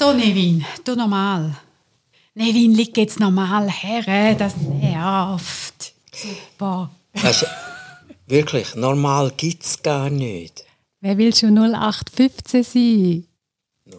So, 0.00 0.14
Nevin, 0.14 0.64
du 0.82 0.96
normal. 0.96 1.54
Nevin, 2.34 2.74
liegt 2.74 2.96
jetzt 2.96 3.20
normal 3.20 3.68
her, 3.68 4.34
das 4.34 4.56
nervt. 4.56 5.92
Super. 6.10 6.88
Also, 7.22 7.44
wirklich, 8.26 8.74
normal 8.76 9.30
gibt 9.36 9.62
es 9.62 9.82
gar 9.82 10.08
nicht. 10.08 10.64
Wer 11.02 11.18
will 11.18 11.34
schon 11.34 11.54
0815 11.54 12.64
sein? 12.64 13.26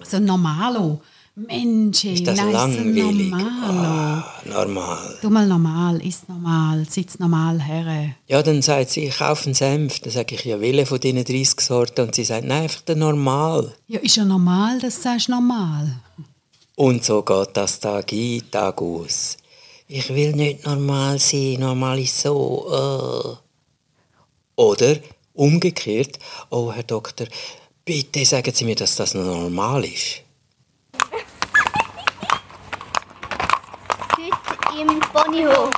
So 0.03 0.19
normalo. 0.19 1.03
Mensch, 1.47 2.05
Ist 2.05 2.27
das 2.27 2.37
nein, 2.37 2.51
langweilig? 2.51 3.03
So 3.03 3.11
normalo. 3.11 3.81
Ah, 3.81 4.33
normal. 4.45 5.17
Du 5.21 5.29
mal 5.29 5.47
normal, 5.47 6.05
ist 6.05 6.27
normal, 6.27 6.85
sitz 6.89 7.19
normal 7.19 7.61
her. 7.61 8.15
Ja, 8.27 8.43
dann 8.43 8.61
sagt 8.61 8.89
sie, 8.89 9.05
ich 9.05 9.17
kaufe 9.17 9.45
einen 9.45 9.53
Senf. 9.53 9.99
Dann 9.99 10.11
sage 10.11 10.35
ich, 10.35 10.45
ja, 10.45 10.59
welche 10.59 10.85
von 10.85 10.99
diesen 10.99 11.23
30 11.23 11.59
Sorten? 11.59 12.01
Und 12.01 12.15
sie 12.15 12.23
sagt, 12.23 12.45
nein, 12.45 12.63
einfach 12.63 12.81
der 12.81 12.95
normal. 12.95 13.73
Ja, 13.87 13.99
ist 13.99 14.15
ja 14.17 14.25
normal, 14.25 14.79
dass 14.79 14.95
du 14.95 15.01
sagst 15.01 15.29
normal. 15.29 16.01
Und 16.75 17.03
so 17.03 17.21
geht 17.21 17.49
das 17.53 17.79
Tag 17.79 18.11
ein, 18.11 18.41
Tag 18.51 18.81
aus. 18.81 19.37
Ich 19.87 20.09
will 20.13 20.33
nicht 20.33 20.65
normal 20.65 21.19
sein, 21.19 21.57
normal 21.59 21.99
ist 21.99 22.21
so. 22.21 23.37
Äh. 23.37 24.61
Oder 24.61 24.97
umgekehrt, 25.33 26.19
oh 26.49 26.71
Herr 26.71 26.83
Doktor, 26.83 27.27
bitte 27.83 28.23
sagen 28.25 28.53
Sie 28.53 28.65
mir, 28.65 28.75
dass 28.75 28.95
das 28.95 29.13
normal 29.13 29.83
ist. 29.85 30.21
Heute 34.15 34.81
im 34.81 35.00
Ponyhof. 35.13 35.71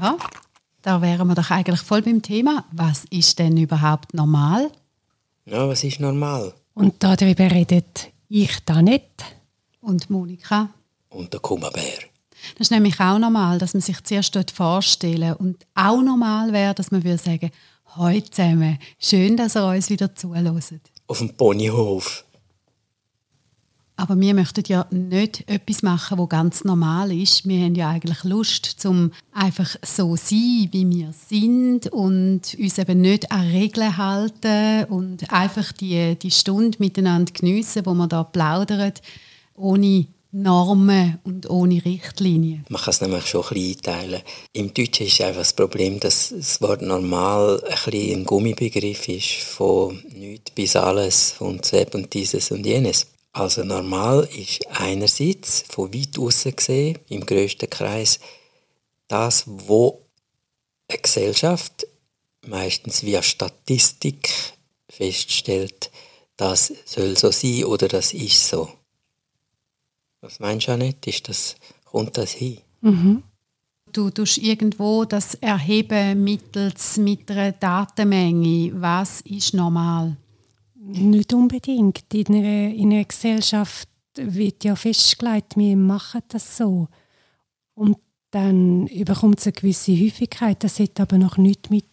Ja, 0.00 0.16
da 0.82 1.02
wären 1.02 1.26
wir 1.26 1.34
doch 1.34 1.50
eigentlich 1.50 1.80
voll 1.80 2.02
beim 2.02 2.22
Thema. 2.22 2.64
Was 2.70 3.04
ist 3.10 3.38
denn 3.38 3.56
überhaupt 3.56 4.14
normal? 4.14 4.70
Ja, 5.44 5.68
was 5.68 5.82
ist 5.82 6.00
normal? 6.00 6.54
Und 6.74 7.02
darüber 7.02 7.50
redet 7.50 8.10
ich 8.28 8.64
da 8.64 8.80
nicht. 8.82 9.24
Und 9.80 10.10
Monika? 10.10 10.70
Und 11.08 11.32
der 11.32 11.40
Kummerbär. 11.40 11.98
Das 12.56 12.66
ist 12.66 12.70
nämlich 12.70 12.98
auch 13.00 13.18
normal, 13.18 13.58
dass 13.58 13.74
man 13.74 13.80
sich 13.80 14.02
zuerst 14.04 14.34
dort 14.34 14.50
vorstellen 14.50 15.34
und 15.34 15.66
auch 15.74 16.00
normal 16.00 16.52
wäre, 16.52 16.74
dass 16.74 16.90
man 16.90 17.04
würde 17.04 17.18
sagen, 17.18 17.50
heute 17.96 18.30
zusammen, 18.30 18.78
schön, 18.98 19.36
dass 19.36 19.56
ihr 19.56 19.66
uns 19.66 19.90
wieder 19.90 20.14
zuhört. 20.14 20.80
Auf 21.08 21.18
dem 21.18 21.36
Ponyhof. 21.36 22.24
Aber 24.12 24.20
wir 24.20 24.34
möchten 24.34 24.62
ja 24.66 24.84
nicht 24.90 25.48
etwas 25.48 25.82
machen, 25.82 26.18
wo 26.18 26.26
ganz 26.26 26.64
normal 26.64 27.10
ist. 27.10 27.48
Wir 27.48 27.64
haben 27.64 27.74
ja 27.74 27.88
eigentlich 27.88 28.24
Lust, 28.24 28.66
zum 28.66 29.10
einfach 29.32 29.74
so 29.82 30.16
sein, 30.16 30.68
wie 30.70 30.86
wir 30.86 31.14
sind 31.30 31.90
und 31.90 32.54
uns 32.58 32.78
eben 32.78 33.00
nicht 33.00 33.32
an 33.32 33.48
Regeln 33.48 33.96
halten 33.96 34.84
und 34.92 35.32
einfach 35.32 35.72
die, 35.72 36.14
die 36.16 36.30
Stunde 36.30 36.76
miteinander 36.78 37.32
geniessen, 37.32 37.86
wo 37.86 37.94
wir 37.94 38.06
da 38.06 38.22
plaudern, 38.22 38.92
ohne 39.54 40.08
Normen 40.30 41.18
und 41.24 41.48
ohne 41.48 41.82
Richtlinien. 41.82 42.66
Man 42.68 42.82
kann 42.82 42.90
es 42.90 43.00
nämlich 43.00 43.26
schon 43.26 43.44
ein 43.44 43.54
bisschen 43.54 43.94
einteilen. 43.94 44.22
Im 44.52 44.74
Deutschen 44.74 45.06
ist 45.06 45.22
einfach 45.22 45.40
das 45.40 45.54
Problem, 45.54 46.00
dass 46.00 46.34
das 46.36 46.60
Wort 46.60 46.82
normal 46.82 47.62
ein 47.64 47.90
bisschen 47.90 48.20
ein 48.20 48.24
Gummibegriff 48.26 49.08
ist, 49.08 49.42
von 49.44 50.02
nichts 50.14 50.50
bis 50.50 50.76
alles, 50.76 51.32
von 51.32 51.62
Zeb 51.62 51.94
und 51.94 52.12
dieses 52.12 52.50
und 52.50 52.66
jenes. 52.66 53.06
Also 53.32 53.64
normal 53.64 54.28
ist 54.36 54.66
einerseits, 54.68 55.64
von 55.68 55.92
weit 55.94 56.18
außen 56.18 56.54
gesehen, 56.54 56.98
im 57.08 57.24
grössten 57.24 57.70
Kreis, 57.70 58.20
das, 59.08 59.44
wo 59.46 60.06
eine 60.88 60.98
Gesellschaft 60.98 61.86
meistens 62.46 63.02
via 63.02 63.22
Statistik 63.22 64.28
feststellt, 64.88 65.90
das 66.36 66.72
soll 66.84 67.16
so 67.16 67.30
sein 67.30 67.64
oder 67.64 67.88
das 67.88 68.12
ist 68.12 68.48
so. 68.48 68.68
Was 70.20 70.38
meinst 70.38 70.68
du, 70.68 70.76
nicht? 70.76 71.06
Ist 71.06 71.28
das, 71.28 71.56
kommt 71.84 72.16
das 72.16 72.32
hin? 72.32 72.58
Du 73.92 74.10
tust 74.10 74.38
irgendwo 74.38 75.04
das 75.04 75.34
erheben 75.34 76.22
mittels 76.24 76.96
mit 76.96 77.30
einer 77.30 77.52
Datenmenge. 77.52 78.72
Was 78.74 79.20
ist 79.22 79.52
normal? 79.52 80.16
Nicht 80.84 81.32
unbedingt. 81.32 82.12
In 82.12 82.34
einer, 82.34 82.74
in 82.74 82.92
einer 82.92 83.04
Gesellschaft 83.04 83.88
wird 84.16 84.64
ja 84.64 84.74
festgelegt, 84.74 85.56
wir 85.56 85.76
machen 85.76 86.22
das 86.28 86.56
so. 86.56 86.88
Und 87.74 87.98
dann 88.32 88.88
überkommt 88.88 89.38
es 89.38 89.46
eine 89.46 89.52
gewisse 89.52 89.92
Häufigkeit. 89.92 90.64
Das 90.64 90.80
hat 90.80 90.98
aber 90.98 91.18
noch 91.18 91.36
nichts 91.36 91.70
mit 91.70 91.84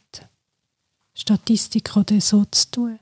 Statistik 1.13 1.95
oder 1.95 2.19
so 2.19 2.45
zu 2.45 2.71
tun. 2.71 2.99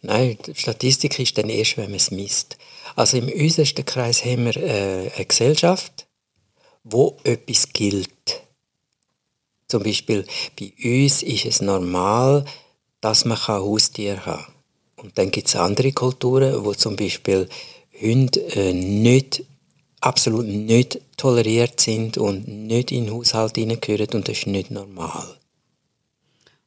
Nein, 0.00 0.38
Statistik 0.54 1.18
ist 1.18 1.36
dann 1.36 1.50
erst, 1.50 1.76
wenn 1.76 1.90
man 1.90 1.96
es 1.96 2.10
misst. 2.10 2.56
Also 2.96 3.18
im 3.18 3.28
äußersten 3.28 3.84
Kreis 3.84 4.24
haben 4.24 4.46
wir 4.46 4.56
äh, 4.56 5.10
eine 5.14 5.26
Gesellschaft, 5.26 6.06
wo 6.82 7.18
etwas 7.24 7.70
gilt. 7.74 8.08
Zum 9.66 9.82
Beispiel 9.82 10.24
bei 10.58 10.72
uns 10.82 11.22
ist 11.22 11.44
es 11.44 11.60
normal, 11.60 12.46
dass 13.00 13.24
man 13.24 13.38
Haustiere 13.38 14.24
haben 14.26 14.44
kann. 14.44 14.54
Und 14.96 15.18
dann 15.18 15.30
gibt 15.30 15.48
es 15.48 15.56
andere 15.56 15.92
Kulturen, 15.92 16.64
wo 16.64 16.74
zum 16.74 16.96
Beispiel 16.96 17.48
Hunde 18.00 18.40
äh, 18.54 18.72
nicht, 18.72 19.44
absolut 20.00 20.46
nicht 20.46 21.00
toleriert 21.16 21.80
sind 21.80 22.18
und 22.18 22.46
nicht 22.48 22.92
in 22.92 23.06
den 23.06 23.14
Haushalt 23.14 23.56
hineingehören 23.56 24.08
und 24.14 24.28
das 24.28 24.38
ist 24.38 24.46
nicht 24.46 24.70
normal. 24.70 25.38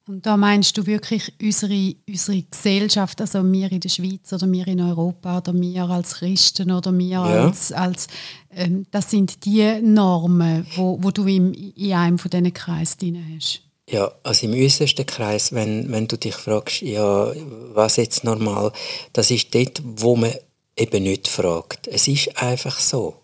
Und 0.08 0.26
da 0.26 0.36
meinst 0.36 0.78
du 0.78 0.86
wirklich 0.86 1.32
unsere, 1.42 1.96
unsere 2.08 2.42
Gesellschaft, 2.42 3.22
also 3.22 3.50
wir 3.50 3.72
in 3.72 3.80
der 3.80 3.90
Schweiz 3.90 4.34
oder 4.34 4.52
wir 4.52 4.68
in 4.68 4.82
Europa 4.82 5.38
oder 5.38 5.54
wir 5.54 5.84
als 5.90 6.16
Christen 6.16 6.72
oder 6.72 6.98
wir 6.98 7.08
Ja. 7.08 7.46
als, 7.46 7.72
als 7.72 8.08
ähm, 8.50 8.86
das 8.92 9.12
sind 9.12 9.46
die 9.46 9.80
Normen, 9.82 10.66
wo, 10.76 10.98
wo 11.02 11.12
du 11.12 11.26
im, 11.28 11.54
in 11.54 11.94
einem 11.94 12.18
von 12.18 12.30
diesen 12.32 12.54
Kreisen 12.54 12.98
drin 13.00 13.26
hast. 13.36 13.62
Ja, 13.92 14.10
also 14.24 14.46
im 14.46 14.54
äußersten 14.54 15.06
Kreis, 15.06 15.52
wenn, 15.52 15.92
wenn 15.92 16.08
du 16.08 16.18
dich 16.18 16.36
fragst, 16.36 16.82
ja, 16.82 17.30
was 17.74 17.98
jetzt 17.98 18.24
normal, 18.24 18.72
das 19.12 19.30
ist 19.32 19.54
dort, 19.54 19.82
wo 19.84 20.16
man 20.16 20.34
eben 20.78 21.04
nicht 21.04 21.28
fragt. 21.28 21.88
Es 21.88 22.08
ist 22.08 22.38
einfach 22.42 22.80
so. 22.80 23.16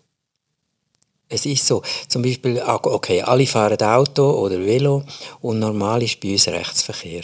Es 1.30 1.46
ist 1.46 1.66
so. 1.66 1.82
Zum 2.08 2.20
Beispiel, 2.20 2.60
ah, 2.60 2.78
okay, 2.82 3.22
alle 3.22 3.46
fahren 3.46 3.80
Auto 3.80 4.30
oder 4.30 4.58
Velo 4.58 5.04
und 5.40 5.58
normal 5.58 6.02
ist 6.02 6.20
bei 6.20 6.32
uns 6.32 6.46
Rechtsverkehr. 6.46 7.22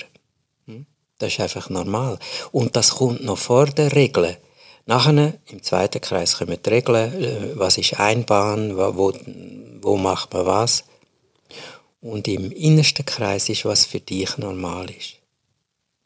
Hm? 0.67 0.87
Das 1.19 1.35
ist 1.35 1.41
einfach 1.41 1.69
normal. 1.69 2.19
Und 2.51 2.75
das 2.77 2.93
kommt 2.93 3.25
noch 3.25 3.39
vor 3.39 3.67
den 3.67 3.89
Regeln. 3.89 4.39
Nachher, 4.87 5.35
im 5.51 5.63
zweiten 5.63 6.01
Kreis 6.01 6.39
kommen 6.39 6.59
die 6.65 6.71
Regeln, 6.71 7.23
äh, 7.23 7.59
was 7.59 7.77
ist 7.77 8.01
Einbahn, 8.01 8.75
wo, 8.75 8.97
wo, 8.97 9.13
wo 9.83 9.97
macht 9.99 10.33
man 10.33 10.47
was. 10.47 10.85
Und 12.05 12.29
im 12.29 12.53
innersten 12.53 13.07
Kreis 13.07 13.49
ist, 13.49 13.65
was 13.65 13.87
für 13.87 13.99
dich 13.99 14.37
normal 14.37 14.91
ist. 14.91 15.15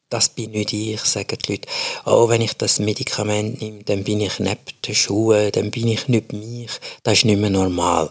Das 0.08 0.28
bin 0.28 0.52
nicht 0.52 0.72
ich, 0.72 1.00
sagen 1.00 1.36
die 1.44 1.52
Leute. 1.52 1.68
Oh, 2.06 2.28
wenn 2.28 2.40
ich 2.40 2.52
das 2.52 2.78
Medikament 2.78 3.60
nehme, 3.60 3.82
dann 3.82 4.04
bin 4.04 4.20
ich 4.20 4.38
neben 4.38 4.60
den 4.86 4.94
Schuhen, 4.94 5.50
dann 5.50 5.72
bin 5.72 5.88
ich 5.88 6.06
nicht 6.06 6.32
mich. 6.32 6.70
Das 7.02 7.18
ist 7.18 7.24
nicht 7.24 7.40
mehr 7.40 7.50
normal. 7.50 8.10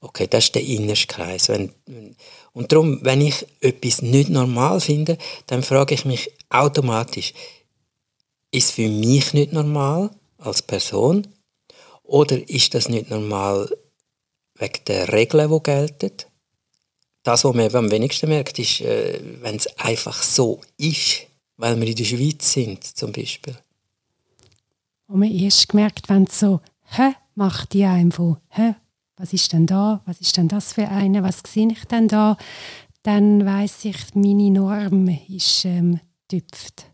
Okay, 0.00 0.26
das 0.26 0.44
ist 0.44 0.54
der 0.54 0.62
innerste 0.62 1.08
Kreis. 1.08 1.50
Wenn, 1.50 1.74
und 2.54 2.72
darum, 2.72 3.00
wenn 3.02 3.20
ich 3.20 3.46
etwas 3.60 4.00
nicht 4.00 4.30
normal 4.30 4.80
finde, 4.80 5.18
dann 5.46 5.62
frage 5.62 5.94
ich 5.94 6.06
mich 6.06 6.30
automatisch, 6.48 7.34
ist 8.50 8.72
für 8.72 8.88
mich 8.88 9.34
nicht 9.34 9.52
normal 9.52 10.08
als 10.38 10.62
Person? 10.62 11.26
Oder 12.02 12.48
ist 12.48 12.72
das 12.72 12.88
nicht 12.88 13.10
normal 13.10 13.68
wegen 14.54 14.84
der 14.86 15.12
Regeln, 15.12 15.50
die 15.50 15.62
gelten? 15.62 16.12
Das, 17.26 17.42
was 17.42 17.54
man 17.56 17.74
am 17.74 17.90
wenigsten 17.90 18.28
merkt, 18.28 18.56
ist, 18.60 18.82
äh, 18.82 19.18
wenn 19.40 19.56
es 19.56 19.66
einfach 19.78 20.22
so 20.22 20.60
ist, 20.76 21.26
weil 21.56 21.74
wir 21.80 21.88
in 21.88 21.96
der 21.96 22.04
Schweiz 22.04 22.52
sind, 22.52 22.84
zum 22.84 23.10
Beispiel. 23.10 23.56
Und 25.08 25.18
man 25.18 25.32
erst 25.32 25.68
gemerkt, 25.68 26.08
wenn 26.08 26.22
es 26.22 26.38
so 26.38 26.60
«Hä?» 26.84 27.14
macht 27.34 27.72
die 27.72 27.84
einem 27.84 28.12
von 28.12 28.36
«Hä? 28.50 28.76
Was 29.16 29.32
ist 29.32 29.52
denn 29.52 29.66
da? 29.66 30.02
Was 30.06 30.20
ist 30.20 30.36
denn 30.36 30.46
das 30.46 30.74
für 30.74 30.86
eine? 30.86 31.24
Was 31.24 31.42
sehe 31.44 31.66
ich 31.68 31.84
denn 31.86 32.06
da?» 32.06 32.36
Dann 33.02 33.44
weiß 33.44 33.86
ich, 33.86 34.14
meine 34.14 34.48
Norm 34.52 35.08
ist 35.28 35.64
ähm, 35.64 35.98
tüpft. 36.28 36.92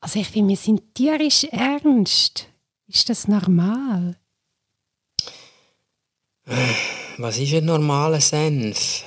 Also 0.00 0.18
ich 0.18 0.26
finde, 0.26 0.48
wir 0.48 0.56
sind 0.56 0.82
tierisch 0.96 1.44
ernst. 1.44 2.48
Ist 2.88 3.08
das 3.08 3.28
normal? 3.28 4.19
Was 7.18 7.38
ist 7.38 7.54
ein 7.54 7.64
normaler 7.64 8.20
Senf? 8.20 9.04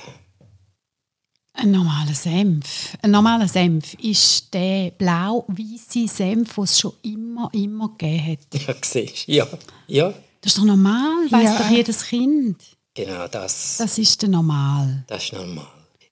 Ein 1.52 1.70
normaler 1.70 2.14
Senf. 2.14 2.96
Ein 3.02 3.10
normaler 3.10 3.48
Senf 3.48 3.94
ist 3.94 4.52
der 4.54 4.90
blau-weiße 4.92 6.08
Senf, 6.08 6.54
den 6.54 6.64
es 6.64 6.80
schon 6.80 6.92
immer, 7.02 7.48
immer 7.52 7.90
gegeben 7.90 8.38
hat. 8.52 8.60
Ja, 8.66 8.74
siehst. 8.82 9.28
Ja, 9.28 9.46
ja. 9.86 10.14
Das 10.40 10.52
ist 10.52 10.58
doch 10.58 10.64
normal, 10.64 11.26
weiß 11.30 11.44
Ja. 11.44 11.58
doch 11.58 11.70
jedes 11.70 12.04
Kind. 12.06 12.60
Genau 12.94 13.26
das. 13.28 13.76
Das 13.78 13.98
ist 13.98 14.20
der 14.22 14.28
normal. 14.30 15.04
Das 15.06 15.24
ist 15.24 15.32
normal. 15.32 15.66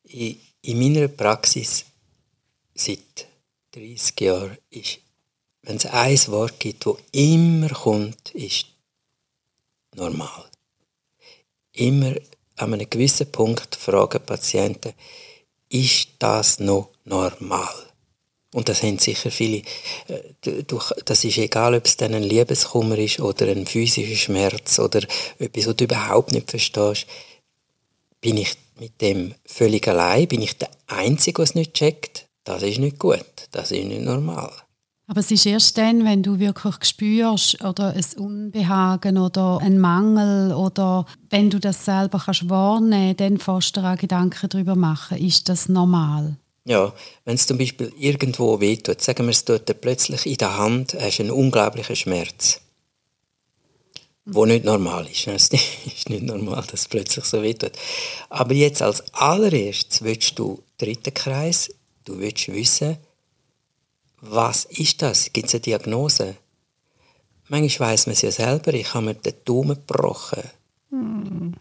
Ich, 0.05 0.37
in 0.63 0.79
meiner 0.79 1.09
Praxis 1.09 1.85
seit 2.75 3.27
30 3.73 4.21
Jahren 4.21 4.57
ist, 4.71 4.99
wenn 5.63 5.77
es 5.77 5.87
ein 5.87 6.19
Wort 6.29 6.59
gibt, 6.61 6.85
das 6.87 6.97
immer 7.13 7.69
kommt, 7.69 8.31
ist 8.31 8.67
normal. 9.95 10.45
Immer 11.75 12.15
an 12.57 12.75
einem 12.75 12.89
gewissen 12.89 13.31
Punkt 13.31 13.77
fragen 13.77 14.25
Patienten, 14.25 14.93
ist 15.69 16.09
das 16.19 16.59
noch 16.59 16.91
normal? 17.05 17.93
Und 18.55 18.69
das 18.69 18.83
haben 18.83 18.99
sicher 18.99 19.31
viele. 19.31 19.63
Äh, 20.09 20.63
das 21.05 21.25
ist 21.25 21.39
egal, 21.39 21.75
ob 21.75 21.87
es 21.87 21.97
dann 21.97 22.15
ein 22.15 22.23
Liebeskummer 22.23 22.99
ist 22.99 23.21
oder 23.21 23.49
ein 23.49 23.67
physischer 23.67 24.17
Schmerz 24.17 24.79
oder 24.79 25.01
etwas, 25.39 25.67
was 25.67 25.77
du 25.77 25.85
überhaupt 25.85 26.33
nicht 26.33 26.51
verstehst. 26.51 27.07
Bin 28.21 28.37
ich 28.37 28.55
mit 28.79 29.01
dem 29.01 29.35
völlig 29.47 29.89
allein? 29.89 30.29
Bin 30.29 30.43
ich 30.43 30.59
der 30.59 30.71
Einzige, 30.87 31.37
der 31.37 31.45
es 31.45 31.55
nicht 31.55 31.75
checkt? 31.75 32.27
Das 32.45 32.63
ist 32.63 32.79
nicht 32.79 32.99
gut. 32.99 33.25
Das 33.53 33.71
ist 33.71 33.85
nicht 33.85 34.03
normal. 34.03 34.53
Aber 35.07 35.21
es 35.21 35.31
ist 35.31 35.47
erst 35.47 35.77
dann, 35.79 36.05
wenn 36.05 36.23
du 36.23 36.39
wirklich 36.39 36.85
spürst 36.85 37.63
oder 37.65 37.95
ein 37.95 38.05
Unbehagen 38.17 39.19
oder 39.19 39.59
einen 39.59 39.81
Mangel 39.81 40.53
oder 40.55 41.07
wenn 41.29 41.51
du 41.51 41.59
das 41.59 41.85
selber 41.85 42.23
kannst 42.25 42.49
wahrnehmen, 42.49 43.17
dann 43.17 43.39
fährst 43.39 43.77
du 43.77 43.81
auch 43.81 43.97
Gedanken 43.97 44.49
darüber 44.49 44.77
machen, 44.77 45.19
ist 45.19 45.49
das 45.49 45.69
normal? 45.69 46.37
Ja, 46.65 46.93
wenn 47.25 47.35
es 47.35 47.47
zum 47.47 47.59
Beispiel 47.59 47.93
irgendwo 47.99 48.61
wehtut, 48.61 49.01
sagen 49.01 49.27
wir, 49.27 49.31
es 49.31 49.45
tut 49.45 49.69
dir 49.69 49.75
plötzlich 49.75 50.27
in 50.27 50.37
der 50.37 50.57
Hand, 50.57 50.97
hast 50.99 51.19
einen 51.19 51.33
unglaublichen 51.33 51.97
Schmerz, 51.97 52.61
wo 54.25 54.47
nicht 54.47 54.65
normal 54.65 55.09
ist. 55.11 55.27
Es 55.27 55.51
ist 55.51 56.09
nicht 56.09 56.23
normal, 56.23 56.63
dass 56.71 56.83
es 56.83 56.89
plötzlich 56.89 57.25
so 57.25 57.43
wehtut. 57.43 57.73
Aber 58.29 58.55
jetzt 58.55 58.81
als 58.81 59.03
allererstes 59.13 60.03
willst 60.03 60.39
du 60.39 60.63
dritten 60.79 61.13
Kreis, 61.13 61.75
du 62.05 62.21
willst 62.21 62.47
wissen, 62.53 62.97
was 64.23 64.65
ist 64.67 65.03
das? 65.03 65.33
Gibt 65.33 65.49
es 65.49 65.55
eine 65.55 65.61
Diagnose? 65.61 66.37
Manchmal 67.49 67.91
weiss 67.91 68.07
man 68.07 68.15
es 68.15 68.23
ja 68.23 68.31
selber, 68.31 68.73
ich 68.73 68.95
habe 68.95 69.07
mir 69.07 69.15
den 69.15 69.35
Daumen 69.45 69.77
gebrochen. 69.77 70.43
Hm. 70.91 71.55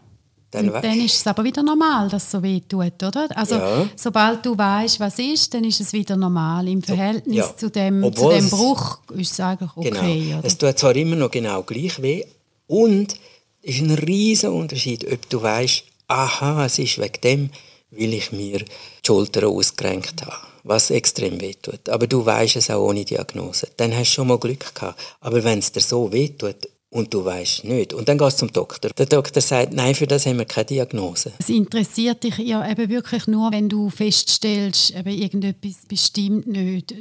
Dann, 0.52 0.68
dann, 0.68 1.00
ist 1.00 1.16
es 1.16 1.28
aber 1.28 1.46
wieder 1.46 1.63
normal, 1.63 2.10
dass 2.10 2.25
es 2.25 2.31
so 2.31 2.44
weh 2.44 2.60
tut, 2.60 3.02
oder? 3.02 3.30
Also 3.36 3.56
ja. 3.56 3.90
sobald 3.96 4.46
du 4.46 4.58
weißt, 4.58 5.00
was 5.00 5.18
ist, 5.18 5.54
dann 5.54 5.63
ist 5.63 5.80
es 5.80 5.94
wieder 5.94 6.18
normal. 6.18 6.68
Im 6.68 6.84
Verhältnis 6.84 7.38
ja. 7.38 7.56
zu, 7.56 7.72
dem, 7.72 8.04
zu 8.13 8.30
dem 8.30 8.50
Bruch 8.50 9.00
ist 9.16 9.31
es 9.31 9.40
eigentlich 9.40 9.72
okay. 9.75 10.25
Genau. 10.28 10.42
Es 10.44 10.58
tut 10.58 10.78
zwar 10.78 10.96
immer 10.98 11.16
noch 11.16 11.31
genau 11.31 11.63
gleich 11.63 12.02
weh 12.02 12.25
und 12.68 13.16
es 13.63 13.75
ist 13.75 13.81
ein 13.81 13.92
riesiger 13.92 14.52
Unterschied, 14.52 15.10
ob 15.10 15.30
du 15.30 15.42
weißt, 15.42 15.86
aha, 16.10 16.66
es 16.66 16.80
ist 16.80 17.00
wegen 17.00 17.22
dem, 17.24 17.50
weil 17.92 18.13
ich 18.13 18.34
mir 18.34 18.60
die 18.60 18.66
Schulter 19.06 19.48
ausgerenkt 19.48 20.25
habe 20.25 20.50
was 20.63 20.90
extrem 20.90 21.40
wehtut. 21.42 21.90
Aber 21.90 22.08
du 22.08 22.25
weißt 22.25 22.56
es 22.56 22.69
auch 22.69 22.88
ohne 22.88 23.06
Diagnose. 23.06 23.68
Dann 23.78 23.96
hast 23.96 24.12
du 24.12 24.16
schon 24.16 24.28
mal 24.28 24.40
Glück 24.40 24.74
gehabt. 24.74 25.00
Aber 25.19 25.44
wenn 25.44 25.60
es 25.60 25.72
dir 25.72 25.81
so 25.81 26.12
wehtut 26.12 26.68
und 26.90 27.13
du 27.13 27.24
weißt 27.24 27.63
nicht, 27.63 27.94
und 27.94 28.10
dann 28.10 28.18
gehst 28.18 28.38
du 28.38 28.48
zum 28.48 28.52
Doktor. 28.54 28.92
Der 28.92 29.06
Doktor 29.06 29.42
sagt, 29.42 29.74
nein, 29.74 29.96
für 29.96 30.08
das 30.08 30.25
haben 30.25 30.38
wir 30.38 30.46
keine 30.46 30.66
Diagnose. 30.66 31.31
Es 31.40 31.50
interessiert 31.50 32.24
dich 32.24 32.38
ja 32.38 32.69
eben 32.69 32.90
wirklich 32.90 33.28
nur, 33.28 33.52
wenn 33.52 33.69
du 33.69 33.90
feststellst, 33.90 34.92
eben 34.92 35.10
irgendetwas 35.10 35.86
bestimmt 35.88 36.48
nicht. 36.48 36.94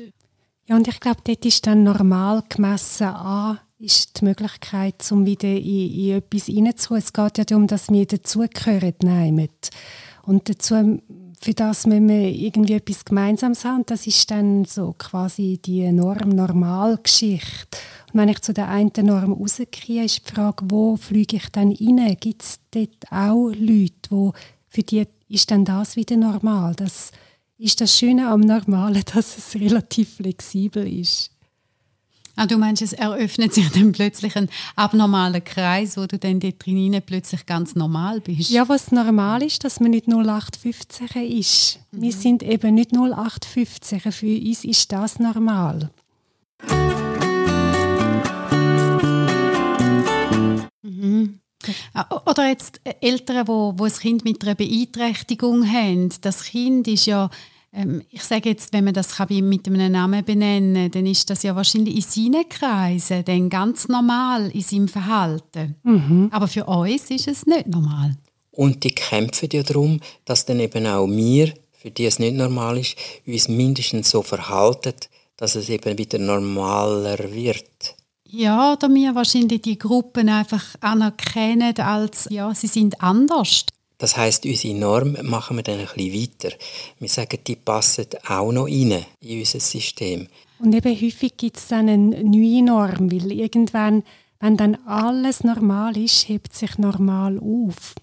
Ja, 0.67 0.77
und 0.77 0.87
ich 0.87 1.01
glaube, 1.01 1.21
dort 1.25 1.45
ist 1.45 1.67
dann 1.67 1.83
normal 1.83 2.45
gemessen 2.49 3.09
an, 3.09 3.59
ist 3.81 4.21
die 4.21 4.27
Möglichkeit, 4.27 4.95
um 5.11 5.27
wieder 5.27 5.49
in, 5.49 5.93
in 5.93 6.19
etwas 6.19 6.47
hineinzukommen. 6.47 7.03
Es 7.03 7.13
geht 7.13 7.39
ja 7.39 7.45
darum, 7.45 7.67
dass 7.67 7.91
wir 7.91 8.07
dazugehören, 8.07 8.95
nehmen. 9.03 9.49
Und 10.23 10.49
dazu 10.49 11.01
für 11.43 11.55
das 11.55 11.87
müssen 11.87 12.09
wir 12.09 12.29
irgendwie 12.29 12.75
etwas 12.75 13.05
Gemeinsames 13.05 13.65
haben. 13.65 13.87
Das 13.87 14.07
ist 14.07 14.31
dann 14.31 14.67
so 14.67 14.95
quasi 14.99 15.59
die 15.65 15.91
Norm-Normal-Geschichte. 15.91 17.79
Und 18.13 18.21
wenn 18.21 18.29
ich 18.29 18.43
zu 18.43 18.53
der 18.53 18.69
einen 18.69 18.93
Norm 19.03 19.33
rauskriege, 19.33 20.05
ist 20.05 20.29
die 20.29 20.33
Frage, 20.35 20.67
wo 20.69 20.97
fliege 20.97 21.39
ich 21.39 21.49
dann 21.49 21.73
rein? 21.73 22.17
Gibt 22.21 22.43
es 22.43 22.61
dort 22.71 23.11
auch 23.11 23.49
Leute, 23.55 24.11
wo 24.11 24.35
für 24.69 24.83
die 24.83 25.07
ist 25.29 25.51
dann 25.51 25.65
das 25.65 25.97
wieder 25.97 26.17
normal? 26.19 26.75
Das 26.75 27.11
ist 27.57 27.81
das 27.81 27.97
Schöne 27.97 28.29
am 28.29 28.41
Normalen, 28.41 29.03
dass 29.15 29.39
es 29.39 29.55
relativ 29.55 30.17
flexibel 30.17 30.87
ist. 30.87 31.31
Ah, 32.41 32.47
du 32.47 32.57
meinst, 32.57 32.81
es 32.81 32.95
eröffnet 32.95 33.53
sich 33.53 33.69
dann 33.75 33.93
plötzlich 33.93 34.35
ein 34.35 34.49
abnormaler 34.75 35.43
Kreis, 35.43 35.99
wo 35.99 36.07
du 36.07 36.17
dann 36.17 36.41
dort 36.41 36.65
drinnen 36.65 37.03
plötzlich 37.05 37.45
ganz 37.45 37.75
normal 37.75 38.23
bist? 38.23 38.49
Ja, 38.49 38.67
was 38.67 38.93
normal 38.93 39.43
ist, 39.43 39.63
dass 39.63 39.79
man 39.79 39.91
nicht 39.91 40.09
0815 40.09 41.09
ist. 41.39 41.81
Mhm. 41.91 42.01
Wir 42.01 42.13
sind 42.13 42.43
eben 42.43 42.75
nicht 42.75 42.95
0815. 42.95 44.01
Für 44.11 44.27
uns 44.27 44.65
ist 44.65 44.91
das 44.91 45.19
normal. 45.19 45.91
Mhm. 50.81 51.41
Ah, 51.93 52.07
oder 52.25 52.49
jetzt 52.49 52.81
Eltern, 53.03 53.49
wo, 53.49 53.75
wo 53.77 53.85
ein 53.85 53.93
Kind 53.93 54.25
mit 54.25 54.43
einer 54.43 54.55
Beeinträchtigung 54.55 55.71
haben. 55.71 56.09
Das 56.23 56.45
Kind 56.45 56.89
ist 56.89 57.05
ja 57.05 57.29
ähm, 57.73 58.03
ich 58.11 58.23
sage 58.25 58.49
jetzt, 58.49 58.73
wenn 58.73 58.85
man 58.85 58.95
das 58.95 59.19
mit 59.29 59.67
einem 59.69 59.93
Namen 59.93 60.25
benennen 60.25 60.75
kann, 60.75 60.91
dann 60.91 61.07
ist 61.07 61.31
das 61.31 61.43
ja 61.43 61.55
wahrscheinlich 61.55 61.97
in 61.97 62.03
seinen 62.03 62.49
Kreisen 62.49 63.25
dann 63.25 63.49
ganz 63.49 63.89
normal 63.89 64.51
in 64.51 64.63
seinem 64.63 64.89
Verhalten. 64.89 65.77
Mhm. 65.83 66.29
Aber 66.33 66.49
für 66.49 66.65
uns 66.65 67.11
ist 67.11 67.29
es 67.29 67.47
nicht 67.47 67.69
normal. 67.69 68.17
Und 68.51 68.83
die 68.83 68.91
kämpfen 68.91 69.49
ja 69.53 69.63
darum, 69.63 70.01
dass 70.25 70.45
dann 70.45 70.61
eben 70.61 70.87
auch 70.87 71.07
wir, 71.07 71.55
für 71.73 71.91
die 71.91 72.07
es 72.07 72.19
nicht 72.19 72.35
normal 72.35 72.79
ist, 72.79 72.97
uns 73.27 73.49
mindestens 73.49 74.11
so 74.11 74.23
verhalten, 74.23 74.95
dass 75.37 75.55
es 75.55 75.69
eben 75.69 75.97
wieder 75.97 76.19
normaler 76.19 77.33
wird. 77.33 77.97
Ja, 78.25 78.75
oder 78.75 78.89
wir 78.95 79.15
wahrscheinlich 79.15 79.63
die 79.63 79.79
Gruppen 79.79 80.29
einfach 80.29 80.65
anerkennen 80.81 81.77
als, 81.79 82.29
ja, 82.31 82.55
sie 82.55 82.69
sind 82.69 83.01
anders. 83.03 83.65
Das 84.01 84.17
heißt, 84.17 84.47
unsere 84.47 84.75
Norm 84.75 85.17
machen 85.23 85.59
wir 85.59 85.63
dann 85.63 85.79
ein 85.79 85.87
bisschen 85.95 86.15
weiter. 86.15 86.57
Wir 86.99 87.09
sagen, 87.09 87.39
die 87.47 87.55
passen 87.55 88.07
auch 88.27 88.51
noch 88.51 88.65
rein 88.65 89.05
in 89.21 89.39
unser 89.39 89.61
System. 89.61 90.27
Und 90.59 90.75
eben 90.75 90.99
häufig 90.99 91.37
gibt 91.37 91.59
es 91.59 91.69
dann 91.69 91.89
eine 91.89 92.25
neue 92.25 92.63
Norm, 92.63 93.13
weil 93.13 93.31
irgendwann, 93.31 94.03
wenn 94.41 94.57
dann 94.57 94.77
alles 94.87 95.45
normal 95.45 95.99
ist, 95.99 96.29
hebt 96.31 96.55
sich 96.55 96.79
normal 96.79 97.39
auf. 97.39 97.95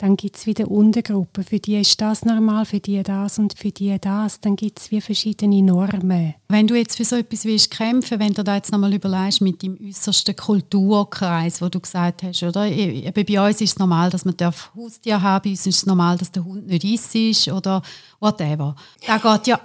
Dann 0.00 0.16
gibt 0.16 0.36
es 0.36 0.46
wieder 0.46 0.70
Untergruppen. 0.70 1.42
Für 1.42 1.58
die 1.58 1.74
ist 1.80 2.00
das 2.00 2.24
normal, 2.24 2.64
für 2.64 2.78
die 2.78 3.02
das 3.02 3.40
und 3.40 3.58
für 3.58 3.72
die 3.72 3.98
das. 4.00 4.38
Dann 4.38 4.54
gibt 4.54 4.78
es 4.78 4.92
wie 4.92 5.00
verschiedene 5.00 5.60
Normen. 5.60 6.34
Wenn 6.48 6.68
du 6.68 6.76
jetzt 6.76 6.96
für 6.96 7.04
so 7.04 7.16
etwas 7.16 7.44
willst 7.44 7.72
kämpfen, 7.72 8.20
wenn 8.20 8.32
du 8.32 8.44
da 8.44 8.54
jetzt 8.54 8.70
nochmal 8.70 8.94
überlegst 8.94 9.40
mit 9.40 9.60
dem 9.60 9.76
äußersten 9.84 10.36
Kulturkreis, 10.36 11.60
wo 11.60 11.68
du 11.68 11.80
gesagt 11.80 12.22
hast, 12.22 12.44
oder? 12.44 12.66
Eben 12.66 13.26
bei 13.26 13.44
uns 13.44 13.60
ist 13.60 13.72
es 13.72 13.78
normal, 13.80 14.08
dass 14.10 14.24
man 14.24 14.36
Haustier 14.76 15.20
haben 15.20 15.42
bei 15.42 15.50
uns 15.50 15.66
ist 15.66 15.78
es 15.78 15.86
normal, 15.86 16.16
dass 16.16 16.30
der 16.30 16.44
Hund 16.44 16.68
nicht 16.68 17.14
ist 17.14 17.48
oder 17.48 17.82
whatever. 18.20 18.76
Das 19.04 19.22
geht 19.22 19.46
ja, 19.48 19.60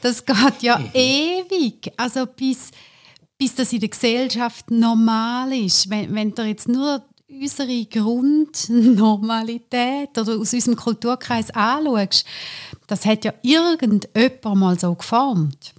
das 0.00 0.24
geht 0.24 0.62
ja 0.62 0.80
ewig. 0.94 1.92
Also 1.98 2.24
bis 2.26 2.70
bis 3.36 3.54
das 3.54 3.72
in 3.72 3.80
der 3.80 3.88
Gesellschaft 3.88 4.70
normal 4.70 5.52
ist. 5.52 5.90
Wenn, 5.90 6.14
wenn 6.14 6.34
du 6.34 6.44
jetzt 6.44 6.68
nur 6.68 7.02
unsere 7.40 7.84
Grundnormalität 7.86 10.10
oder 10.18 10.38
aus 10.38 10.52
unserem 10.52 10.76
Kulturkreis 10.76 11.50
anschaust, 11.50 12.24
das 12.86 13.04
hat 13.04 13.24
ja 13.24 13.34
irgendjemand 13.42 14.54
mal 14.54 14.78
so 14.78 14.94
geformt. 14.94 15.74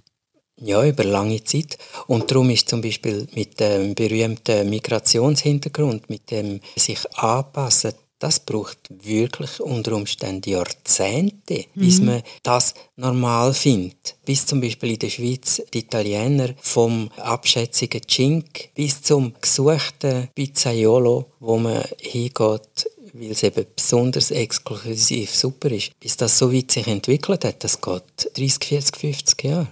Ja, 0.58 0.86
über 0.86 1.04
lange 1.04 1.44
Zeit. 1.44 1.76
Und 2.06 2.30
darum 2.30 2.48
ist 2.48 2.68
zum 2.68 2.80
Beispiel 2.80 3.28
mit 3.34 3.60
dem 3.60 3.94
berühmten 3.94 4.70
Migrationshintergrund, 4.70 6.08
mit 6.08 6.30
dem 6.30 6.60
sich 6.76 6.98
anpassen, 7.14 7.92
das 8.18 8.40
braucht 8.40 8.78
wirklich 8.88 9.60
unter 9.60 9.92
Umständen 9.92 10.50
Jahrzehnte, 10.50 11.66
bis 11.74 12.00
mhm. 12.00 12.06
man 12.06 12.22
das 12.42 12.74
normal 12.96 13.52
findet. 13.52 14.16
Bis 14.24 14.46
zum 14.46 14.60
Beispiel 14.60 14.92
in 14.92 14.98
der 14.98 15.10
Schweiz 15.10 15.62
die 15.72 15.80
Italiener 15.80 16.54
vom 16.60 17.10
abschätzigen 17.16 18.02
Cink 18.08 18.70
bis 18.74 19.02
zum 19.02 19.34
gesuchten 19.40 20.28
Pizzaiolo, 20.34 21.26
wo 21.40 21.58
man 21.58 21.84
hingeht, 21.98 22.90
weil 23.12 23.30
es 23.30 23.42
eben 23.42 23.66
besonders 23.74 24.30
exklusiv 24.30 25.34
super 25.34 25.70
ist. 25.70 25.98
Bis 26.00 26.16
das 26.16 26.38
so 26.38 26.52
weit 26.52 26.70
sich 26.72 26.86
entwickelt 26.86 27.44
hat, 27.44 27.64
das 27.64 27.80
geht 27.80 28.30
30, 28.36 28.64
40, 28.64 28.96
50 28.96 29.44
Jahre. 29.44 29.68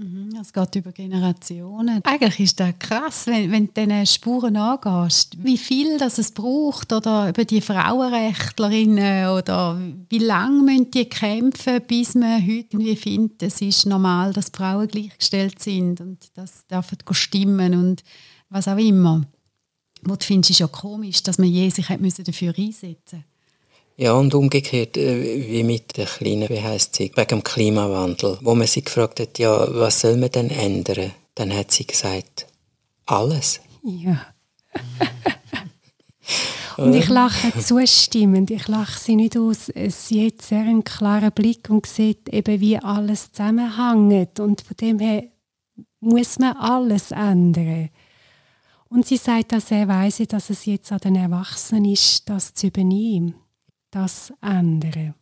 Mhm, 0.00 0.38
es 0.40 0.52
geht 0.52 0.76
über 0.76 0.92
Generationen. 0.92 2.00
Eigentlich 2.04 2.38
ist 2.38 2.60
das 2.60 2.72
krass, 2.78 3.26
wenn, 3.26 3.50
wenn 3.50 3.66
du 3.66 3.72
diesen 3.72 4.06
Spuren 4.06 4.56
angehst, 4.56 5.36
wie 5.42 5.58
viel 5.58 5.98
das 5.98 6.18
es 6.18 6.30
braucht 6.30 6.92
oder 6.92 7.30
über 7.30 7.44
die 7.44 7.60
Frauenrechtlerinnen 7.60 9.30
oder 9.30 9.76
wie 10.08 10.18
lange 10.18 10.62
müssen 10.62 10.92
die 10.92 11.06
kämpfen, 11.06 11.82
bis 11.88 12.14
man 12.14 12.40
heute 12.40 12.68
irgendwie 12.70 12.94
findet, 12.94 13.42
es 13.42 13.60
ist 13.60 13.86
normal, 13.86 14.32
dass 14.32 14.52
Frauen 14.54 14.86
gleichgestellt 14.86 15.60
sind 15.60 16.00
und 16.00 16.28
das 16.34 16.64
dürfen 16.68 16.98
stimmen 17.10 17.74
und 17.74 18.04
was 18.50 18.68
auch 18.68 18.78
immer. 18.78 19.26
Wo 20.02 20.14
du 20.14 20.24
findest, 20.24 20.50
ist 20.50 20.60
ja 20.60 20.68
komisch, 20.68 21.24
dass 21.24 21.38
man 21.38 21.48
je 21.48 21.70
sich 21.70 21.88
dafür 21.88 22.54
einsetzen 22.56 22.94
musste. 23.00 23.24
Ja, 24.00 24.12
und 24.12 24.32
umgekehrt, 24.32 24.96
äh, 24.96 25.44
wie 25.48 25.64
mit 25.64 25.96
der 25.96 26.06
Kleinen, 26.06 26.48
wie 26.48 26.62
heisst 26.62 26.94
sie, 26.94 27.10
wegen 27.16 27.28
dem 27.28 27.42
Klimawandel, 27.42 28.38
wo 28.42 28.54
man 28.54 28.68
sie 28.68 28.84
gefragt 28.84 29.18
hat, 29.18 29.40
ja, 29.40 29.66
was 29.74 30.02
soll 30.02 30.16
man 30.16 30.30
denn 30.30 30.50
ändern? 30.50 31.10
Dann 31.34 31.52
hat 31.52 31.72
sie 31.72 31.84
gesagt, 31.84 32.46
alles. 33.06 33.60
Ja. 33.82 34.24
und 36.76 36.94
ich 36.94 37.08
lache 37.08 37.58
zustimmend, 37.58 38.52
ich 38.52 38.68
lache 38.68 39.00
sie 39.00 39.16
nicht 39.16 39.36
aus. 39.36 39.72
Sie 39.88 40.26
hat 40.26 40.42
sehr 40.42 40.60
einen 40.60 40.84
klaren 40.84 41.32
Blick 41.32 41.68
und 41.68 41.84
sieht 41.84 42.28
eben, 42.28 42.60
wie 42.60 42.78
alles 42.78 43.32
zusammenhängt. 43.32 44.38
Und 44.38 44.60
von 44.60 44.76
dem 44.76 45.00
her 45.00 45.24
muss 45.98 46.38
man 46.38 46.56
alles 46.56 47.10
ändern. 47.10 47.88
Und 48.88 49.06
sie 49.06 49.16
sagt 49.16 49.52
auch 49.54 49.60
sehr 49.60 49.88
weise, 49.88 50.28
dass 50.28 50.50
es 50.50 50.66
jetzt 50.66 50.92
an 50.92 50.98
den 50.98 51.16
Erwachsenen 51.16 51.86
ist, 51.86 52.28
das 52.28 52.54
zu 52.54 52.68
übernehmen, 52.68 53.34
das 53.90 54.32
ändern. 54.40 55.14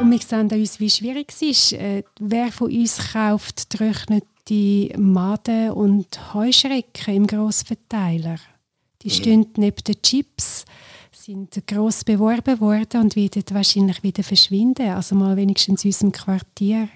Und 0.00 0.10
wir 0.10 0.18
sehen 0.18 0.50
an 0.50 0.58
uns, 0.58 0.80
wie 0.80 0.90
schwierig 0.90 1.30
es 1.30 1.42
ist. 1.42 1.72
Äh, 1.74 2.02
wer 2.18 2.50
von 2.50 2.72
uns 2.72 3.12
kauft 3.12 3.70
getrocknete 3.70 4.98
Maden 4.98 5.70
und 5.70 6.34
Heuschrecken 6.34 7.14
im 7.14 7.26
Grossverteiler? 7.26 8.38
Die 9.02 9.08
mhm. 9.08 9.12
stehen 9.12 9.46
neben 9.56 9.84
den 9.84 10.02
Chips, 10.02 10.64
sind 11.12 11.66
gross 11.66 12.04
beworben 12.04 12.60
worden 12.60 13.02
und 13.02 13.16
werden 13.16 13.44
wahrscheinlich 13.52 14.02
wieder 14.02 14.22
verschwinden. 14.24 14.90
Also 14.90 15.14
mal 15.14 15.36
wenigstens 15.36 15.84
in 15.84 15.88
unserem 15.88 16.12
Quartier. 16.12 16.88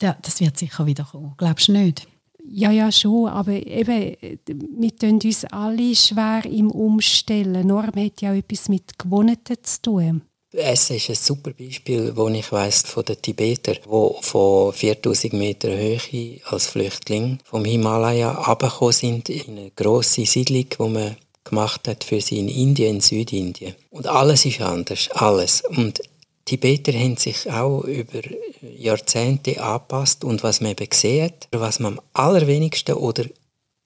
Ja, 0.00 0.16
das 0.22 0.40
wird 0.40 0.56
sicher 0.56 0.86
wieder 0.86 1.04
kommen. 1.04 1.34
Glaubst 1.36 1.68
du 1.68 1.72
nicht? 1.72 2.06
Ja, 2.44 2.70
ja, 2.70 2.90
schon, 2.90 3.28
aber 3.28 3.52
eben, 3.52 4.16
wir 4.46 4.96
tun 4.96 5.20
uns 5.22 5.44
alle 5.46 5.94
schwer 5.94 6.44
im 6.44 6.70
Umstellen. 6.70 7.66
Norm 7.66 7.94
hat 7.96 8.20
ja 8.20 8.32
auch 8.32 8.36
etwas 8.36 8.68
mit 8.68 8.98
Gewohnheiten 8.98 9.56
zu 9.62 9.82
tun. 9.82 10.22
Essen 10.52 10.96
ist 10.96 11.08
ein 11.08 11.14
super 11.14 11.52
Beispiel, 11.52 12.12
wo 12.14 12.28
ich 12.28 12.52
weiss 12.52 12.82
von 12.82 13.04
den 13.04 13.20
Tibetern, 13.22 13.78
die 13.84 14.22
von 14.22 14.72
4000 14.72 15.32
Meter 15.32 15.68
Höhe 15.68 16.40
als 16.44 16.66
Flüchtling 16.66 17.38
vom 17.44 17.64
Himalaya 17.64 18.32
abgekommen 18.32 18.92
sind 18.92 19.28
in 19.30 19.56
eine 19.56 19.70
grosse 19.70 20.26
Siedlung, 20.26 20.66
die 20.68 20.88
man 20.88 21.16
gemacht 21.44 21.88
hat 21.88 22.04
für 22.04 22.20
sie 22.20 22.38
in 22.38 22.48
Indien, 22.48 22.96
in 22.96 23.00
Südindien. 23.00 23.74
Und 23.90 24.06
alles 24.06 24.44
ist 24.44 24.60
anders, 24.60 25.08
alles. 25.12 25.62
Und 25.76 26.00
Tibeter 26.44 26.92
haben 26.92 27.16
sich 27.16 27.50
auch 27.50 27.82
über 27.82 28.20
Jahrzehnte 28.60 29.62
angepasst 29.62 30.24
und 30.24 30.42
was 30.42 30.60
man 30.60 30.72
eben 30.72 30.88
sieht, 30.92 31.48
was 31.52 31.78
man 31.78 31.98
am 31.98 32.04
allerwenigsten 32.12 32.94
oder 32.94 33.24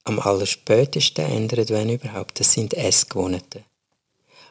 am 0.04 0.18
allerspätesten 0.20 1.24
ändert, 1.24 1.70
wenn 1.70 1.90
überhaupt, 1.90 2.40
das 2.40 2.52
sind 2.52 2.74
Essgewohnheiten. 2.74 3.64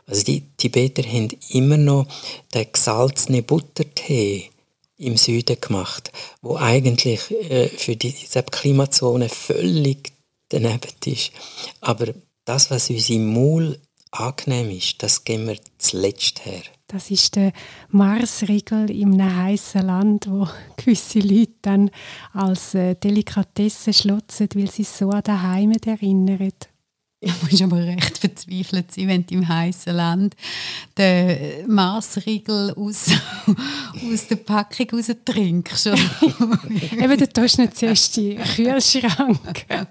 Also 0.08 0.24
die 0.24 0.44
Tibeter 0.58 1.04
haben 1.04 1.30
immer 1.50 1.78
noch 1.78 2.08
den 2.54 2.72
gesalzenen 2.72 3.44
Buttertee 3.44 4.52
im 4.98 5.18
Süden 5.18 5.60
gemacht, 5.60 6.12
wo 6.42 6.58
eigentlich 6.58 7.32
äh, 7.32 7.70
für 7.70 7.96
diese 7.96 8.44
Klimazone 8.44 9.30
völlig 9.30 10.14
daneben 10.50 10.92
ist. 11.06 11.32
Aber 11.82 12.14
das, 12.46 12.70
was 12.70 12.90
uns 12.90 13.10
im 13.10 13.34
Maul 13.34 13.80
angenehm 14.12 14.70
ist, 14.72 15.02
das 15.02 15.24
gehen 15.24 15.48
wir 15.48 15.58
zuletzt 15.80 16.46
her. 16.46 16.64
Das 16.88 17.10
ist 17.10 17.36
der 17.36 17.52
Marsriegel 17.90 18.92
in 18.92 19.20
einem 19.20 19.36
heißen 19.36 19.82
Land, 19.82 20.28
wo 20.30 20.48
gewisse 20.78 21.20
Leute 21.20 21.54
dann 21.64 21.90
als 22.34 22.76
äh, 22.76 22.96
Delikatesse 22.96 23.92
schlotzen, 23.92 24.50
weil 24.54 24.70
sie 24.70 24.84
so 24.84 25.10
an 25.10 25.24
die 25.26 25.32
Heimat 25.32 25.88
erinnern. 25.88 26.52
Du 27.22 27.32
musst 27.42 27.62
aber 27.64 27.78
recht 27.78 28.20
verzweifelt 28.20 28.92
sein, 28.92 29.08
wenn 29.08 29.26
du 29.26 29.36
im 29.36 29.48
heißen 29.48 29.96
Land 29.96 30.36
den 30.96 31.74
Marsriegel 31.74 32.72
aus, 32.76 33.08
aus 34.14 34.28
der 34.28 34.36
Packung 34.36 34.88
raus 34.92 35.12
trinkst. 35.26 35.88
Eben, 35.88 37.18
du 37.18 37.28
tust 37.28 37.58
nicht 37.58 37.78
zuerst 37.78 38.16
in 38.20 38.38
den 38.38 38.44
Kühlschrank. 38.44 39.66
Das 39.68 39.88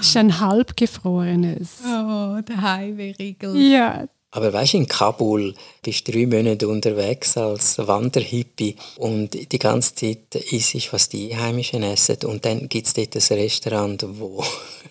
ist 0.00 0.16
ein 0.16 0.38
halb 0.38 0.76
gefrorenes. 0.76 1.78
Oh, 1.84 2.40
der 2.40 2.60
Highway-Riegel. 2.60 3.56
Ja, 3.56 4.06
aber 4.30 4.52
weißt 4.52 4.74
du, 4.74 4.78
in 4.78 4.88
Kabul 4.88 5.54
bist 5.82 6.06
du 6.06 6.12
drei 6.12 6.26
Monate 6.26 6.68
unterwegs 6.68 7.36
als 7.36 7.78
Wanderhippie 7.78 8.76
und 8.96 9.30
die 9.52 9.58
ganze 9.58 9.94
Zeit 9.94 10.34
isst, 10.34 10.92
was 10.92 11.08
die 11.08 11.32
Einheimischen 11.32 11.82
essen. 11.82 12.18
Und 12.24 12.44
dann 12.44 12.68
gibt 12.68 12.86
es 12.86 12.92
dort 12.92 13.16
ein 13.16 13.38
Restaurant, 13.38 14.04
wo, 14.06 14.44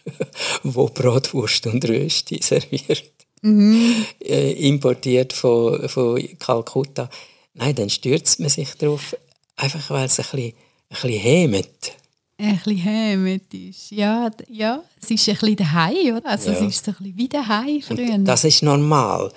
wo 0.63 0.87
Bratwurst 0.87 1.67
und 1.67 1.87
Rösti 1.87 2.39
serviert. 2.41 3.03
Mhm. 3.43 4.05
Äh, 4.23 4.53
importiert 4.67 5.33
von, 5.33 5.87
von 5.87 6.19
Kalkutta. 6.39 7.07
Nein, 7.53 7.75
dann 7.75 7.89
stürzt 7.91 8.39
man 8.39 8.49
sich 8.49 8.73
darauf, 8.73 9.15
einfach 9.55 9.89
weil 9.91 10.05
es 10.05 10.19
ein 10.19 10.23
bisschen, 10.23 10.53
ein 10.53 10.53
bisschen 10.89 11.19
hämet 11.19 11.96
ein 12.37 12.55
bisschen 12.57 12.83
heimetisch. 12.83 13.91
Ja, 13.91 14.29
ja, 14.49 14.83
es 15.01 15.11
ist 15.11 15.27
ein 15.27 15.35
bisschen 15.35 15.55
daheim, 15.55 16.17
oder? 16.17 16.29
Also 16.29 16.51
ja. 16.51 16.57
es 16.57 16.61
ist 16.61 16.85
so 16.85 16.91
ein 16.91 16.97
bisschen 16.97 17.17
wie 17.17 17.27
daheim 17.27 17.81
früher. 17.81 18.17
das 18.19 18.43
ist 18.43 18.63
normal. 18.63 19.31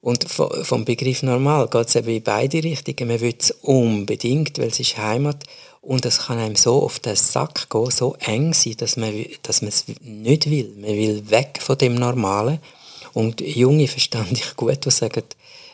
Und 0.00 0.24
vom 0.28 0.84
Begriff 0.84 1.22
normal 1.22 1.66
geht 1.68 1.88
es 1.88 1.96
eben 1.96 2.10
in 2.10 2.22
beide 2.22 2.62
Richtungen. 2.62 3.08
Man 3.08 3.20
will 3.22 3.34
es 3.38 3.50
unbedingt, 3.62 4.58
weil 4.58 4.68
es 4.68 4.78
ist 4.78 4.98
Heimat. 4.98 5.44
Und 5.80 6.04
es 6.04 6.26
kann 6.26 6.38
einem 6.38 6.56
so 6.56 6.82
auf 6.82 6.98
den 6.98 7.16
Sack 7.16 7.70
gehen, 7.70 7.90
so 7.90 8.14
eng 8.20 8.52
sein, 8.52 8.74
dass 8.76 8.98
man, 8.98 9.24
dass 9.42 9.62
man 9.62 9.70
es 9.70 9.86
nicht 10.02 10.50
will. 10.50 10.74
Man 10.76 10.90
will 10.90 11.30
weg 11.30 11.58
von 11.58 11.78
dem 11.78 11.94
Normalen. 11.94 12.58
Und 13.14 13.40
Junge 13.40 13.88
verstand 13.88 14.32
ich 14.32 14.56
gut, 14.56 14.84
die 14.84 14.90
sagen, 14.90 15.24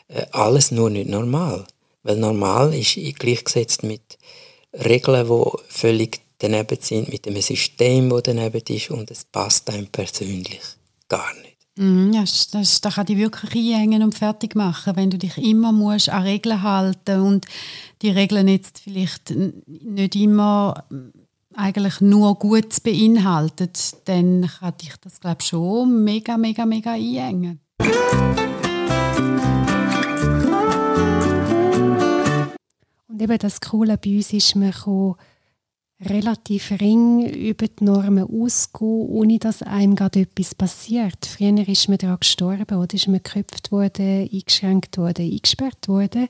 äh, 0.07 0.27
alles 0.31 0.71
nur 0.71 0.91
nicht 0.91 1.09
normal. 1.09 1.67
Weil 2.05 2.17
normal 2.17 2.73
ist 2.73 2.95
gleichgesetzt 3.19 3.83
mit 3.83 4.17
Regeln, 4.73 5.27
die 5.27 5.59
völlig 5.69 6.21
daneben 6.39 6.79
sind, 6.81 7.09
mit 7.09 7.27
einem 7.27 7.43
System, 7.43 8.11
das 8.11 8.23
daneben 8.25 8.63
ist 8.69 8.91
und 8.91 9.11
es 9.11 9.25
passt 9.25 9.71
einem 9.71 9.87
persönlich 9.89 10.61
gar 11.09 11.33
nicht. 11.43 11.51
Mm, 11.77 12.13
ja, 12.13 12.21
das, 12.21 12.49
das, 12.49 12.81
das 12.81 12.95
kann 12.95 13.07
dich 13.07 13.19
wirklich 13.19 13.55
einhängen 13.55 14.03
und 14.03 14.15
fertig 14.15 14.55
machen, 14.55 14.97
wenn 14.97 15.11
du 15.11 15.19
dich 15.19 15.39
immer 15.39 15.73
musst 15.73 16.09
an 16.09 16.23
Regeln 16.23 16.63
halten 16.63 17.21
und 17.21 17.47
die 18.03 18.11
Regeln 18.11 18.49
jetzt 18.49 18.81
vielleicht 18.81 19.35
nicht 19.67 20.17
immer 20.17 20.85
eigentlich 21.55 22.01
nur 22.01 22.35
gut 22.37 22.83
beinhaltet, 22.83 23.97
dann 24.07 24.49
kann 24.61 24.77
dich 24.79 24.95
das 25.01 25.21
glaube 25.21 25.43
schon 25.43 26.05
mega, 26.05 26.37
mega, 26.37 26.65
mega 26.65 26.93
einhängen. 26.93 27.61
Und 33.11 33.21
eben 33.21 33.39
das 33.39 33.61
Coole 33.61 33.99
bei 33.99 34.17
uns 34.17 34.33
ist, 34.33 34.55
man 34.55 34.71
kann 34.71 35.15
relativ 36.01 36.71
ring 36.81 37.27
über 37.27 37.67
die 37.67 37.85
Normen 37.85 38.25
ausgehen, 38.25 39.09
ohne 39.09 39.39
dass 39.39 39.63
einem 39.63 39.97
gerade 39.97 40.21
etwas 40.21 40.55
passiert. 40.55 41.27
Früher 41.27 41.69
ist 41.69 41.89
man 41.89 41.99
daran 41.99 42.21
gestorben 42.21 42.79
oder 42.79 42.95
ist 42.95 43.09
man 43.09 43.23
geköpft 43.23 43.73
worden, 43.73 44.29
eingeschränkt 44.33 44.97
worden, 44.97 45.31
eingesperrt 45.31 45.89
worden. 45.89 46.29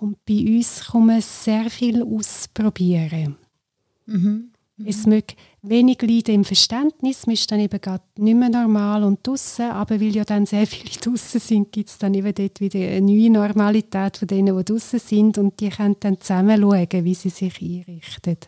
Und 0.00 0.22
bei 0.26 0.44
uns 0.56 0.86
kann 0.86 1.06
man 1.06 1.22
sehr 1.22 1.70
viel 1.70 2.02
ausprobieren. 2.02 3.36
Mhm. 4.06 4.50
Mhm. 4.76 4.86
Es 4.86 5.06
möge 5.06 5.34
wenig 5.68 6.02
Leiden 6.02 6.34
im 6.34 6.44
Verständnis, 6.44 7.26
man 7.26 7.34
ist 7.34 7.50
dann 7.50 7.60
eben 7.60 7.80
gerade 7.80 8.02
nicht 8.16 8.36
mehr 8.36 8.48
normal 8.48 9.04
und 9.04 9.26
draussen, 9.26 9.70
aber 9.70 10.00
weil 10.00 10.14
ja 10.14 10.24
dann 10.24 10.46
sehr 10.46 10.66
viele 10.66 10.90
draussen 11.00 11.40
sind, 11.40 11.72
gibt 11.72 11.88
es 11.88 11.98
dann 11.98 12.14
eben 12.14 12.32
dort 12.34 12.60
wieder 12.60 12.78
eine 12.78 13.00
neue 13.00 13.30
Normalität 13.30 14.16
von 14.16 14.28
denen, 14.28 14.56
die 14.56 14.64
draussen 14.64 14.98
sind 14.98 15.38
und 15.38 15.60
die 15.60 15.70
können 15.70 15.96
dann 16.00 16.20
zusammen 16.20 16.60
schauen, 16.60 17.04
wie 17.04 17.14
sie 17.14 17.30
sich 17.30 17.60
einrichten. 17.60 18.38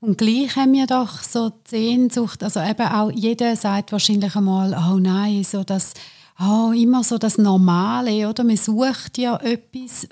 Und 0.00 0.18
gleich 0.18 0.56
haben 0.56 0.72
wir 0.72 0.86
doch 0.86 1.22
so 1.22 1.50
die 1.50 1.70
Sehnsucht, 1.70 2.42
also 2.42 2.60
eben 2.60 2.86
auch 2.86 3.10
jeder 3.10 3.54
sagt 3.56 3.92
wahrscheinlich 3.92 4.34
einmal, 4.34 4.74
oh 4.74 4.98
nein, 4.98 5.44
so 5.44 5.62
das, 5.62 5.94
oh, 6.40 6.72
immer 6.72 7.04
so 7.04 7.18
das 7.18 7.38
Normale, 7.38 8.28
oder? 8.28 8.42
Man 8.42 8.56
sucht 8.56 9.18
ja 9.18 9.36
etwas, 9.36 10.08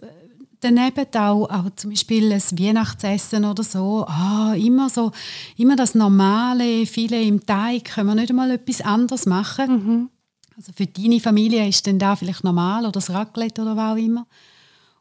daneben 0.61 1.07
auch, 1.15 1.49
auch 1.51 1.71
zum 1.77 1.91
Beispiel 1.91 2.33
ein 2.33 2.41
Weihnachtsessen 2.41 3.45
oder 3.45 3.63
so, 3.63 4.05
ah, 4.07 4.55
immer 4.55 4.89
so, 4.89 5.13
immer 5.57 5.77
das 5.77 5.95
Normale, 5.95 6.87
viele 6.87 7.21
im 7.23 7.45
Teig, 7.45 7.85
können 7.85 8.09
wir 8.09 8.15
nicht 8.15 8.31
einmal 8.31 8.51
etwas 8.51 8.81
anderes 8.81 9.27
machen? 9.27 9.71
Mhm. 9.71 10.11
Also 10.57 10.73
für 10.73 10.87
deine 10.87 11.21
Familie 11.21 11.69
ist 11.69 11.87
denn 11.87 11.99
da 11.99 12.17
vielleicht 12.17 12.43
normal 12.43 12.83
oder 12.83 12.93
das 12.93 13.11
Raclette 13.11 13.63
oder 13.63 13.77
was 13.77 13.93
auch 13.93 14.03
immer. 14.03 14.27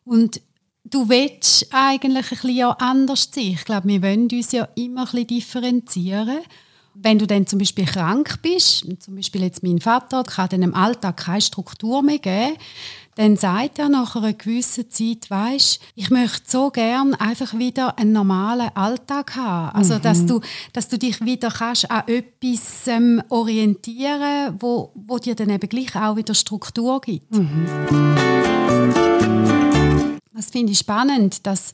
Und 0.03 0.41
du 0.83 1.09
willst 1.09 1.67
eigentlich 1.71 2.31
ein 2.31 2.37
bisschen 2.39 2.71
anders 2.79 3.29
sein. 3.33 3.53
Ich 3.53 3.65
glaube, 3.65 3.87
wir 3.87 4.01
wollen 4.03 4.29
uns 4.31 4.51
ja 4.51 4.67
immer 4.75 5.01
ein 5.01 5.05
bisschen 5.05 5.27
differenzieren. 5.27 6.39
wenn 6.99 7.19
du 7.19 7.27
dann 7.27 7.45
zum 7.45 7.59
Beispiel 7.59 7.85
krank 7.85 8.39
bist, 8.41 8.85
zum 8.99 9.15
Beispiel 9.15 9.43
jetzt 9.43 9.61
mein 9.61 9.79
Vater 9.79 10.23
kann 10.23 10.49
dann 10.49 10.63
im 10.63 10.73
Alltag 10.73 11.17
keine 11.17 11.41
Struktur 11.41 12.01
mehr 12.01 12.17
geben, 12.17 12.57
dann 13.17 13.35
sagt 13.35 13.79
er 13.79 13.89
nach 13.89 14.15
einer 14.15 14.33
gewissen 14.33 14.91
Zeit, 14.91 15.29
weißt, 15.29 15.79
ich 15.95 16.09
möchte 16.11 16.43
so 16.45 16.69
gern 16.69 17.15
einfach 17.15 17.57
wieder 17.57 17.97
einen 17.97 18.11
normalen 18.11 18.69
Alltag 18.75 19.35
haben. 19.35 19.75
Also, 19.75 19.95
mhm. 19.95 20.01
dass, 20.03 20.25
du, 20.25 20.39
dass 20.71 20.87
du 20.87 20.99
dich 20.99 21.19
wieder 21.25 21.49
kannst 21.49 21.89
an 21.89 22.03
etwas 22.07 22.87
ähm, 22.87 23.21
orientieren 23.29 24.55
wo, 24.59 24.91
wo 24.93 25.17
dir 25.17 25.33
dann 25.33 25.49
eben 25.49 25.67
gleich 25.67 25.95
auch 25.95 26.15
wieder 26.15 26.35
Struktur 26.35 27.01
gibt. 27.01 27.33
Mhm. 27.33 27.65
Das 30.33 30.51
finde 30.51 30.73
ich 30.73 30.77
spannend, 30.77 31.47
dass 31.47 31.71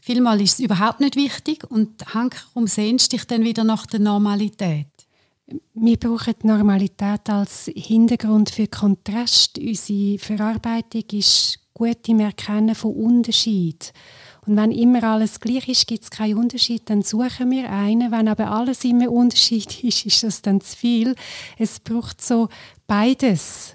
vielmal 0.00 0.40
ist 0.40 0.54
es 0.54 0.60
überhaupt 0.60 1.00
nicht 1.00 1.16
wichtig 1.16 1.68
und 1.68 2.14
hankerum 2.14 2.68
sehnst 2.68 3.12
dich 3.12 3.24
dann 3.24 3.42
wieder 3.42 3.64
nach 3.64 3.86
der 3.86 3.98
Normalität. 3.98 4.86
Wir 5.74 5.98
brauchen 5.98 6.34
die 6.42 6.46
Normalität 6.46 7.28
als 7.28 7.70
Hintergrund 7.74 8.50
für 8.50 8.66
Kontrast. 8.66 9.58
Unsere 9.58 10.18
Verarbeitung 10.18 11.04
ist 11.12 11.58
gut 11.74 12.08
im 12.08 12.20
Erkennen 12.20 12.74
von 12.74 12.94
Unterschied. 12.94 13.92
Und 14.46 14.56
wenn 14.56 14.70
immer 14.70 15.02
alles 15.04 15.40
gleich 15.40 15.68
ist, 15.68 15.86
gibt 15.86 16.04
es 16.04 16.10
keinen 16.10 16.38
Unterschied, 16.38 16.88
dann 16.88 17.02
suchen 17.02 17.50
wir 17.50 17.70
einen. 17.70 18.10
Wenn 18.10 18.28
aber 18.28 18.50
alles 18.50 18.84
immer 18.84 19.10
Unterschied 19.10 19.84
ist, 19.84 20.06
ist 20.06 20.22
das 20.22 20.42
dann 20.42 20.60
zu 20.60 20.76
viel. 20.76 21.14
Es 21.58 21.80
braucht 21.80 22.22
so 22.22 22.48
beides. 22.86 23.74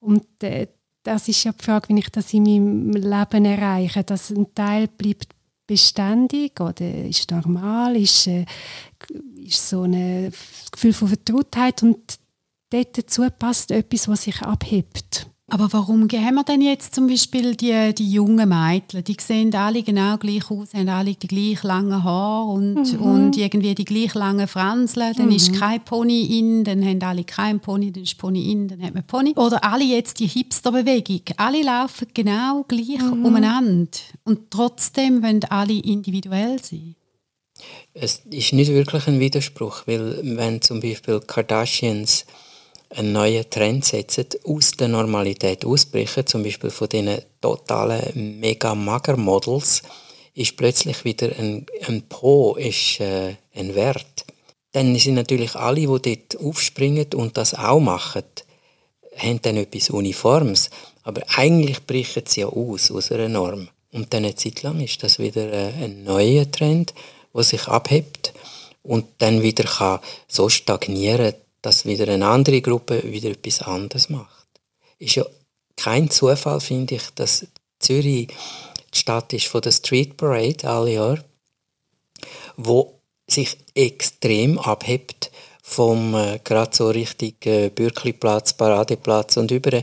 Und 0.00 0.24
äh, 0.42 0.68
das 1.02 1.28
ist 1.28 1.42
ja 1.44 1.52
die 1.52 1.64
Frage, 1.64 1.88
wie 1.88 1.98
ich 1.98 2.10
das 2.10 2.32
in 2.32 2.42
meinem 2.44 2.92
Leben 2.92 3.44
erreiche, 3.44 4.04
dass 4.04 4.30
ein 4.30 4.54
Teil 4.54 4.88
bleibt 4.88 5.34
beständig 5.68 6.60
oder 6.60 7.04
ist 7.04 7.30
normal, 7.30 7.94
ist, 7.94 8.26
äh, 8.26 8.44
ist 9.36 9.68
so 9.68 9.82
ein 9.82 10.32
Gefühl 10.72 10.92
von 10.92 11.08
Vertrautheit 11.08 11.84
und 11.84 12.18
dort 12.70 12.98
dazu 12.98 13.24
passt 13.38 13.70
etwas, 13.70 14.08
was 14.08 14.22
sich 14.22 14.42
abhebt. 14.42 15.30
Aber 15.50 15.72
warum 15.72 16.02
haben 16.02 16.34
wir 16.34 16.44
denn 16.44 16.60
jetzt 16.60 16.94
zum 16.94 17.06
Beispiel 17.06 17.54
die, 17.54 17.94
die 17.94 18.12
jungen 18.12 18.50
Mädchen? 18.50 19.02
Die 19.02 19.16
sehen 19.18 19.54
alle 19.54 19.82
genau 19.82 20.18
gleich 20.18 20.50
aus, 20.50 20.74
haben 20.74 20.90
alle 20.90 21.14
die 21.14 21.26
gleich 21.26 21.62
langen 21.62 22.04
Haare 22.04 22.50
und, 22.50 22.92
mhm. 22.92 23.00
und 23.00 23.36
irgendwie 23.38 23.74
die 23.74 23.86
gleich 23.86 24.14
langen 24.14 24.46
Franseln. 24.46 25.14
Dann 25.16 25.26
mhm. 25.26 25.32
ist 25.32 25.58
kein 25.58 25.82
Pony 25.82 26.38
in, 26.38 26.64
dann 26.64 26.84
haben 26.84 27.02
alle 27.02 27.24
kein 27.24 27.60
Pony, 27.60 27.90
dann 27.90 28.02
ist 28.02 28.18
Pony 28.18 28.52
in, 28.52 28.68
dann 28.68 28.82
hat 28.82 28.92
man 28.92 29.06
Pony. 29.06 29.32
Oder 29.36 29.64
alle 29.64 29.84
jetzt 29.84 30.20
die 30.20 30.26
Hipster-Bewegung. 30.26 31.22
Alle 31.38 31.62
laufen 31.62 32.08
genau 32.12 32.66
gleich 32.68 33.00
mhm. 33.00 33.24
umeinander. 33.24 33.88
Und 34.24 34.50
trotzdem 34.50 35.22
wollen 35.22 35.44
alle 35.44 35.72
individuell 35.72 36.62
sein. 36.62 36.94
Es 37.94 38.22
ist 38.30 38.52
nicht 38.52 38.70
wirklich 38.70 39.06
ein 39.08 39.18
Widerspruch, 39.18 39.86
weil 39.86 40.20
wenn 40.22 40.60
zum 40.60 40.80
Beispiel 40.80 41.20
Kardashians 41.20 42.26
einen 42.90 43.12
neuen 43.12 43.48
Trend 43.50 43.84
setzen, 43.84 44.26
aus 44.44 44.72
der 44.72 44.88
Normalität 44.88 45.64
ausbrechen, 45.64 46.26
zum 46.26 46.42
Beispiel 46.42 46.70
von 46.70 46.88
diesen 46.88 47.18
totalen 47.40 48.40
mega 48.40 48.74
mager 48.74 49.16
Models, 49.16 49.82
ist 50.34 50.56
plötzlich 50.56 51.04
wieder 51.04 51.30
ein, 51.38 51.66
ein 51.86 52.02
Po 52.08 52.54
ist, 52.54 53.00
äh, 53.00 53.34
ein 53.54 53.74
Wert. 53.74 54.24
Dann 54.72 54.96
sind 54.96 55.14
natürlich 55.14 55.54
alle, 55.56 55.80
die 55.80 55.86
dort 55.86 56.40
aufspringen 56.40 57.06
und 57.14 57.36
das 57.36 57.54
auch 57.54 57.80
machen, 57.80 58.22
haben 59.16 59.42
dann 59.42 59.56
etwas 59.56 59.90
Uniformes. 59.90 60.70
Aber 61.02 61.22
eigentlich 61.36 61.84
brechen 61.86 62.24
sie 62.26 62.40
ja 62.42 62.46
aus, 62.48 62.90
aus 62.90 63.10
einer 63.10 63.28
Norm. 63.28 63.68
Und 63.92 64.12
dann 64.12 64.24
eine 64.24 64.34
Zeit 64.34 64.62
lang 64.62 64.80
ist 64.80 65.02
das 65.02 65.18
wieder 65.18 65.52
äh, 65.52 65.84
ein 65.84 66.04
neuer 66.04 66.50
Trend, 66.50 66.94
der 67.34 67.42
sich 67.42 67.66
abhebt 67.66 68.32
und 68.82 69.06
dann 69.18 69.42
wieder 69.42 69.64
kann 69.64 70.00
so 70.28 70.48
stagnieren 70.48 71.34
dass 71.62 71.84
wieder 71.84 72.08
eine 72.08 72.26
andere 72.26 72.60
Gruppe 72.60 73.02
wieder 73.04 73.30
etwas 73.30 73.62
anderes 73.62 74.08
macht. 74.08 74.48
Ist 74.98 75.16
ja 75.16 75.24
kein 75.76 76.10
Zufall, 76.10 76.60
finde 76.60 76.96
ich, 76.96 77.10
dass 77.14 77.46
Zürich 77.78 78.28
die 78.92 78.98
Stadt 78.98 79.32
ist 79.32 79.46
von 79.46 79.60
der 79.60 79.72
Street 79.72 80.16
Parade 80.16 80.68
alle 80.68 80.92
Jahr, 80.92 81.24
wo 82.56 83.00
sich 83.26 83.56
extrem 83.74 84.58
abhebt 84.58 85.30
vom 85.62 86.14
äh, 86.14 86.40
gerade 86.42 86.74
so 86.74 86.88
richtig 86.88 87.44
äh, 87.46 87.68
Bürkliplatz, 87.68 88.54
Paradeplatz 88.54 89.36
und 89.36 89.50
über 89.50 89.82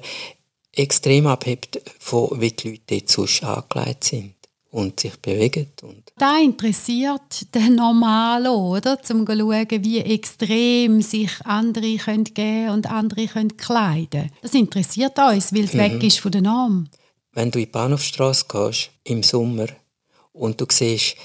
extrem 0.74 1.28
abhebt 1.28 1.80
von 2.00 2.42
wie 2.42 2.52
die 2.52 2.72
Leute 2.72 2.82
dort 2.88 3.10
sonst 3.10 3.44
angelegt 3.44 4.04
sind 4.04 4.35
und 4.76 5.00
sich 5.00 5.16
bewegen. 5.22 5.68
Und 5.84 6.12
da 6.18 6.38
interessiert 6.38 7.54
den 7.56 7.76
Normalo, 7.76 8.76
oder? 8.76 9.02
Zum 9.02 9.26
zu 9.26 9.38
schauen, 9.38 9.84
wie 9.86 10.00
extrem 10.00 11.02
sich 11.02 11.32
andere 11.46 11.96
können 11.96 12.26
geben 12.26 12.70
und 12.72 12.92
andere 12.92 13.28
können 13.28 13.56
kleiden. 13.56 14.32
Das 14.42 14.54
interessiert 14.54 15.18
uns, 15.18 15.54
weil 15.54 15.64
es 15.64 15.74
mhm. 15.74 15.80
weg 15.80 16.04
ist 16.04 16.20
von 16.20 16.32
der 16.34 16.42
Norm. 16.42 16.90
Wenn 17.32 17.52
du 17.52 17.60
in 17.60 17.66
die 17.66 17.72
Bahnhofstrasse 17.72 18.46
gehst, 18.52 18.90
im 19.06 19.24
Sommer, 19.24 19.68
und 20.34 20.60
du 20.60 20.66
siehst, 20.70 21.16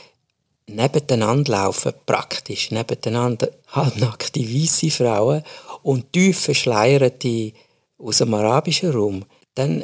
nebeneinander 0.69 1.51
laufen, 1.51 1.93
praktisch 2.07 2.71
nebeneinander, 2.71 3.49
halbnackte 3.67 4.41
weiße 4.41 4.91
Frauen 4.91 5.43
und 5.83 6.13
tief 6.13 6.39
verschleierte 6.39 7.53
aus 7.99 8.19
dem 8.19 8.33
arabischen 8.33 8.93
Raum, 8.93 9.25
dann 9.57 9.83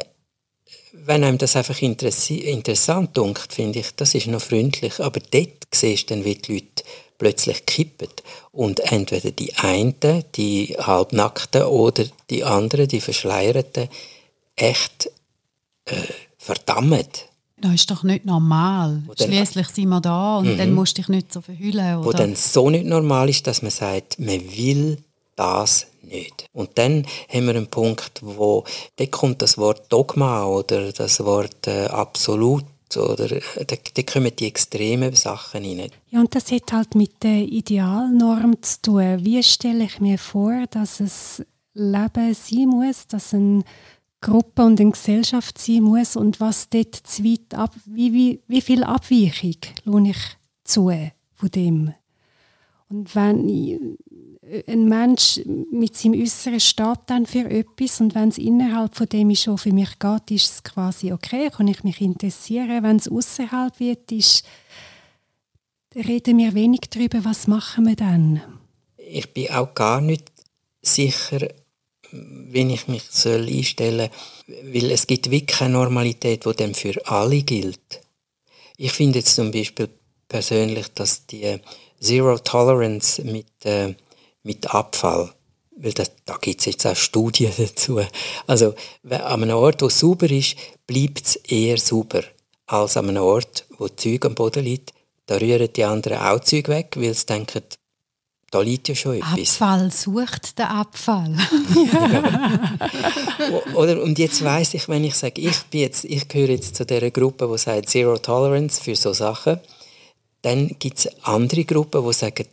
wenn 1.04 1.24
einem 1.24 1.38
das 1.38 1.56
einfach 1.56 1.80
interessant 1.80 3.16
dunkt, 3.16 3.52
finde 3.52 3.80
ich, 3.80 3.94
das 3.96 4.14
ist 4.14 4.26
noch 4.26 4.42
freundlich. 4.42 5.00
Aber 5.00 5.20
dort 5.30 5.66
siehst 5.72 6.10
du 6.10 6.14
dann, 6.14 6.24
wie 6.24 6.34
die 6.34 6.54
Leute 6.54 6.84
plötzlich 7.18 7.66
kippen. 7.66 8.08
Und 8.52 8.80
entweder 8.92 9.30
die 9.30 9.54
einen, 9.56 9.94
die 10.34 10.76
Halbnackten, 10.78 11.62
oder 11.62 12.04
die 12.30 12.44
anderen, 12.44 12.88
die 12.88 13.00
Verschleierten, 13.00 13.88
echt 14.56 15.10
äh, 15.86 15.94
verdammt. 16.38 17.26
Das 17.58 17.72
ist 17.72 17.90
doch 17.90 18.02
nicht 18.02 18.26
normal. 18.26 19.02
Schließlich 19.18 19.68
sind 19.68 19.88
wir 19.88 20.00
da 20.00 20.38
und 20.38 20.52
mhm. 20.52 20.58
dann 20.58 20.74
musst 20.74 20.98
du 20.98 21.02
dich 21.02 21.08
nicht 21.08 21.32
so 21.32 21.40
verhüllen. 21.40 21.98
Oder? 21.98 22.04
Wo 22.06 22.12
dann 22.12 22.36
so 22.36 22.68
nicht 22.68 22.84
normal 22.84 23.30
ist, 23.30 23.46
dass 23.46 23.62
man 23.62 23.70
sagt, 23.70 24.18
man 24.18 24.40
will 24.56 24.98
das 25.36 25.86
nicht. 26.02 26.46
Und 26.52 26.70
dann 26.74 27.06
haben 27.28 27.46
wir 27.46 27.54
einen 27.54 27.68
Punkt, 27.68 28.20
wo 28.22 28.64
kommt 29.10 29.42
das 29.42 29.58
Wort 29.58 29.92
Dogma 29.92 30.44
oder 30.44 30.92
das 30.92 31.24
Wort 31.24 31.66
äh, 31.66 31.86
absolut 31.86 32.64
oder 32.96 33.30
äh, 33.32 33.64
da, 33.66 33.76
da 33.94 34.02
kommen 34.02 34.34
die 34.36 34.46
extremen 34.46 35.14
Sachen 35.14 35.64
rein. 35.64 35.90
Ja, 36.10 36.20
und 36.20 36.34
das 36.34 36.50
hat 36.52 36.72
halt 36.72 36.94
mit 36.94 37.22
der 37.22 37.42
Idealnorm 37.42 38.62
zu 38.62 38.82
tun. 38.82 39.24
Wie 39.24 39.42
stelle 39.42 39.84
ich 39.84 40.00
mir 40.00 40.18
vor, 40.18 40.64
dass 40.70 41.00
es 41.00 41.42
Leben 41.74 42.34
sein 42.34 42.68
muss, 42.68 43.06
dass 43.06 43.34
eine 43.34 43.64
Gruppe 44.20 44.64
und 44.64 44.80
eine 44.80 44.92
Gesellschaft 44.92 45.58
sein 45.58 45.82
muss 45.82 46.16
und 46.16 46.40
was 46.40 46.70
dort 46.70 46.94
zu 46.94 47.24
weit 47.24 47.54
ab, 47.54 47.74
wie, 47.84 48.12
wie, 48.12 48.40
wie 48.46 48.60
viel 48.60 48.82
Abweichung 48.82 49.56
lohne 49.84 50.10
ich 50.10 50.36
zu 50.64 50.90
von 51.34 51.50
dem? 51.50 51.92
Und 52.88 53.14
wenn 53.14 53.48
ein 54.66 54.88
Mensch 54.88 55.40
mit 55.44 55.96
seinem 55.96 56.20
Äußeren 56.20 56.60
steht 56.60 56.98
dann 57.06 57.26
für 57.26 57.50
etwas 57.50 58.00
und 58.00 58.14
wenn 58.14 58.28
es 58.28 58.38
innerhalb 58.38 58.94
von 58.94 59.08
dem 59.08 59.34
schon 59.34 59.58
für 59.58 59.72
mich 59.72 59.98
geht, 59.98 60.30
ist 60.30 60.52
es 60.52 60.62
quasi 60.62 61.12
okay, 61.12 61.50
kann 61.50 61.68
ich 61.68 61.82
mich 61.82 62.00
interessieren. 62.00 62.82
Wenn 62.82 62.96
es 62.96 63.08
außerhalb 63.08 63.78
wird, 63.80 64.12
ist, 64.12 64.44
reden 65.94 66.38
wir 66.38 66.54
wenig 66.54 66.80
darüber, 66.90 67.24
was 67.24 67.46
machen 67.46 67.86
wir 67.86 67.96
dann. 67.96 68.42
Ich 68.96 69.32
bin 69.32 69.50
auch 69.50 69.74
gar 69.74 70.00
nicht 70.00 70.30
sicher, 70.82 71.48
wie 72.12 72.72
ich 72.72 72.86
mich 72.86 73.02
soll 73.10 73.48
einstellen 73.48 74.10
soll, 74.46 74.72
weil 74.72 74.90
es 74.92 75.06
gibt 75.06 75.30
wirklich 75.30 75.58
keine 75.58 75.74
Normalität, 75.74 76.44
die 76.44 76.52
dann 76.52 76.74
für 76.74 76.94
alle 77.06 77.42
gilt. 77.42 78.00
Ich 78.76 78.92
finde 78.92 79.18
jetzt 79.18 79.34
zum 79.34 79.50
Beispiel 79.50 79.88
persönlich, 80.28 80.88
dass 80.94 81.26
die 81.26 81.58
Zero 82.00 82.38
Tolerance 82.38 83.24
mit 83.24 83.64
äh, 83.64 83.94
mit 84.46 84.72
Abfall. 84.72 85.30
Weil 85.76 85.92
das, 85.92 86.10
da 86.24 86.38
gibt 86.40 86.60
es 86.60 86.66
jetzt 86.66 86.86
auch 86.86 86.96
Studien 86.96 87.52
dazu. 87.58 88.00
Also 88.46 88.74
an 89.10 89.42
einem 89.42 89.56
Ort, 89.56 89.82
wo 89.82 89.86
es 89.86 89.98
sauber 89.98 90.30
ist, 90.30 90.56
bleibt 90.86 91.26
es 91.26 91.36
eher 91.36 91.76
sauber 91.76 92.22
als 92.66 92.96
an 92.96 93.10
einem 93.10 93.22
Ort, 93.22 93.66
wo 93.76 93.88
Zeug 93.88 94.24
am 94.24 94.34
Boden 94.34 94.64
liegt. 94.64 94.94
Da 95.26 95.36
rühren 95.36 95.68
die 95.74 95.84
anderen 95.84 96.18
auch 96.18 96.40
Zeug 96.40 96.68
weg, 96.68 96.94
weil 96.96 97.12
sie 97.12 97.26
denken, 97.26 97.62
da 98.50 98.60
liegt 98.60 98.88
ja 98.88 98.94
schon 98.94 99.16
etwas. 99.16 99.60
Abfall 99.60 99.90
sucht 99.90 100.58
den 100.58 100.66
Abfall. 100.66 101.34
Oder, 103.74 104.02
und 104.02 104.18
jetzt 104.18 104.42
weiß 104.42 104.74
ich, 104.74 104.88
wenn 104.88 105.04
ich 105.04 105.16
sage, 105.16 105.40
ich, 105.40 105.62
bin 105.64 105.80
jetzt, 105.80 106.04
ich 106.04 106.28
gehöre 106.28 106.50
jetzt 106.50 106.76
zu 106.76 106.86
der 106.86 107.10
Gruppe, 107.10 107.48
die 107.50 107.58
sagt 107.58 107.88
Zero 107.88 108.18
Tolerance 108.18 108.80
für 108.80 108.94
so 108.94 109.12
Sachen, 109.12 109.58
dann 110.42 110.76
gibt 110.78 111.00
es 111.00 111.08
andere 111.24 111.64
Gruppen, 111.64 112.06
die 112.06 112.12
sagen, 112.12 112.46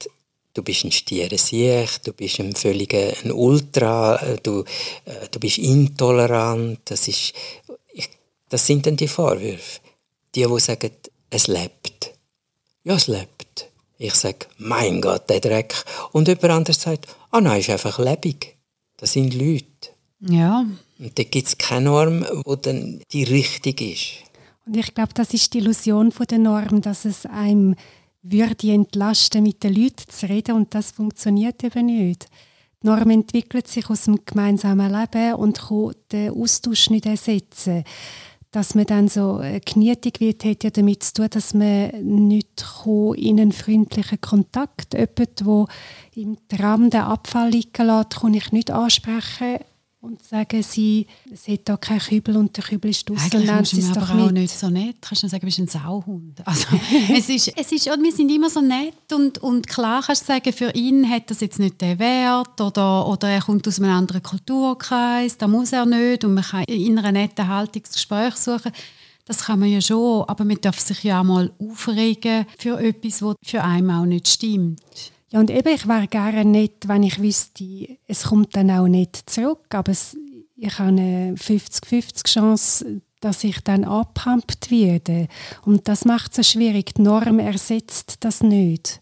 du 0.53 0.61
bist 0.61 0.83
ein 0.83 0.91
stierer 0.91 1.37
Sieg, 1.37 2.01
du 2.03 2.13
bist 2.13 2.39
ein 2.39 2.53
völliger 2.55 3.13
ein 3.23 3.31
Ultra, 3.31 4.15
äh, 4.17 4.37
du, 4.41 4.63
äh, 5.05 5.27
du 5.31 5.39
bist 5.39 5.57
intolerant. 5.57 6.79
Das, 6.85 7.07
ist, 7.07 7.33
ich, 7.93 8.09
das 8.49 8.65
sind 8.65 8.85
dann 8.85 8.95
die 8.95 9.07
Vorwürfe. 9.07 9.79
Die, 10.35 10.45
die 10.45 10.59
sagen, 10.59 10.91
es 11.29 11.47
lebt. 11.47 12.13
Ja, 12.83 12.95
es 12.95 13.07
lebt. 13.07 13.69
Ich 13.97 14.15
sage, 14.15 14.47
mein 14.57 15.01
Gott, 15.01 15.29
der 15.29 15.39
Dreck. 15.39 15.73
Und 16.11 16.27
jemand 16.27 16.45
anderes 16.45 16.81
sagt, 16.81 17.07
ah 17.31 17.37
oh 17.37 17.39
nein, 17.39 17.59
ist 17.59 17.69
einfach 17.69 17.99
lebendig. 17.99 18.57
Das 18.97 19.13
sind 19.13 19.33
Leute. 19.33 19.65
Ja. 20.19 20.65
Und 20.99 21.19
da 21.19 21.23
gibt 21.23 21.47
es 21.47 21.57
keine 21.57 21.85
Norm, 21.85 22.25
die 22.45 22.61
dann 22.61 23.01
die 23.11 23.23
richtig 23.23 23.81
ist. 23.81 24.33
Und 24.65 24.77
ich 24.77 24.93
glaube, 24.93 25.13
das 25.13 25.33
ist 25.33 25.53
die 25.53 25.59
Illusion 25.59 26.11
von 26.11 26.25
der 26.25 26.37
Norm, 26.37 26.81
dass 26.81 27.05
es 27.05 27.25
einem 27.25 27.75
würde 28.23 28.71
entlasten, 28.71 29.43
mit 29.43 29.63
den 29.63 29.75
Leuten 29.75 30.09
zu 30.09 30.27
reden 30.27 30.55
und 30.55 30.73
das 30.73 30.91
funktioniert 30.91 31.63
eben 31.63 31.85
nicht. 31.85 32.27
Die 32.81 32.87
Norm 32.87 33.09
entwickelt 33.09 33.67
sich 33.67 33.89
aus 33.89 34.05
dem 34.05 34.19
gemeinsamen 34.25 34.91
Leben 34.91 35.35
und 35.35 35.61
kann 35.61 35.93
den 36.11 36.31
Austausch 36.31 36.89
nicht 36.89 37.05
ersetzen. 37.05 37.83
Dass 38.51 38.75
man 38.75 38.85
dann 38.85 39.07
so 39.07 39.41
genietig 39.65 40.19
wird, 40.19 40.45
hat 40.45 40.63
ja 40.63 40.69
damit 40.69 41.03
zu 41.03 41.13
tun, 41.13 41.27
dass 41.29 41.53
man 41.53 41.89
nicht 42.27 42.63
in 43.15 43.39
einen 43.39 43.51
freundlichen 43.51 44.21
Kontakt, 44.21 44.93
jemand, 44.93 45.39
der 45.39 45.65
im 46.15 46.37
Tram 46.47 46.89
den 46.89 47.01
Abfall 47.01 47.49
liegen 47.49 47.87
lässt, 47.87 48.17
kann 48.17 48.33
ich 48.33 48.51
nicht 48.51 48.69
ansprechen 48.69 49.59
und 50.03 50.21
sagen 50.21 50.61
sie, 50.61 51.07
es 51.31 51.47
hat 51.47 51.61
da 51.63 51.77
keinen 51.77 51.99
Kübel 51.99 52.35
und 52.35 52.55
der 52.57 52.63
Kübel 52.65 52.91
ist 52.91 53.09
draußen. 53.09 53.31
Eigentlich 53.31 53.51
musst 53.53 53.73
du 53.73 53.77
mir 53.77 54.01
aber 54.01 54.25
auch 54.25 54.31
nicht 54.31 54.53
so 54.53 54.69
nett. 54.69 54.97
Kannst 54.99 55.23
du 55.23 55.29
sagen, 55.29 55.39
du 55.39 55.45
bist 55.45 55.59
ein 55.59 55.67
Sauhund. 55.67 56.45
Also, 56.45 56.67
es 57.13 57.29
ist, 57.29 57.53
es 57.55 57.71
ist, 57.71 57.85
wir 57.85 58.11
sind 58.11 58.29
immer 58.29 58.49
so 58.49 58.59
nett 58.59 59.13
und, 59.13 59.37
und 59.37 59.65
klar 59.65 60.03
kannst 60.05 60.23
du 60.23 60.25
sagen, 60.25 60.51
für 60.51 60.71
ihn 60.71 61.09
hat 61.09 61.31
das 61.31 61.39
jetzt 61.39 61.57
nicht 61.57 61.79
den 61.79 61.97
Wert 61.99 62.59
oder, 62.59 63.07
oder 63.07 63.29
er 63.29 63.41
kommt 63.41 63.65
aus 63.65 63.79
einem 63.79 63.91
anderen 63.91 64.21
Kulturkreis, 64.21 65.37
da 65.37 65.47
muss 65.47 65.71
er 65.71 65.85
nicht 65.85 66.25
und 66.25 66.33
man 66.33 66.43
kann 66.43 66.65
in 66.65 66.99
einer 66.99 67.13
netten 67.13 67.47
Haltung 67.47 67.83
das 67.83 67.93
Gespräch 67.93 68.35
suchen. 68.35 68.73
Das 69.23 69.45
kann 69.45 69.59
man 69.59 69.69
ja 69.69 69.79
schon, 69.79 70.25
aber 70.27 70.43
man 70.43 70.59
darf 70.59 70.81
sich 70.81 71.01
ja 71.03 71.21
auch 71.21 71.23
mal 71.23 71.49
aufregen 71.59 72.45
für 72.59 72.77
etwas, 72.77 73.21
was 73.21 73.35
für 73.41 73.63
einen 73.63 73.89
auch 73.89 74.05
nicht 74.05 74.27
stimmt. 74.27 74.81
Ja, 75.33 75.39
und 75.39 75.49
eben, 75.49 75.73
ich 75.73 75.87
wäre 75.87 76.07
gerne 76.07 76.45
nicht, 76.45 76.87
wenn 76.87 77.01
ich 77.01 77.19
wüsste, 77.19 77.97
es 78.07 78.25
kommt 78.25 78.55
dann 78.55 78.69
auch 78.69 78.87
nicht 78.87 79.27
zurück, 79.27 79.65
aber 79.73 79.91
es, 79.91 80.15
ich 80.55 80.77
habe 80.77 80.89
eine 80.89 81.33
50-50 81.33 82.23
Chance, 82.25 83.01
dass 83.19 83.43
ich 83.43 83.59
dann 83.61 83.83
abgepumpt 83.83 84.69
werde. 84.69 85.27
Und 85.65 85.87
das 85.87 86.05
macht 86.05 86.37
es 86.37 86.51
schwierig. 86.51 86.93
Die 86.93 87.01
Norm 87.01 87.39
ersetzt 87.39 88.17
das 88.19 88.43
nicht. 88.43 89.01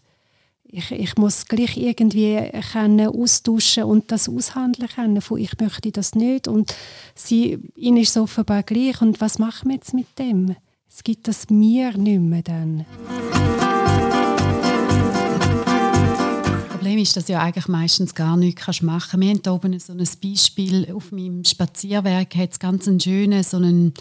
Ich, 0.64 0.90
ich 0.90 1.16
muss 1.16 1.44
gleich 1.44 1.76
irgendwie 1.76 2.50
können 2.72 3.08
austauschen 3.08 3.84
und 3.84 4.10
das 4.10 4.26
aushandeln 4.26 4.88
können. 4.88 5.20
Von 5.20 5.38
ich 5.38 5.52
möchte 5.60 5.92
das 5.92 6.14
nicht 6.14 6.48
und 6.48 6.74
sie, 7.14 7.58
ihnen 7.74 7.98
ist 7.98 8.16
es 8.16 8.16
offenbar 8.16 8.62
gleich. 8.62 9.02
Und 9.02 9.20
was 9.20 9.38
machen 9.38 9.68
wir 9.68 9.74
jetzt 9.74 9.92
mit 9.92 10.18
dem? 10.18 10.56
Es 10.88 11.04
gibt 11.04 11.28
das 11.28 11.50
mir 11.50 11.94
nicht 11.98 12.20
mehr 12.20 12.42
dann. 12.42 12.86
Problem 16.92 17.04
ist, 17.04 17.16
dass 17.16 17.28
ja 17.28 17.40
eigentlich 17.40 17.68
meistens 17.68 18.14
gar 18.14 18.36
nichts 18.36 18.82
machen 18.82 19.08
kannst. 19.12 19.20
Wir 19.20 19.30
haben 19.30 19.40
hier 19.42 19.52
oben 19.52 19.80
so 19.80 19.94
ein 19.94 20.08
Beispiel 20.22 20.92
auf 20.92 21.10
meinem 21.10 21.42
Spazierwerk, 21.42 22.34
hat 22.34 22.52
es 22.52 22.58
ganz 22.58 22.86
einen 22.86 23.00
schönen, 23.00 23.42
so 23.42 23.56
einen, 23.56 23.94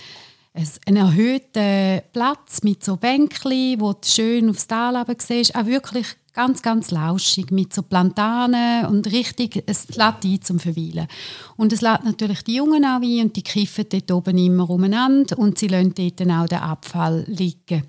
einen 0.86 0.98
erhöhten 0.98 2.02
Platz 2.12 2.64
mit 2.64 2.84
so 2.84 2.98
Bänkchen, 2.98 3.80
wo 3.80 3.94
du 3.94 4.00
schön 4.04 4.50
aufs 4.50 4.68
Tal 4.68 5.06
siehst. 5.20 5.56
Auch 5.56 5.68
wirklich 5.68 6.06
ganz, 6.34 6.62
ganz 6.62 6.92
lauschig 6.92 7.52
mit 7.52 7.74
so 7.74 7.82
Plantanen 7.82 8.86
und 8.88 9.10
richtig, 9.10 9.64
es 9.68 9.88
lädt 9.96 10.26
ein 10.26 10.42
zum 10.42 10.60
Verweilen. 10.60 11.08
Und 11.56 11.72
es 11.72 11.80
lädt 11.80 12.04
natürlich 12.04 12.44
die 12.44 12.56
Jungen 12.56 12.84
auch 12.84 13.02
ein 13.02 13.22
und 13.22 13.38
die 13.38 13.42
kiffen 13.42 13.86
dort 13.88 14.12
oben 14.12 14.38
immer 14.38 14.70
umeinander 14.70 15.40
und 15.40 15.58
sie 15.58 15.70
lassen 15.70 15.94
dort 15.96 16.22
auch 16.30 16.46
den 16.46 16.60
Abfall 16.60 17.24
liegen. 17.28 17.84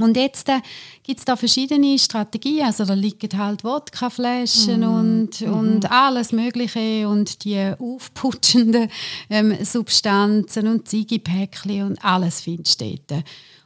Und 0.00 0.16
jetzt 0.16 0.48
äh, 0.48 0.60
gibt 1.02 1.18
es 1.18 1.24
da 1.24 1.36
verschiedene 1.36 1.98
Strategien. 1.98 2.64
Also 2.64 2.84
da 2.84 2.94
liegen 2.94 3.38
halt 3.38 3.62
Wodkaflaschen 3.62 4.80
mm. 4.80 4.94
und, 4.94 5.40
mm. 5.40 5.52
und 5.52 5.90
alles 5.90 6.32
Mögliche 6.32 7.06
und 7.08 7.44
die 7.44 7.72
aufputschenden 7.78 8.88
ähm, 9.28 9.54
Substanzen 9.62 10.66
und 10.66 10.88
Ziegepäckchen 10.88 11.82
und 11.82 12.04
alles 12.04 12.40
findest 12.40 12.80
du 12.80 12.98
dort. 13.08 13.24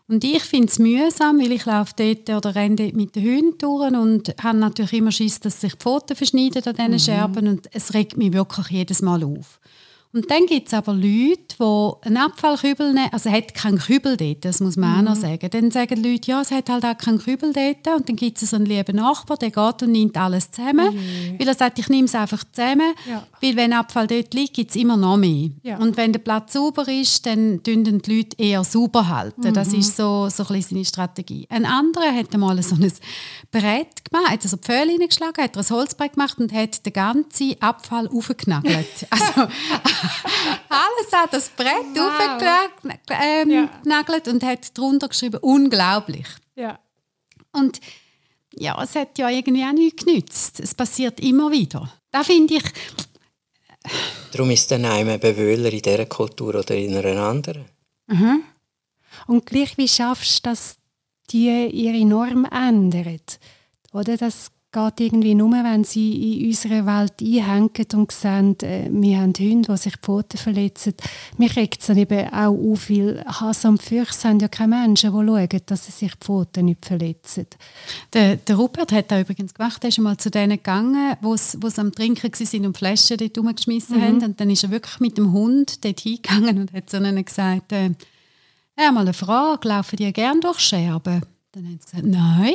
Und 0.08 0.22
ich 0.22 0.42
finde 0.42 0.68
es 0.68 0.78
mühsam, 0.78 1.40
weil 1.40 1.52
ich 1.52 1.64
laufe 1.64 1.92
dort 1.96 2.28
oder 2.30 2.54
renne 2.54 2.76
dort 2.76 2.94
mit 2.94 3.16
den 3.16 3.24
Hunden 3.24 3.58
durch 3.58 3.92
und 3.92 4.34
habe 4.42 4.58
natürlich 4.58 4.92
immer 4.94 5.10
Schiss, 5.10 5.40
dass 5.40 5.60
sich 5.60 5.72
die 5.72 5.78
Pfoten 5.78 6.16
verschneiden 6.16 6.62
an 6.64 6.74
diesen 6.74 6.94
mm. 6.94 6.98
Scherben 6.98 7.48
und 7.48 7.68
es 7.72 7.94
regt 7.94 8.16
mich 8.16 8.32
wirklich 8.32 8.68
jedes 8.68 9.02
Mal 9.02 9.22
auf. 9.22 9.60
Und 10.16 10.30
dann 10.30 10.46
gibt 10.46 10.68
es 10.68 10.72
aber 10.72 10.94
Leute, 10.94 11.56
die 11.60 12.06
einen 12.06 12.16
Abfallkübel 12.16 12.94
nehmen, 12.94 13.10
also 13.12 13.28
es 13.28 13.34
hat 13.34 13.52
keinen 13.52 13.78
Kübel 13.78 14.16
dort, 14.16 14.46
das 14.46 14.60
muss 14.60 14.78
man 14.78 14.92
mhm. 14.92 14.96
auch 14.96 15.10
noch 15.10 15.20
sagen. 15.20 15.50
Dann 15.50 15.70
sagen 15.70 16.02
die 16.02 16.12
Leute, 16.12 16.30
ja, 16.30 16.40
es 16.40 16.50
hat 16.50 16.70
halt 16.70 16.86
auch 16.86 16.96
keinen 16.96 17.18
Kübel 17.18 17.52
dort. 17.52 17.86
Und 17.94 18.08
dann 18.08 18.16
gibt 18.16 18.40
es 18.40 18.48
so 18.48 18.56
einen 18.56 18.64
lieben 18.64 18.96
Nachbar, 18.96 19.36
der 19.36 19.50
geht 19.50 19.82
und 19.82 19.92
nimmt 19.92 20.16
alles 20.16 20.50
zusammen. 20.50 20.94
Mhm. 20.94 21.38
Weil 21.38 21.48
er 21.48 21.54
sagt, 21.54 21.78
ich 21.78 21.90
nehme 21.90 22.06
es 22.06 22.14
einfach 22.14 22.42
zusammen. 22.50 22.94
Ja. 23.06 23.26
Weil 23.42 23.56
wenn 23.56 23.74
Abfall 23.74 24.06
dort 24.06 24.32
liegt, 24.32 24.54
gibt 24.54 24.70
es 24.70 24.76
immer 24.76 24.96
noch 24.96 25.18
mehr. 25.18 25.50
Ja. 25.62 25.76
Und 25.76 25.98
wenn 25.98 26.14
der 26.14 26.20
Platz 26.20 26.54
sauber 26.54 26.88
ist, 26.88 27.26
dann 27.26 27.62
tun 27.62 27.84
die 27.84 28.16
Leute 28.16 28.38
eher 28.38 28.64
sauber 28.64 29.08
halten. 29.08 29.48
Mhm. 29.48 29.52
Das 29.52 29.74
ist 29.74 29.96
so, 29.96 30.30
so 30.30 30.46
ein 30.48 30.62
seine 30.62 30.86
Strategie. 30.86 31.46
Ein 31.50 31.66
anderer 31.66 32.14
hat 32.14 32.32
einmal 32.32 32.62
so 32.62 32.74
ein 32.74 32.90
Brett 33.50 34.02
gemacht, 34.10 34.30
hat 34.30 34.42
so 34.42 34.56
Pföhle 34.56 34.92
hineingeschlagen, 34.92 35.44
hat 35.44 35.58
ein 35.58 35.68
Holzbrett 35.68 36.14
gemacht 36.14 36.38
und 36.38 36.54
hat 36.54 36.86
den 36.86 36.92
ganzen 36.94 37.60
Abfall 37.60 38.08
aufgenagelt. 38.08 38.86
also, 39.10 39.52
alles 40.68 41.12
hat 41.12 41.32
das 41.32 41.48
Brett 41.50 41.94
wow. 41.94 42.08
aufgenagelt 42.08 43.00
ähm, 43.10 43.50
ja. 43.50 44.32
und 44.32 44.42
hat 44.42 44.76
darunter 44.78 45.08
geschrieben, 45.08 45.38
unglaublich. 45.40 46.26
Ja. 46.54 46.78
Und 47.52 47.80
ja, 48.54 48.80
es 48.82 48.94
hat 48.94 49.18
ja 49.18 49.28
irgendwie 49.28 49.64
auch 49.64 49.72
nichts 49.72 50.04
genützt. 50.04 50.60
Es 50.60 50.74
passiert 50.74 51.20
immer 51.20 51.50
wieder. 51.50 51.92
Da 52.10 52.22
finde 52.22 52.54
ich... 52.54 52.64
Darum 54.32 54.50
ist 54.50 54.70
dann 54.70 54.84
ein 54.84 55.20
Bewöhler 55.20 55.72
in 55.72 55.82
dieser 55.82 56.06
Kultur 56.06 56.56
oder 56.56 56.74
in 56.74 56.96
einer 56.96 57.22
anderen. 57.22 57.66
Mhm. 58.06 58.42
Und 59.26 59.46
gleich 59.46 59.76
wie 59.78 59.88
schaffst 59.88 60.44
du, 60.44 60.50
dass 60.50 60.76
die 61.30 61.66
ihre 61.68 62.04
Norm 62.04 62.44
ändern? 62.46 63.20
Oder 63.92 64.16
dass 64.16 64.50
geht 64.76 65.00
irgendwie 65.00 65.34
nur, 65.34 65.52
wenn 65.52 65.84
sie 65.84 66.40
in 66.40 66.48
unserer 66.48 66.84
Welt 66.84 67.14
einhängen 67.22 67.86
und 67.94 68.12
sehen, 68.12 68.60
äh, 68.60 68.88
wir 68.90 69.18
haben 69.18 69.32
Hunde, 69.32 69.72
die 69.72 69.76
sich 69.78 69.94
die 69.94 70.02
Pfoten 70.02 70.36
verletzen. 70.36 70.92
Mich 71.38 71.56
regt 71.56 71.80
es 71.80 71.86
dann 71.86 71.96
eben 71.96 72.28
auch 72.28 72.52
auf, 72.52 72.90
weil 72.90 73.24
Hass 73.26 73.64
und 73.64 73.82
Fürcht 73.82 74.12
sind 74.12 74.42
ja 74.42 74.48
keine 74.48 74.76
Menschen, 74.76 75.12
die 75.12 75.26
schauen, 75.26 75.60
dass 75.64 75.86
sie 75.86 75.92
sich 75.92 76.12
die 76.12 76.18
Pfoten 76.24 76.66
nicht 76.66 76.84
verletzen. 76.84 77.46
Der, 78.12 78.36
der 78.36 78.56
Rupert 78.56 78.92
hat 78.92 79.10
das 79.10 79.22
übrigens 79.22 79.54
gemacht. 79.54 79.82
Er 79.82 79.88
ist 79.88 79.98
mal 79.98 80.18
zu 80.18 80.30
denen 80.30 80.58
gegangen, 80.58 81.16
wo 81.22 81.36
sie 81.36 81.58
am 81.78 81.92
Trinken 81.92 82.30
waren 82.30 82.66
und 82.66 82.76
Flaschen 82.76 83.16
dort 83.16 83.38
rumgeschmissen 83.38 83.96
mhm. 83.96 84.02
haben. 84.02 84.24
Und 84.24 84.40
dann 84.40 84.50
ist 84.50 84.62
er 84.62 84.70
wirklich 84.70 85.00
mit 85.00 85.16
dem 85.16 85.32
Hund 85.32 85.84
dort 85.86 86.00
hingegangen 86.00 86.58
und 86.58 86.72
hat 86.74 86.90
zu 86.90 86.98
ihnen 86.98 87.24
gesagt, 87.24 87.72
äh, 87.72 87.92
ja, 88.78 88.92
mal 88.92 89.00
eine 89.00 89.14
Frage, 89.14 89.68
laufen 89.68 89.96
die 89.96 90.12
gerne 90.12 90.40
durch 90.40 90.60
Scherben? 90.60 91.22
Dann 91.52 91.64
haben 91.64 91.78
sie 91.80 91.90
gesagt, 91.90 92.06
nein. 92.06 92.54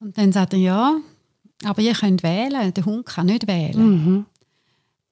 Und 0.00 0.18
dann 0.18 0.32
sagt 0.32 0.52
er, 0.52 0.58
ja, 0.58 1.00
aber 1.62 1.82
ihr 1.82 1.94
könnt 1.94 2.22
wählen, 2.22 2.74
der 2.74 2.84
Hund 2.84 3.06
kann 3.06 3.26
nicht 3.26 3.46
wählen. 3.46 3.78
Mhm. 3.78 4.26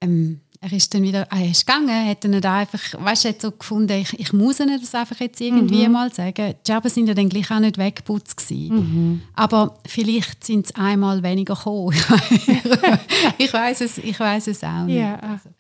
Ähm, 0.01 0.41
er 0.61 0.73
ist 0.73 0.95
dann 0.95 1.03
wieder, 1.03 1.23
er 1.23 1.51
ist 1.51 1.67
gegangen, 1.67 2.09
hat 2.09 2.23
dann 2.23 2.35
einfach, 2.35 2.81
weißt, 2.97 3.25
hat 3.25 3.43
so 3.43 3.51
gefunden, 3.51 3.99
ich, 3.99 4.19
ich 4.19 4.33
muss 4.33 4.61
ihnen 4.61 4.81
das 4.81 4.95
einfach 4.95 5.19
jetzt 5.19 5.41
irgendwie 5.41 5.87
mhm. 5.87 5.93
mal 5.93 6.13
sagen. 6.13 6.55
Die 6.55 6.71
Scherben 6.71 6.89
sind 6.89 7.09
ja 7.09 7.15
dann 7.15 7.29
gleich 7.29 7.51
auch 7.51 7.59
nicht 7.59 7.79
weggeputzt 7.79 8.49
mhm. 8.49 9.23
Aber 9.35 9.77
vielleicht 9.87 10.45
sind 10.45 10.67
es 10.67 10.75
einmal 10.77 11.21
weniger 11.25 11.57
gekommen. 11.57 11.97
ich 13.39 13.53
weiß 13.53 13.81
es, 13.81 13.99
ich 13.99 14.19
weiß 14.19 14.47
es 14.47 14.63
auch 14.63 14.85
nicht. 14.85 14.99
Ja. 14.99 15.17
Also, 15.17 15.51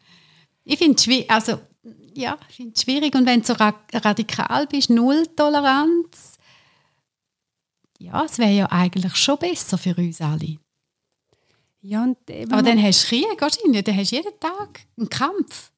ich 0.65 0.79
finde 0.79 0.97
es 0.97 1.29
also, 1.29 1.61
ja, 2.15 2.37
schwierig 2.81 3.15
und 3.17 3.27
wenn 3.27 3.41
du 3.41 3.47
so 3.47 3.55
radikal 3.55 4.69
bist, 4.69 4.89
null 4.89 5.27
Toleranz, 5.35 6.39
ja, 7.99 8.25
es 8.25 8.39
wäre 8.39 8.53
ja 8.53 8.67
eigentlich 8.71 9.17
schon 9.17 9.39
besser 9.39 9.79
für 9.79 9.97
uns 9.97 10.21
alle. 10.21 10.59
Ja, 11.85 12.05
und, 12.05 12.17
äh, 12.31 12.47
Aber 12.49 12.63
dann 12.63 12.81
hast 12.81 13.03
du 13.05 13.09
Krieg 13.09 13.41
wahrscheinlich, 13.41 13.83
dann 13.83 13.97
hast 13.97 14.13
du 14.13 14.17
jeden 14.17 14.39
Tag 14.39 14.87
einen 14.97 15.09
Kampf. 15.09 15.73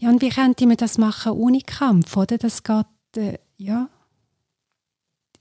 Ja, 0.00 0.10
und 0.10 0.20
wie 0.20 0.28
könnte 0.28 0.66
man 0.66 0.76
das 0.76 0.98
machen 0.98 1.32
ohne 1.32 1.60
Kampf, 1.60 2.14
oder? 2.16 2.36
Das 2.36 2.62
geht, 2.62 2.86
äh, 3.16 3.38
ja. 3.56 3.88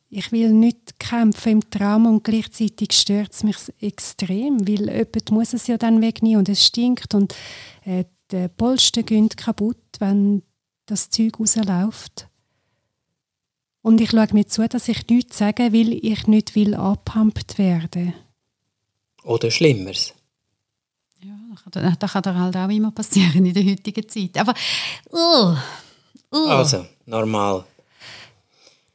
Ich 0.09 0.31
will 0.31 0.53
nicht 0.53 0.99
kämpfen 0.99 1.51
im 1.51 1.69
Traum 1.69 2.05
und 2.05 2.23
gleichzeitig 2.23 2.93
stört 2.93 3.33
es 3.33 3.43
mich 3.43 3.57
extrem, 3.81 4.65
weil 4.65 4.89
jemand 4.89 5.31
muss 5.31 5.53
es 5.53 5.67
ja 5.67 5.77
dann 5.77 6.01
wegnehmen 6.01 6.37
und 6.37 6.49
es 6.49 6.65
stinkt 6.65 7.13
und 7.13 7.35
äh, 7.83 8.05
die 8.31 8.47
Polster 8.47 9.03
gehen 9.03 9.27
kaputt, 9.27 9.83
wenn 9.99 10.43
das 10.85 11.09
Zeug 11.09 11.39
rausläuft. 11.39 12.26
Und 13.81 14.01
ich 14.01 14.09
schaue 14.09 14.27
mir 14.33 14.47
zu, 14.47 14.67
dass 14.67 14.87
ich 14.87 15.07
nichts 15.07 15.37
sage, 15.37 15.71
weil 15.71 15.93
ich 15.93 16.27
nicht 16.27 16.55
will 16.55 16.75
abgepumpt 16.75 17.57
werden. 17.57 18.13
Oder 19.23 19.51
Schlimmeres. 19.51 20.13
Ja, 21.21 21.37
das 21.71 22.11
kann, 22.13 22.39
halt 22.39 22.55
auch 22.57 22.69
immer 22.69 22.91
passieren 22.91 23.45
in 23.45 23.53
der 23.53 23.65
heutigen 23.65 24.07
Zeit. 24.07 24.37
Aber, 24.37 24.53
uh, 25.11 25.55
uh. 26.35 26.49
Also, 26.49 26.85
normal. 27.05 27.65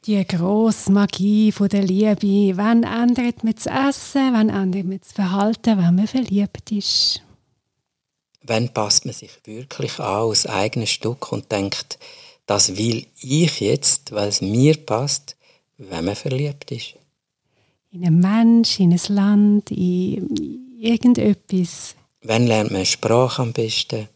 die 0.05 0.25
grosse 0.27 0.91
Magie 0.91 1.51
von 1.51 1.69
der 1.69 1.83
Liebe. 1.83 2.57
Wann 2.57 2.83
ändert 2.83 3.43
man 3.43 3.55
das 3.55 3.65
Essen, 3.65 4.33
wann 4.33 4.49
ändert 4.49 4.85
man 4.85 4.99
das 4.99 5.11
Verhalten, 5.11 5.77
wenn 5.77 5.95
man 5.95 6.07
verliebt 6.07 6.71
ist? 6.71 7.21
Wann 8.43 8.73
passt 8.73 9.05
man 9.05 9.13
sich 9.13 9.31
wirklich 9.45 9.99
an 9.99 10.05
aus 10.05 10.45
eigenes 10.45 10.89
Stück 10.89 11.31
und 11.31 11.51
denkt, 11.51 11.97
das 12.45 12.77
will 12.77 13.05
ich 13.19 13.59
jetzt, 13.59 14.11
weil 14.11 14.29
es 14.29 14.41
mir 14.41 14.75
passt, 14.77 15.35
wenn 15.77 16.05
man 16.05 16.15
verliebt 16.15 16.71
ist? 16.71 16.95
In 17.91 18.05
einen 18.05 18.19
Mensch, 18.19 18.79
in 18.79 18.91
ein 18.91 19.01
Land, 19.09 19.71
in 19.71 20.77
irgendetwas. 20.79 21.95
Wann 22.23 22.47
lernt 22.47 22.71
man 22.71 22.85
Sprache 22.85 23.41
am 23.41 23.53
besten? 23.53 24.07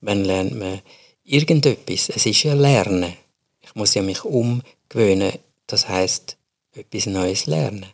Wann 0.00 0.24
lernt 0.24 0.58
man 0.58 0.80
irgendetwas? 1.24 2.08
Es 2.10 2.26
ist 2.26 2.42
ja 2.44 2.54
Lernen. 2.54 3.14
Ich 3.60 3.74
muss 3.74 3.94
ja 3.94 4.02
mich 4.02 4.24
umgewöhnen. 4.24 5.32
Das 5.66 5.88
heißt, 5.88 6.36
etwas 6.74 7.06
Neues 7.06 7.46
lernen. 7.46 7.86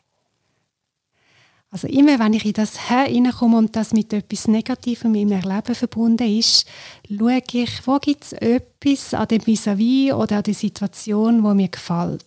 Also 1.74 1.88
immer, 1.88 2.20
wenn 2.20 2.34
ich 2.34 2.44
in 2.46 2.52
das 2.52 2.88
hineinkomme 2.88 3.58
und 3.58 3.74
das 3.74 3.92
mit 3.92 4.12
etwas 4.12 4.46
Negativem 4.46 5.12
in 5.16 5.28
meinem 5.28 5.50
Leben 5.50 5.74
verbunden 5.74 6.38
ist, 6.38 6.68
schaue 7.08 7.42
ich, 7.50 7.84
wo 7.84 7.98
gibt 7.98 8.22
es 8.22 8.32
etwas 8.34 9.12
an 9.12 9.26
dem 9.26 9.44
vis 9.44 9.66
oder 9.66 10.36
an 10.36 10.42
der 10.44 10.54
Situation, 10.54 11.42
wo 11.42 11.52
mir 11.52 11.66
gefällt. 11.66 12.24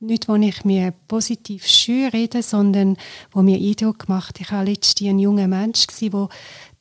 Nicht, 0.00 0.28
wo 0.28 0.34
ich 0.34 0.62
mir 0.66 0.92
positiv 1.08 1.66
schön 1.66 2.10
rede, 2.10 2.42
sondern 2.42 2.98
wo 3.32 3.40
mir 3.40 3.56
Eindruck 3.56 4.10
macht. 4.10 4.42
Ich 4.42 4.52
war 4.52 4.62
letztens 4.62 5.08
ein 5.08 5.18
junger 5.18 5.48
Mensch, 5.48 5.86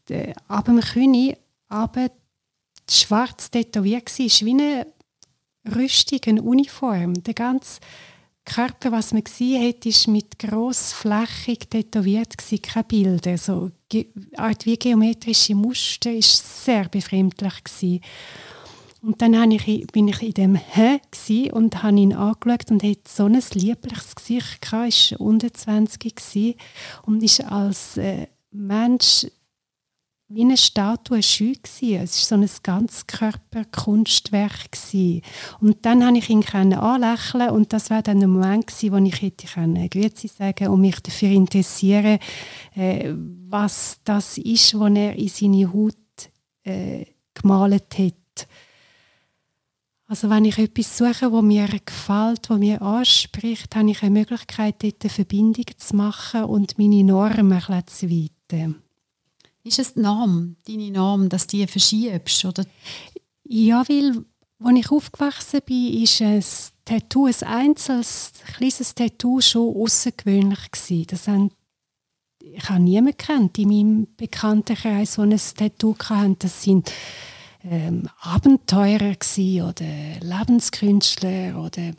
der 0.09 0.35
ab 0.49 0.65
dem 0.65 0.81
Kühne 0.81 1.37
aber 1.69 2.11
schwarz 2.91 3.51
tätowiert 3.51 4.19
war, 4.19 4.25
wie 4.25 4.51
eine 4.51 4.87
Rüstung, 5.73 6.19
eine 6.25 6.41
Uniform. 6.41 7.23
Der 7.23 7.35
ganze 7.35 7.79
Körper, 8.49 8.91
was 8.91 9.13
man 9.13 9.23
gesehen 9.23 9.67
hat, 9.67 9.85
ist 9.85 10.07
mit 10.07 10.39
grossflächig 10.39 11.69
tätowiert 11.69 12.37
gewesen, 12.37 12.61
keine 12.61 12.83
Bilder. 12.83 13.37
So 13.37 13.71
Art 14.35 14.65
wie 14.65 14.77
geometrische 14.77 15.55
Muster 15.55 16.11
ist 16.11 16.65
sehr 16.65 16.89
befremdlich 16.89 17.63
gewesen. 17.63 18.01
Und 19.01 19.21
dann 19.21 19.51
ich, 19.51 19.87
bin 19.87 20.09
ich 20.09 20.21
in 20.21 20.33
dem 20.33 20.55
Hä 20.55 20.99
und 21.51 21.83
habe 21.83 21.97
ihn 21.97 22.13
angeschaut 22.13 22.69
und 22.69 22.83
hatte 22.83 22.99
so 23.07 23.25
ein 23.25 23.41
liebliches 23.53 24.15
Gesicht 24.15 24.61
gehabt, 24.61 25.11
war 25.11 25.21
unter 25.21 25.53
20 25.53 26.15
gewesen, 26.15 26.55
und 27.05 27.23
ist 27.23 27.41
als 27.45 27.97
äh, 27.97 28.27
Mensch 28.51 29.27
wie 30.29 30.41
eine 30.41 30.57
Statue 30.57 31.23
schön 31.23 31.55
gewesen. 31.55 32.03
Es 32.03 32.31
war 32.31 32.37
so 32.37 32.43
ein 32.43 32.49
Ganzkörperkunstwerk 32.61 34.71
gewesen. 34.71 35.23
Und 35.59 35.83
dann 35.85 36.01
konnte 36.01 36.19
ich 36.19 36.29
ihn 36.29 36.43
anlächeln 36.73 37.49
und 37.49 37.73
das 37.73 37.89
war 37.89 38.03
dann 38.03 38.19
der 38.19 38.27
Moment 38.27 38.67
gewesen, 38.67 38.91
wo 38.91 38.97
ich 38.97 39.19
hätte 39.21 39.47
können 39.47 39.89
Grüezi 39.89 40.27
sagen 40.27 40.67
und 40.67 40.81
mich 40.81 40.99
dafür 40.99 41.29
interessieren, 41.29 42.19
äh, 42.75 43.11
was 43.47 44.01
das 44.03 44.37
ist, 44.37 44.79
was 44.79 44.93
er 44.93 45.15
in 45.15 45.29
seine 45.29 45.73
Haut 45.73 45.95
äh, 46.63 47.05
gemalt 47.33 47.97
hat. 47.97 48.13
Also 50.05 50.29
wenn 50.29 50.45
ich 50.45 50.59
etwas 50.59 50.97
suche, 50.97 51.31
wo 51.31 51.41
mir 51.41 51.67
gefällt, 51.85 52.49
wo 52.49 52.55
mir 52.55 52.81
anspricht, 52.81 53.75
habe 53.75 53.89
ich 53.89 54.03
eine 54.03 54.11
Möglichkeit, 54.11 54.83
dort 54.83 55.03
eine 55.03 55.09
Verbindung 55.09 55.65
zu 55.77 55.95
machen 55.95 56.43
und 56.43 56.77
meine 56.77 57.03
Normen 57.03 57.87
zu 57.87 58.09
weiten. 58.09 58.83
Ist 59.63 59.79
es 59.79 59.93
die 59.93 59.99
Norm, 60.01 60.55
deine 60.67 60.91
Norm, 60.91 61.29
dass 61.29 61.47
du 61.47 61.57
die 61.57 61.67
verschiebst? 61.67 62.45
Oder? 62.45 62.65
Ja, 63.43 63.83
weil 63.87 64.25
als 64.63 64.77
ich 64.79 64.91
aufgewachsen 64.91 65.61
bin, 65.65 66.03
ist 66.03 66.21
ein 66.21 66.43
Tattoo, 66.85 67.27
ein 67.27 67.47
einzelnes, 67.47 68.33
kleines 68.55 68.95
Tattoo 68.95 69.41
schon 69.41 69.75
außergewöhnlich. 69.75 71.07
Das 71.07 71.27
haben, 71.27 71.51
ich 72.41 72.69
habe 72.69 72.81
niemanden 72.81 73.17
kennt 73.17 73.57
in 73.57 73.67
meinem 73.69 74.07
Bekanntenkreis, 74.17 75.15
der 75.15 75.25
ein 75.25 75.39
Tattoo 75.55 75.95
hatte. 75.97 76.35
Das 76.39 76.63
sind 76.63 76.91
ähm, 77.63 78.09
Abenteurer 78.21 79.15
oder 79.67 80.19
Lebenskünstler 80.21 81.61
oder 81.61 81.93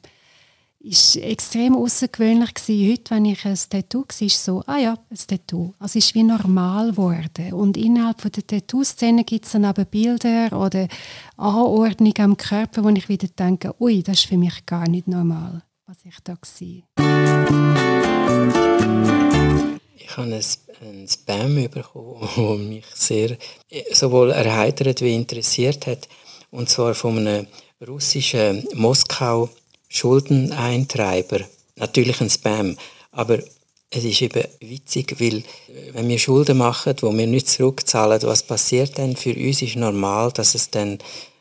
ist 0.83 1.17
extrem 1.17 1.77
außergewöhnlich. 1.77 2.51
Heute, 2.69 3.11
wenn 3.11 3.27
ich 3.27 3.45
ein 3.45 3.59
Tattoo 3.69 4.01
war, 4.01 4.27
ist 4.27 4.43
so, 4.43 4.63
ah 4.67 4.79
ja, 4.79 4.99
ein 5.11 5.19
Tattoo. 5.27 5.75
Also 5.79 5.99
es 5.99 6.07
ist 6.07 6.15
wie 6.15 6.23
normal 6.23 6.93
geworden. 6.93 7.53
Und 7.53 7.77
innerhalb 7.77 8.21
von 8.21 8.33
der 8.33 8.47
Tattoo-Szene 8.47 9.25
gibt 9.25 9.45
es 9.45 9.53
dann 9.53 9.67
aber 9.67 9.85
Bilder 9.85 10.59
oder 10.59 10.89
Anordnung 11.37 12.15
am 12.19 12.37
Körper, 12.37 12.83
wo 12.83 12.89
ich 12.89 13.09
wieder 13.09 13.29
denke, 13.29 13.75
ui, 13.79 14.03
das 14.03 14.21
ist 14.21 14.29
für 14.29 14.39
mich 14.39 14.65
gar 14.65 14.89
nicht 14.89 15.07
normal, 15.07 15.63
was 15.87 15.99
ich 16.05 16.17
da 16.25 16.33
war. 16.33 16.39
Ich 19.97 20.17
habe 20.17 20.35
ein, 20.35 21.07
Spam 21.07 21.69
bekommen, 21.71 22.21
das 22.37 22.59
mich 22.59 22.87
sehr 22.95 23.37
sowohl 23.93 24.31
erheitert 24.31 25.03
wie 25.03 25.15
interessiert 25.15 25.87
hat. 25.87 26.09
Und 26.51 26.71
zwar 26.71 26.95
von 26.95 27.19
einem 27.19 27.47
russischen 27.87 28.67
Moskau 28.75 29.51
Schuldeneintreiber, 29.91 31.41
natürlich 31.77 32.21
ein 32.21 32.31
Spam, 32.31 32.77
aber 33.13 33.41
es 33.91 34.05
ist 34.05 34.23
eben 34.23 34.45
witzig, 34.61 35.17
weil 35.19 35.39
äh, 35.39 35.93
wenn 35.93 36.09
wir 36.09 36.19
Schulden 36.19 36.59
machen, 36.59 36.95
wo 37.01 37.13
wir 37.13 37.27
nicht 37.27 37.49
zurückzahlen, 37.49 38.23
was 38.23 38.45
passiert 38.45 38.99
dann? 38.99 39.17
Für 39.17 39.35
uns 39.35 39.63
ist 39.63 39.77
normal, 39.77 40.31
dass 40.33 40.55
es 40.55 40.71
dann 40.71 40.99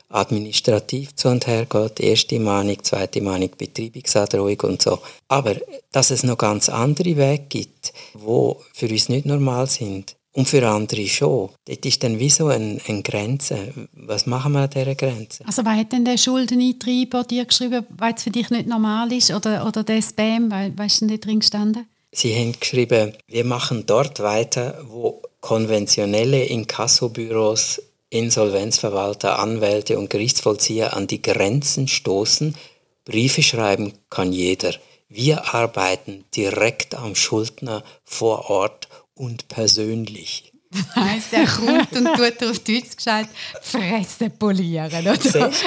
administrativ 0.09 1.15
zu 1.15 1.29
und 1.29 1.45
her 1.45 1.67
geht, 1.67 1.99
erste 1.99 2.39
Mahnung, 2.39 2.83
zweite 2.83 3.21
Mahnung, 3.21 3.51
Betreibungsandrohung 3.55 4.59
und 4.61 4.81
so. 4.81 4.99
Aber 5.27 5.55
dass 5.91 6.09
es 6.09 6.23
noch 6.23 6.39
ganz 6.39 6.67
andere 6.67 7.15
Wege 7.15 7.45
gibt, 7.47 7.93
wo 8.15 8.59
für 8.73 8.87
uns 8.87 9.09
nicht 9.09 9.27
normal 9.27 9.67
sind, 9.67 10.15
und 10.39 10.47
für 10.47 10.65
andere 10.65 11.05
schon. 11.07 11.49
Dort 11.65 11.85
ist 11.85 12.01
dann 12.01 12.17
wie 12.17 12.29
so 12.29 12.47
eine, 12.47 12.79
eine 12.87 13.01
Grenze. 13.03 13.73
Was 13.91 14.25
machen 14.25 14.53
wir 14.53 14.61
an 14.61 14.69
dieser 14.69 14.95
Grenze? 14.95 15.45
Also 15.45 15.65
was 15.65 15.77
hat 15.77 15.91
denn 15.91 16.05
der 16.05 16.17
Schuldeneintreiber 16.17 17.25
dir 17.25 17.43
geschrieben, 17.43 17.85
weil 17.89 18.13
es 18.13 18.23
für 18.23 18.29
dich 18.29 18.49
nicht 18.49 18.65
normal 18.65 19.11
ist? 19.11 19.31
Oder, 19.31 19.67
oder 19.67 19.83
der 19.83 20.01
Spam, 20.01 20.49
was 20.49 20.93
ist 20.93 21.01
denn 21.01 21.09
da 21.09 21.17
drin 21.17 21.41
gestanden? 21.41 21.89
Sie 22.13 22.33
haben 22.33 22.57
geschrieben, 22.57 23.17
wir 23.27 23.43
machen 23.43 23.83
dort 23.85 24.21
weiter, 24.21 24.81
wo 24.87 25.21
konventionelle 25.41 26.45
Inkassobüros, 26.45 27.81
Insolvenzverwalter, 28.09 29.39
Anwälte 29.39 29.99
und 29.99 30.09
Gerichtsvollzieher 30.09 30.95
an 30.95 31.07
die 31.07 31.21
Grenzen 31.21 31.89
stoßen. 31.89 32.55
Briefe 33.03 33.43
schreiben 33.43 33.91
kann 34.09 34.31
jeder. 34.31 34.73
Wir 35.09 35.53
arbeiten 35.53 36.23
direkt 36.35 36.95
am 36.95 37.15
Schuldner 37.15 37.83
vor 38.05 38.49
Ort 38.49 38.88
und 39.19 39.47
persönlich. 39.47 40.51
Das 40.71 40.95
heisst, 40.95 41.33
er 41.33 41.47
kommt 41.47 41.91
und 41.93 42.05
tut 42.15 42.47
auf 42.47 42.59
Deutsch 42.59 42.95
gesagt, 42.95 43.29
Fresse 43.61 44.29
polieren, 44.29 45.01
oder? 45.01 45.15
Siehst, 45.15 45.65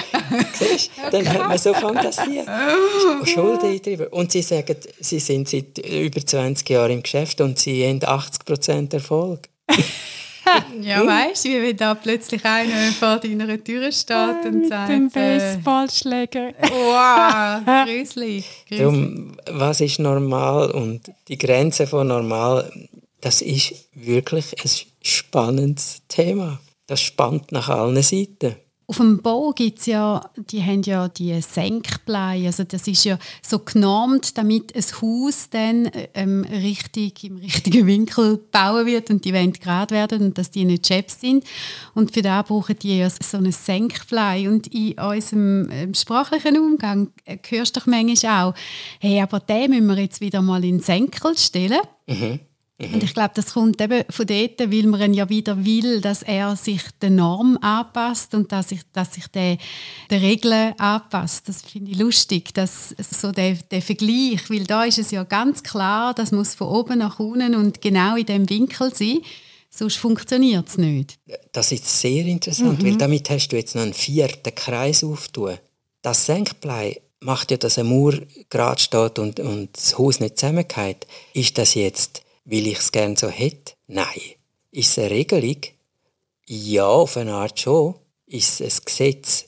siehst, 0.54 0.90
dann 1.10 1.28
hat 1.28 1.48
man 1.48 1.58
so 1.58 1.74
fantasiert. 1.74 2.46
Oh. 2.48 3.24
Schuld 3.26 3.64
eintrieben. 3.64 4.06
Und 4.08 4.30
sie 4.30 4.42
sagen, 4.42 4.76
sie 5.00 5.18
sind 5.18 5.48
seit 5.48 5.78
über 5.78 6.24
20 6.24 6.70
Jahren 6.70 6.92
im 6.92 7.02
Geschäft 7.02 7.40
und 7.40 7.58
sie 7.58 7.84
haben 7.84 7.98
80% 7.98 8.94
Erfolg. 8.94 9.48
ja, 10.80 11.04
weißt 11.04 11.46
du, 11.46 11.48
wie 11.48 11.62
wenn 11.62 11.76
da 11.76 11.96
plötzlich 11.96 12.44
einer 12.44 12.92
vor 12.92 13.16
deiner 13.16 13.62
Tür 13.62 13.90
steht 13.90 14.44
und 14.44 14.68
sagt... 14.68 14.88
Mit 14.88 15.14
dem 15.14 15.22
äh, 15.22 15.38
Baseballschläger. 15.38 16.52
wow, 16.60 17.86
gruselig. 17.86 18.44
Darum, 18.70 19.36
was 19.50 19.80
ist 19.80 19.98
normal 19.98 20.70
und 20.70 21.10
die 21.26 21.38
Grenze 21.38 21.88
von 21.88 22.06
normal 22.06 22.70
das 23.22 23.40
ist 23.40 23.88
wirklich 23.94 24.52
ein 24.62 24.70
spannendes 25.00 26.02
Thema. 26.08 26.60
Das 26.86 27.00
spannt 27.00 27.52
nach 27.52 27.68
allen 27.68 28.02
Seiten. 28.02 28.56
Auf 28.88 28.96
dem 28.96 29.22
Bau 29.22 29.52
gibt 29.52 29.78
es 29.78 29.86
ja, 29.86 30.28
die 30.36 30.62
haben 30.62 30.82
ja 30.82 31.08
die 31.08 31.40
Senkblei, 31.40 32.44
also 32.44 32.64
das 32.64 32.86
ist 32.88 33.04
ja 33.04 33.16
so 33.40 33.60
genormt, 33.60 34.36
damit 34.36 34.74
ein 34.76 34.82
Haus 35.00 35.48
dann 35.48 35.88
ähm, 36.12 36.44
richtig, 36.44 37.24
im 37.24 37.36
richtigen 37.36 37.86
Winkel 37.86 38.38
bauen 38.50 38.84
wird 38.84 39.08
und 39.08 39.24
die 39.24 39.32
Wände 39.32 39.60
gerade 39.60 39.94
werden 39.94 40.26
und 40.26 40.36
dass 40.36 40.50
die 40.50 40.64
nicht 40.64 40.88
schepp 40.88 41.10
sind. 41.10 41.44
Und 41.94 42.12
für 42.12 42.22
das 42.22 42.44
brauchen 42.46 42.76
die 42.80 42.98
ja 42.98 43.08
so 43.08 43.38
eine 43.38 43.52
Senkblei. 43.52 44.48
Und 44.48 44.66
in 44.66 44.98
unserem 44.98 45.70
ähm, 45.70 45.94
sprachlichen 45.94 46.58
Umgang 46.58 47.12
äh, 47.24 47.38
hörst 47.48 47.76
du 47.76 47.80
doch 47.80 47.86
manchmal 47.86 48.48
auch, 48.48 48.54
hey, 49.00 49.22
aber 49.22 49.40
den 49.40 49.70
müssen 49.70 49.86
wir 49.86 50.02
jetzt 50.02 50.20
wieder 50.20 50.42
mal 50.42 50.62
in 50.64 50.78
den 50.78 50.80
Senkel 50.80 51.38
stellen. 51.38 51.80
Mhm. 52.08 52.40
Mhm. 52.88 52.94
Und 52.94 53.02
ich 53.02 53.14
glaube, 53.14 53.32
das 53.34 53.54
kommt 53.54 53.80
eben 53.80 54.04
von 54.10 54.26
dort, 54.26 54.60
weil 54.60 54.82
man 54.84 55.14
ja 55.14 55.28
wieder 55.28 55.64
will, 55.64 56.00
dass 56.00 56.22
er 56.22 56.56
sich 56.56 56.82
der 57.00 57.10
Norm 57.10 57.58
anpasst 57.60 58.34
und 58.34 58.50
dass 58.52 58.70
sich, 58.70 58.80
dass 58.92 59.14
sich 59.14 59.26
der, 59.28 59.58
der 60.10 60.22
Regeln 60.22 60.78
anpasst. 60.78 61.48
Das 61.48 61.62
finde 61.62 61.92
ich 61.92 61.98
lustig, 61.98 62.52
dass 62.54 62.94
so 62.98 63.32
der, 63.32 63.54
der 63.70 63.82
Vergleich, 63.82 64.48
weil 64.50 64.64
da 64.64 64.84
ist 64.84 64.98
es 64.98 65.10
ja 65.10 65.24
ganz 65.24 65.62
klar, 65.62 66.14
das 66.14 66.32
muss 66.32 66.54
von 66.54 66.68
oben 66.68 66.98
nach 66.98 67.18
unten 67.18 67.54
und 67.54 67.80
genau 67.80 68.16
in 68.16 68.26
dem 68.26 68.48
Winkel 68.50 68.94
sein. 68.94 69.20
Sonst 69.74 69.96
funktioniert 69.96 70.68
es 70.68 70.76
nicht. 70.76 71.18
Das 71.52 71.72
ist 71.72 72.00
sehr 72.00 72.26
interessant, 72.26 72.82
mhm. 72.82 72.86
weil 72.86 72.96
damit 72.98 73.30
hast 73.30 73.48
du 73.48 73.56
jetzt 73.56 73.74
noch 73.74 73.82
einen 73.82 73.94
vierten 73.94 74.54
Kreis 74.54 75.02
auftun. 75.02 75.56
Das 76.02 76.26
Senkblei 76.26 77.00
macht 77.22 77.50
ja, 77.50 77.56
dass 77.56 77.78
eine 77.78 77.88
Mauer 77.88 78.14
gerade 78.50 78.80
steht 78.80 79.18
und, 79.18 79.40
und 79.40 79.76
das 79.76 79.96
Haus 79.96 80.20
nicht 80.20 80.38
zusammengeht. 80.38 81.06
Ist 81.32 81.56
das 81.56 81.74
jetzt, 81.74 82.22
weil 82.44 82.66
ich 82.66 82.78
es 82.78 82.92
gerne 82.92 83.16
so 83.16 83.28
hätte? 83.28 83.74
Nein. 83.86 84.06
Ist 84.70 84.92
es 84.92 84.98
eine 84.98 85.10
Regelung? 85.10 85.60
Ja, 86.46 86.86
auf 86.86 87.16
eine 87.16 87.34
Art 87.34 87.60
schon. 87.60 87.94
Ist 88.26 88.60
es 88.60 88.80
ein 88.80 88.84
Gesetz? 88.84 89.46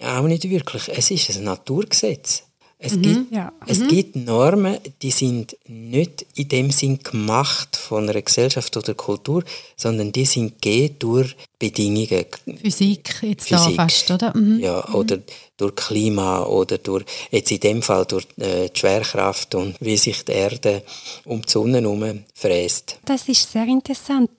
Auch 0.00 0.22
nicht 0.22 0.48
wirklich. 0.48 0.88
Es 0.88 1.10
ist 1.10 1.36
ein 1.36 1.44
Naturgesetz. 1.44 2.44
Es, 2.84 2.96
Mhm, 2.96 3.02
gibt, 3.02 3.32
ja. 3.32 3.52
es 3.66 3.86
gibt 3.86 4.16
Normen, 4.16 4.76
die 5.02 5.12
sind 5.12 5.56
nicht 5.68 6.26
in 6.34 6.48
dem 6.48 6.70
Sinn 6.72 6.98
gemacht 6.98 7.76
von 7.76 8.08
einer 8.08 8.20
Gesellschaft 8.20 8.76
oder 8.76 8.94
Kultur, 8.94 9.44
sondern 9.76 10.10
die 10.10 10.24
sind 10.24 10.60
gegeben 10.60 10.96
durch 10.98 11.36
Bedingungen. 11.60 12.26
Physik 12.60 13.22
jetzt 13.22 13.46
Physik. 13.48 13.76
da 13.76 13.82
fast, 13.84 14.10
oder? 14.10 14.36
Mhm. 14.36 14.58
Ja, 14.58 14.84
oder 14.94 15.18
durch 15.56 15.76
Klima 15.76 16.42
oder 16.42 16.78
durch, 16.78 17.04
jetzt 17.30 17.52
in 17.52 17.60
dem 17.60 17.82
Fall 17.82 18.04
durch 18.04 18.26
äh, 18.38 18.68
die 18.68 18.78
Schwerkraft 18.80 19.54
und 19.54 19.76
wie 19.80 19.96
sich 19.96 20.24
die 20.24 20.32
Erde 20.32 20.82
um 21.24 21.40
die 21.42 21.48
Sonne 21.50 21.80
herum 21.80 22.24
fräst. 22.34 22.98
Das 23.04 23.28
ist 23.28 23.52
sehr 23.52 23.66
interessant. 23.68 24.30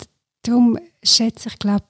Darum 0.41 0.77
schätze 1.01 1.47
ich, 1.47 1.57
glaube 1.59 1.83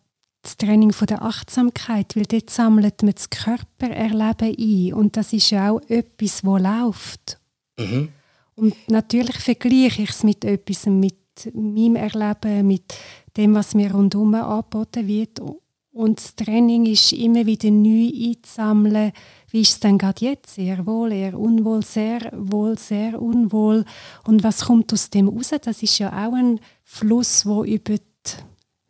das 0.43 0.57
Training 0.57 0.91
von 0.91 1.07
der 1.07 1.23
Achtsamkeit, 1.23 2.15
weil 2.15 2.25
dort 2.25 2.49
sammelt 2.49 3.01
man 3.01 3.13
das 3.13 3.29
Körpererleben 3.29 4.55
ein 4.59 4.93
und 4.93 5.17
das 5.17 5.33
ist 5.33 5.49
ja 5.49 5.71
auch 5.71 5.81
etwas, 5.87 6.45
wo 6.45 6.57
läuft. 6.57 7.39
Mhm. 7.79 8.09
Und 8.55 8.75
natürlich 8.87 9.37
vergleiche 9.37 10.03
ich 10.03 10.09
es 10.09 10.23
mit 10.23 10.45
etwas, 10.45 10.85
mit 10.85 11.15
meinem 11.53 11.95
Erleben, 11.95 12.67
mit 12.67 12.93
dem, 13.35 13.55
was 13.55 13.73
mir 13.73 13.91
rundherum 13.91 14.35
angeboten 14.35 15.07
wird. 15.07 15.39
Und 15.91 16.19
das 16.19 16.35
Training 16.35 16.87
ist 16.87 17.13
immer 17.13 17.45
wieder 17.45 17.71
neu 17.71 18.09
einzusammeln. 18.11 19.11
Wie 19.49 19.61
ist 19.61 19.73
es 19.73 19.79
denn 19.79 19.97
gerade 19.97 20.25
jetzt? 20.25 20.55
Sehr 20.55 20.85
wohl, 20.85 21.11
eher 21.11 21.39
unwohl, 21.39 21.83
sehr 21.83 22.31
wohl, 22.35 22.77
sehr 22.77 23.21
unwohl. 23.21 23.85
Und 24.25 24.43
was 24.43 24.65
kommt 24.65 24.91
aus 24.91 25.09
dem 25.09 25.29
raus? 25.29 25.51
Das 25.61 25.81
ist 25.83 25.99
ja 25.99 26.09
auch 26.09 26.33
ein 26.33 26.59
Fluss, 26.83 27.45
wo 27.45 27.63
über 27.63 27.95
die, 27.95 28.12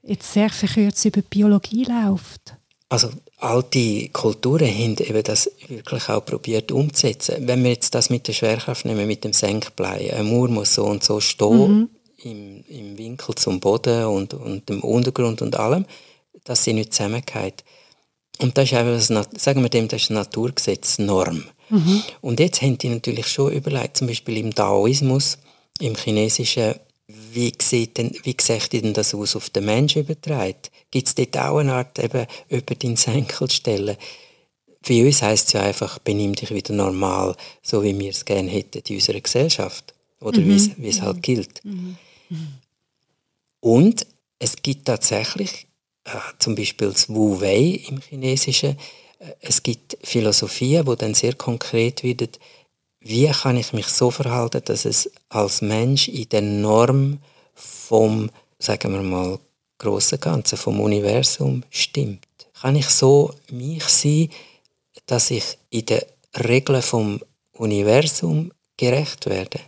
jetzt 0.04 0.34
sehr 0.34 0.50
verkürzt 0.50 1.06
über 1.06 1.22
die 1.22 1.28
Biologie 1.30 1.86
läuft. 1.86 2.56
Also 2.90 3.10
alte 3.38 4.10
Kulturen 4.10 4.68
haben 4.68 4.98
eben 4.98 5.24
das 5.24 5.50
wirklich 5.68 6.10
auch 6.10 6.24
probiert 6.24 6.72
umzusetzen. 6.72 7.48
Wenn 7.48 7.64
wir 7.64 7.72
jetzt 7.72 7.96
das 7.96 8.10
mit 8.10 8.28
der 8.28 8.34
Schwerkraft 8.34 8.86
nehmen, 8.86 9.08
mit 9.08 9.24
dem 9.24 9.34
Senkblei, 9.34 10.14
eine 10.14 10.24
Mauer 10.24 10.50
muss 10.50 10.76
so 10.76 10.86
und 10.86 11.04
so 11.04 11.20
stehen, 11.20 11.90
im, 12.24 12.64
im 12.68 12.98
Winkel 12.98 13.36
zum 13.36 13.60
Boden 13.60 14.06
und, 14.06 14.34
und 14.34 14.70
dem 14.70 14.82
Untergrund 14.82 15.42
und 15.42 15.58
allem, 15.58 15.86
dass 16.44 16.64
sie 16.64 16.74
nicht 16.74 16.94
zusammengeht. 16.94 17.64
Und 18.40 18.58
das 18.58 18.66
ist 18.66 18.78
einfach, 18.78 18.94
das, 18.94 19.42
sagen 19.42 19.62
wir 19.62 19.70
dem, 19.70 19.88
das 19.88 20.04
ist 20.04 20.10
ein 20.12 20.16
Naturgesetz, 20.16 21.00
Norm. 21.00 21.44
Und 22.22 22.40
jetzt 22.40 22.62
haben 22.62 22.78
die 22.78 22.90
natürlich 22.90 23.28
schon 23.28 23.52
überlegt, 23.52 23.98
zum 23.98 24.08
Beispiel 24.08 24.38
im 24.38 24.54
Daoismus, 24.54 25.40
im 25.80 25.96
Chinesischen, 25.96 26.76
wie 27.08 27.52
sieht, 27.62 27.98
denn, 27.98 28.16
wie 28.24 28.36
sieht 28.40 28.74
denn 28.74 28.94
das 28.94 29.14
aus 29.14 29.36
auf 29.36 29.50
den 29.50 29.66
Menschen 29.66 30.04
übertragen? 30.04 30.56
Gibt 30.90 31.08
es 31.08 31.16
dort 31.16 31.38
auch 31.38 31.58
eine 31.58 31.74
Art, 31.74 32.00
eben 32.00 32.26
über 32.50 32.76
den 32.76 32.96
Senkel 32.96 33.50
stellen? 33.52 33.98
Für 34.82 35.06
uns 35.06 35.22
heisst 35.22 35.48
es 35.48 35.54
ja 35.54 35.62
einfach, 35.64 36.00
benimm 36.00 36.34
dich 36.36 36.52
wieder 36.52 36.74
normal, 36.74 37.36
so 37.62 37.84
wie 37.84 37.98
wir 37.98 38.10
es 38.12 38.26
gerne 38.26 38.50
hätten 38.50 38.82
in 38.88 38.96
unserer 38.96 39.22
Gesellschaft. 39.22 39.94
Oder 40.20 40.38
wie 40.46 40.56
es- 40.56 40.70
wie 40.78 40.88
es 40.88 41.02
halt 41.02 41.22
gilt. 41.22 41.62
Und 43.60 44.06
es 44.40 44.56
gibt 44.62 44.86
tatsächlich, 44.86 45.68
äh, 46.06 46.12
zum 46.40 46.56
Beispiel 46.56 46.92
das 46.92 47.10
Wu 47.10 47.40
Wei 47.42 47.82
im 47.88 48.02
Chinesischen, 48.02 48.78
äh, 49.20 49.32
es 49.42 49.64
gibt 49.64 49.98
Philosophien, 50.04 50.86
wo 50.88 50.96
dann 50.96 51.14
sehr 51.14 51.34
konkret 51.36 52.04
werden, 52.04 52.30
wie 53.04 53.28
kann 53.28 53.58
ich 53.58 53.74
mich 53.74 53.88
so 53.88 54.12
verhalten, 54.12 54.62
dass 54.66 54.86
es 54.86 55.12
als 55.30 55.62
Mensch 55.62 56.08
in 56.08 56.30
der 56.30 56.42
Norm 56.42 57.20
vom, 57.54 58.30
sagen 58.60 58.94
wir 58.94 59.02
mal, 59.02 59.40
grossen 59.78 60.20
Ganzen, 60.20 60.58
vom 60.58 60.80
Universum 60.80 61.64
stimmt. 61.70 62.26
Kann 62.62 62.76
ich 62.78 62.88
so 62.88 63.34
mich 63.52 63.84
sein, 63.84 64.30
dass 65.06 65.32
ich 65.32 65.58
in 65.70 65.86
den 65.86 66.02
Regeln 66.48 66.82
vom 66.82 67.20
Universum 67.52 68.52
gerecht 68.78 69.26
werde? 69.26 69.60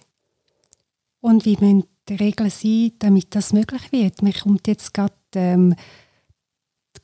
Und 1.19 1.43
wie 1.45 1.57
müssen 1.59 1.83
die 2.07 2.15
Regeln 2.15 2.49
sein, 2.49 2.93
damit 2.99 3.35
das 3.35 3.51
möglich 3.51 3.91
wird? 3.91 4.21
Mir 4.21 4.33
kommt 4.33 4.67
jetzt 4.67 4.93
gerade 4.93 5.13
ähm, 5.35 5.75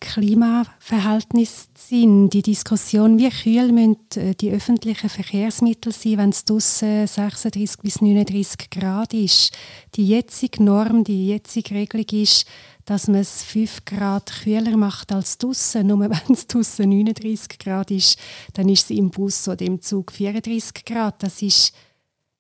Klimaverhältnis 0.02 1.70
Sinn, 1.78 2.30
die 2.30 2.42
Diskussion, 2.42 3.18
wie 3.18 3.30
kühl 3.30 3.96
äh, 4.16 4.34
die 4.34 4.52
öffentlichen 4.52 5.10
Verkehrsmittel 5.10 5.94
sein, 5.94 6.18
wenn 6.18 6.30
es 6.32 6.44
draussen 6.44 7.08
36 7.08 7.82
bis 7.82 8.02
39 8.02 8.70
Grad 8.70 9.14
ist. 9.14 9.52
Die 9.96 10.06
jetzige 10.06 10.64
Norm, 10.64 11.06
die 11.06 11.28
jetzige 11.28 11.76
Regelung 11.76 12.08
ist, 12.12 12.46
dass 12.86 13.08
man 13.08 13.22
es 13.22 13.44
5 13.44 13.86
Grad 13.86 14.32
kühler 14.44 14.76
macht 14.76 15.14
als 15.14 15.38
draussen. 15.38 15.88
Nur 15.88 16.00
wenn 16.00 16.34
es 16.34 16.48
draussen 16.48 16.90
39 16.90 17.60
Grad 17.60 17.92
ist, 17.92 18.18
dann 18.54 18.68
ist 18.68 18.92
es 18.92 18.98
im 18.98 19.12
Bus 19.12 19.48
oder 19.48 19.66
im 19.66 19.82
Zug 19.82 20.12
34 20.12 20.84
Grad. 20.84 21.24
Das 21.24 21.42
ist 21.42 21.74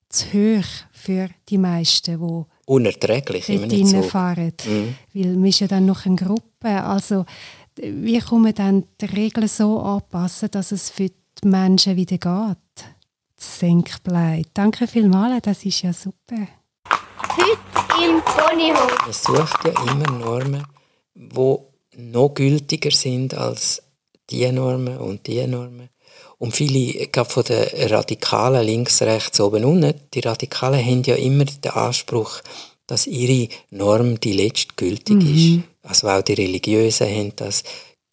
zu 0.09 0.25
hoch 0.33 0.65
für 0.91 1.29
die 1.47 1.57
meisten, 1.57 2.19
die 2.19 2.45
Unerträglich 2.71 3.49
einem 3.49 3.85
Zug. 3.85 4.05
fahren. 4.05 4.53
Weil 5.13 5.35
man 5.35 5.45
ist 5.45 5.59
ja 5.59 5.67
dann 5.67 5.85
noch 5.85 6.05
eine 6.05 6.15
Gruppe. 6.15 6.83
Also 6.83 7.25
wie 7.75 8.19
kann 8.19 8.41
man 8.41 8.53
dann 8.53 8.85
die 9.01 9.05
Regeln 9.05 9.49
so 9.49 9.79
anpassen, 9.79 10.51
dass 10.51 10.71
es 10.71 10.89
für 10.89 11.09
die 11.09 11.47
Menschen 11.47 11.97
wieder 11.97 12.17
geht? 12.17 12.85
Das 13.35 13.59
Senkblei. 13.59 14.43
Danke 14.53 14.87
vielmals, 14.87 15.41
das 15.41 15.65
ist 15.65 15.81
ja 15.81 15.91
super. 15.91 16.47
Heute 17.35 18.05
im 18.05 18.21
Ponyhof. 18.21 18.97
Man 19.01 19.13
sucht 19.13 19.65
ja 19.65 19.91
immer 19.91 20.11
Normen, 20.11 20.63
die 21.13 21.57
noch 21.97 22.33
gültiger 22.33 22.91
sind 22.91 23.33
als 23.33 23.83
die 24.29 24.49
Normen 24.49 24.97
und 24.97 25.27
die 25.27 25.45
Normen. 25.45 25.89
Und 26.41 26.55
viele, 26.55 27.05
gerade 27.05 27.29
von 27.29 27.43
den 27.43 27.87
Radikalen, 27.87 28.65
links, 28.65 29.03
rechts, 29.03 29.39
oben, 29.39 29.63
unten, 29.63 29.93
die 30.11 30.21
Radikalen 30.21 30.83
haben 30.83 31.03
ja 31.03 31.13
immer 31.13 31.45
den 31.45 31.71
Anspruch, 31.71 32.41
dass 32.87 33.05
ihre 33.05 33.47
Norm 33.69 34.19
die 34.19 34.33
letzte 34.33 34.73
gültig 34.75 35.17
ist. 35.23 35.59
Also 35.83 36.07
auch 36.07 36.23
die 36.23 36.33
Religiösen 36.33 37.07
haben 37.07 37.35
das, 37.35 37.63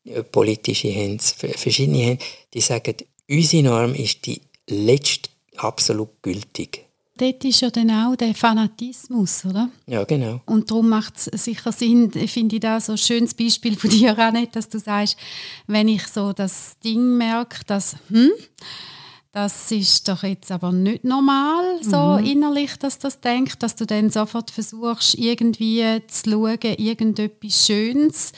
äh, 0.04 0.22
politische 0.22 0.94
haben 0.94 1.18
verschiedene 1.18 2.04
haben, 2.04 2.18
die 2.52 2.60
sagen, 2.60 2.96
unsere 3.30 3.62
Norm 3.62 3.94
ist 3.94 4.26
die 4.26 4.42
letzte 4.66 5.30
absolut 5.56 6.20
gültig. 6.20 6.84
Dort 7.18 7.44
ist 7.44 7.60
ja 7.60 7.70
dann 7.70 7.90
auch 7.90 8.14
der 8.14 8.34
Fanatismus, 8.34 9.44
oder? 9.44 9.68
Ja, 9.86 10.04
genau. 10.04 10.40
Und 10.46 10.70
darum 10.70 10.88
macht 10.88 11.14
es 11.16 11.44
sicher 11.44 11.72
Sinn, 11.72 12.12
finde 12.12 12.56
ich 12.56 12.60
da 12.60 12.80
so 12.80 12.92
ein 12.92 12.98
schönes 12.98 13.34
Beispiel 13.34 13.76
von 13.76 13.90
dir 13.90 14.16
auch 14.16 14.32
nicht, 14.32 14.54
dass 14.54 14.68
du 14.68 14.78
sagst, 14.78 15.16
wenn 15.66 15.88
ich 15.88 16.06
so 16.06 16.32
das 16.32 16.78
Ding 16.78 17.16
merke, 17.16 17.58
dass, 17.66 17.96
hm, 18.08 18.30
das 19.32 19.70
ist 19.72 20.08
doch 20.08 20.22
jetzt 20.22 20.52
aber 20.52 20.70
nicht 20.70 21.02
normal, 21.04 21.82
so 21.82 22.16
innerlich, 22.16 22.76
dass 22.76 22.98
das 22.98 23.20
denkt, 23.20 23.62
dass 23.62 23.74
du 23.74 23.84
dann 23.84 24.10
sofort 24.10 24.50
versuchst, 24.52 25.16
irgendwie 25.18 25.84
zu 26.06 26.30
schauen, 26.30 26.58
irgendetwas 26.62 27.66
Schönes, 27.66 28.32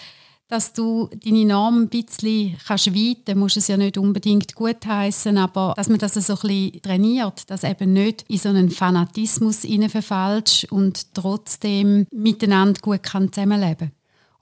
dass 0.50 0.72
du 0.72 1.08
deine 1.24 1.44
Norm 1.46 1.82
ein 1.82 1.88
bisschen 1.88 2.56
kannst 2.66 2.92
weiten 2.94 3.38
musst 3.38 3.56
es 3.56 3.68
ja 3.68 3.76
nicht 3.76 3.96
unbedingt 3.96 4.54
gut 4.54 4.84
heißen, 4.84 5.38
aber 5.38 5.72
dass 5.76 5.88
man 5.88 5.98
das 5.98 6.14
so 6.14 6.34
ein 6.34 6.38
bisschen 6.40 6.82
trainiert, 6.82 7.48
dass 7.48 7.62
eben 7.64 7.92
nicht 7.92 8.24
in 8.28 8.38
so 8.38 8.48
einen 8.50 8.68
Fanatismus 8.70 9.64
verfällst 9.88 10.70
und 10.72 11.14
trotzdem 11.14 12.06
miteinander 12.10 12.80
gut 12.80 13.02
kann 13.04 13.32
zusammenleben 13.32 13.92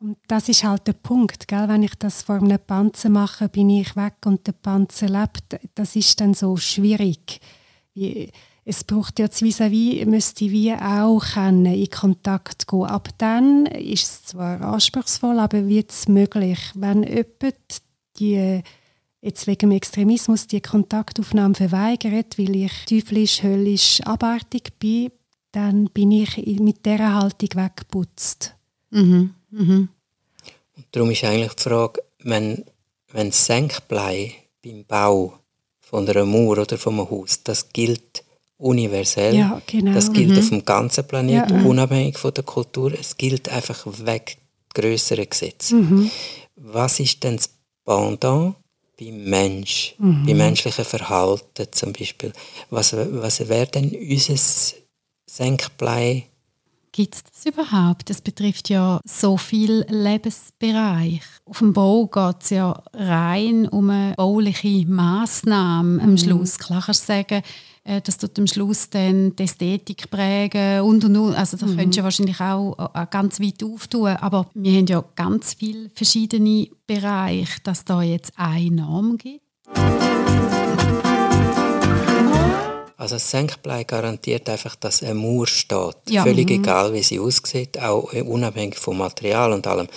Und 0.00 0.16
das 0.28 0.48
ist 0.48 0.64
halt 0.64 0.86
der 0.86 0.94
Punkt, 0.94 1.46
gell? 1.46 1.68
wenn 1.68 1.82
ich 1.82 1.94
das 1.96 2.22
vor 2.22 2.36
einem 2.36 2.58
Panzer 2.66 3.10
mache, 3.10 3.48
bin 3.48 3.68
ich 3.68 3.94
weg 3.94 4.14
und 4.24 4.46
der 4.46 4.52
Panzer 4.52 5.08
lebt. 5.08 5.60
Das 5.74 5.94
ist 5.94 6.20
dann 6.20 6.34
so 6.34 6.56
schwierig. 6.56 7.40
Wie- 7.94 8.30
Es 8.68 8.84
braucht 8.84 9.18
ja 9.18 9.28
das 9.28 9.40
vis 9.40 9.60
müsste 9.60 10.50
wie 10.50 10.74
auch 10.74 11.24
können, 11.32 11.64
in 11.64 11.88
Kontakt 11.88 12.68
gehen. 12.68 12.84
Ab 12.84 13.08
dann 13.16 13.64
ist 13.64 14.02
es 14.02 14.24
zwar 14.24 14.60
anspruchsvoll, 14.60 15.38
aber 15.38 15.66
wird 15.66 15.90
es 15.90 16.06
möglich, 16.06 16.58
wenn 16.74 17.02
jemand 17.02 17.82
die 18.18 18.60
jetzt 19.22 19.46
wegen 19.46 19.70
dem 19.70 19.72
Extremismus 19.72 20.48
die 20.48 20.60
Kontaktaufnahme 20.60 21.54
verweigert, 21.54 22.38
weil 22.38 22.56
ich 22.56 22.72
teuflisch, 22.86 23.42
höllisch, 23.42 24.02
abartig 24.02 24.78
bin, 24.78 25.12
dann 25.52 25.86
bin 25.86 26.12
ich 26.12 26.36
mit 26.60 26.84
dieser 26.84 27.14
Haltung 27.14 27.48
weggeputzt. 27.54 28.54
Darum 30.92 31.10
ist 31.10 31.24
eigentlich 31.24 31.54
die 31.54 31.62
Frage, 31.62 32.02
wenn, 32.22 32.66
wenn 33.12 33.28
das 33.28 33.46
Senkblei 33.46 34.34
beim 34.62 34.84
Bau 34.84 35.38
von 35.80 36.06
einer 36.06 36.26
Mauer 36.26 36.58
oder 36.58 36.76
von 36.76 36.98
einem 36.98 37.10
Haus, 37.10 37.42
das 37.42 37.72
gilt 37.72 38.24
universell. 38.58 39.36
Ja, 39.36 39.62
genau. 39.66 39.92
Das 39.92 40.12
gilt 40.12 40.38
auf 40.38 40.48
dem 40.48 40.64
ganzen 40.64 41.06
Planeten, 41.06 41.60
Ja. 41.60 41.64
unabhängig 41.64 42.18
von 42.18 42.34
der 42.34 42.44
Kultur. 42.44 42.92
Es 42.92 43.16
gilt 43.16 43.48
einfach 43.48 43.86
weg 44.04 44.38
größere 44.74 45.26
Gesetze. 45.26 45.76
Mhm. 45.76 46.10
Was 46.56 47.00
ist 47.00 47.22
denn 47.22 47.36
das 47.36 47.50
Pendant 47.84 48.56
beim 48.98 49.24
Mensch, 49.24 49.94
mhm. 49.98 50.26
beim 50.26 50.36
menschlichen 50.36 50.84
Verhalten 50.84 51.66
zum 51.70 51.92
Beispiel. 51.92 52.32
Was, 52.70 52.94
was 52.94 53.48
wäre 53.48 53.66
denn 53.66 53.90
unser 53.90 54.34
Senkblei? 55.26 56.26
Gibt 56.92 57.14
es 57.14 57.22
das 57.22 57.46
überhaupt? 57.46 58.10
Das 58.10 58.20
betrifft 58.20 58.70
ja 58.70 59.00
so 59.04 59.36
viel 59.36 59.86
Lebensbereich. 59.88 61.22
Auf 61.44 61.58
dem 61.58 61.72
Bau 61.72 62.06
geht 62.06 62.42
es 62.42 62.50
ja 62.50 62.82
rein 62.92 63.68
um 63.68 63.90
eine 63.90 64.14
bauliche 64.16 64.84
Massnahme 64.86 66.02
am 66.02 66.10
mhm. 66.10 66.18
Schluss. 66.18 66.58
Klar 66.58 66.82
kannst 66.84 67.02
du 67.02 67.06
sagen, 67.06 67.42
äh, 67.88 68.02
das 68.02 68.18
tut 68.18 68.38
am 68.38 68.46
Schluss 68.46 68.90
dann 68.90 69.34
die 69.34 69.44
Ästhetik 69.44 70.10
prägen 70.10 70.82
und 70.82 71.04
und 71.04 71.16
und. 71.16 71.34
Also 71.34 71.56
da 71.56 71.66
mhm. 71.66 71.76
könntest 71.76 71.98
du 71.98 72.04
wahrscheinlich 72.04 72.40
auch, 72.40 72.76
auch 72.78 73.10
ganz 73.10 73.40
weit 73.40 73.64
auftun. 73.64 74.08
Aber 74.08 74.50
wir 74.54 74.78
haben 74.78 74.86
ja 74.86 75.02
ganz 75.16 75.54
viele 75.54 75.90
verschiedene 75.94 76.68
Bereiche, 76.86 77.60
dass 77.62 77.84
da 77.84 78.02
jetzt 78.02 78.32
eine 78.36 78.70
Norm 78.70 79.16
gibt. 79.16 79.42
Also 82.96 83.14
das 83.14 83.30
Senkblei 83.30 83.84
garantiert 83.84 84.48
einfach, 84.50 84.76
dass 84.76 85.02
eine 85.02 85.14
Mauer 85.14 85.46
steht. 85.46 85.96
Ja. 86.10 86.24
Völlig 86.24 86.50
mhm. 86.50 86.56
egal, 86.56 86.92
wie 86.92 87.02
sie 87.02 87.18
aussieht, 87.18 87.80
auch 87.80 88.12
unabhängig 88.12 88.76
vom 88.76 88.98
Material 88.98 89.52
und 89.52 89.66
allem. 89.66 89.88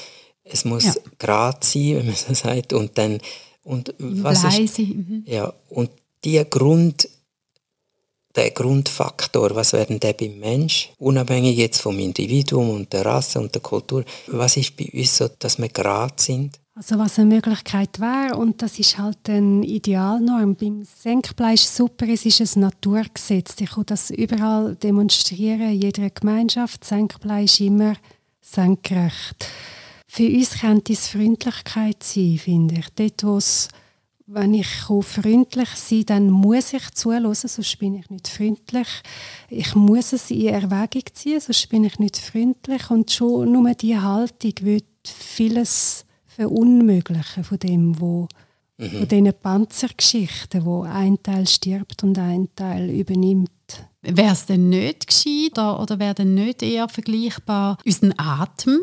Es 0.44 0.64
muss 0.64 0.86
ja. 0.86 0.94
gerade 1.20 1.58
sein, 1.62 1.98
wenn 1.98 2.06
man 2.06 2.16
so 2.16 2.34
sagt. 2.34 2.72
Und 2.72 2.98
dann 2.98 3.20
und 3.64 3.94
was 4.00 4.44
ist, 4.58 4.80
mhm. 4.80 5.24
ja, 5.28 5.54
und 5.70 5.92
die 6.24 6.44
Grund 6.50 7.08
der 8.42 8.52
Grundfaktor, 8.52 9.56
was 9.56 9.74
werden 9.74 10.00
der 10.00 10.14
beim 10.14 10.40
Mensch, 10.40 10.90
unabhängig 10.98 11.58
jetzt 11.58 11.82
vom 11.82 12.00
Individuum 12.00 12.72
und 12.72 12.92
der 12.92 13.06
Rasse 13.06 13.40
und 13.40 13.54
der 13.54 13.62
Kultur, 13.62 14.04
was 14.28 14.58
ist 14.58 14.76
bei 14.76 14.90
uns 14.94 15.18
so, 15.18 15.28
dass 15.40 15.60
wir 15.60 15.70
gerade 15.70 16.14
sind? 16.18 16.60
Also 16.74 16.98
was 16.98 17.20
eine 17.20 17.36
Möglichkeit 17.36 18.00
wäre, 18.00 18.36
und 18.38 18.62
das 18.62 18.80
ist 18.80 18.98
halt 18.98 19.30
eine 19.30 19.64
Idealnorm, 19.64 20.56
beim 20.56 20.84
Senkblei 20.84 21.54
ist 21.54 21.76
super, 21.76 22.08
es 22.10 22.26
ist 22.26 22.56
ein 22.56 22.62
Naturgesetz. 22.62 23.56
Ich 23.60 23.72
kann 23.72 23.86
das 23.86 24.10
überall 24.10 24.76
demonstrieren, 24.76 25.74
in 25.74 25.82
jeder 25.82 26.10
Gemeinschaft. 26.10 26.84
Senkblei 26.84 27.44
ist 27.44 27.60
immer 27.60 27.94
senkrecht. 28.42 29.46
Für 30.08 30.28
uns 30.28 30.60
könnte 30.60 30.94
es 30.94 31.10
Freundlichkeit 31.10 32.02
sein, 32.02 32.40
finde 32.42 32.80
ich. 32.80 32.88
Dort, 32.96 33.24
wo 33.24 33.38
es 33.38 33.68
wenn 34.28 34.54
ich 34.54 34.68
freundlich 34.68 35.70
sein 35.70 36.06
dann 36.06 36.30
muss 36.30 36.74
ich 36.74 36.90
zuhören, 36.92 37.34
sonst 37.34 37.80
bin 37.80 37.96
ich 37.96 38.10
nicht 38.10 38.28
freundlich. 38.28 38.88
Ich 39.50 39.76
muss 39.76 40.14
es 40.14 40.32
in 40.32 40.48
Erwägung 40.48 41.04
ziehen, 41.14 41.40
sonst 41.40 41.70
bin 41.70 41.84
ich 41.84 42.00
nicht 42.00 42.18
freundlich. 42.18 42.90
Und 42.90 43.12
schon 43.12 43.52
nur 43.52 43.74
diese 43.74 44.02
Haltung 44.02 44.54
wird 44.62 44.86
vieles 45.04 46.06
verunmöglichen 46.26 47.44
von 47.44 47.60
dem, 47.60 48.00
wo 48.00 48.28
mhm. 48.78 48.90
von 48.90 49.08
diesen 49.08 49.34
Panzergeschichten, 49.42 50.66
wo 50.66 50.84
ein 50.84 51.22
Teil 51.22 51.48
stirbt 51.48 52.04
und 52.04 52.18
ein 52.18 52.50
Teil 52.56 52.90
übernimmt. 52.90 53.50
Wäre 54.02 54.34
es 54.34 54.46
denn 54.46 54.70
nicht 54.70 55.08
gescheiter 55.08 55.80
oder 55.80 56.00
wäre 56.00 56.16
denn 56.16 56.34
nicht 56.34 56.64
eher 56.64 56.90
vergleichbar 56.90 57.78
unseren 57.86 58.14
Atem? 58.18 58.80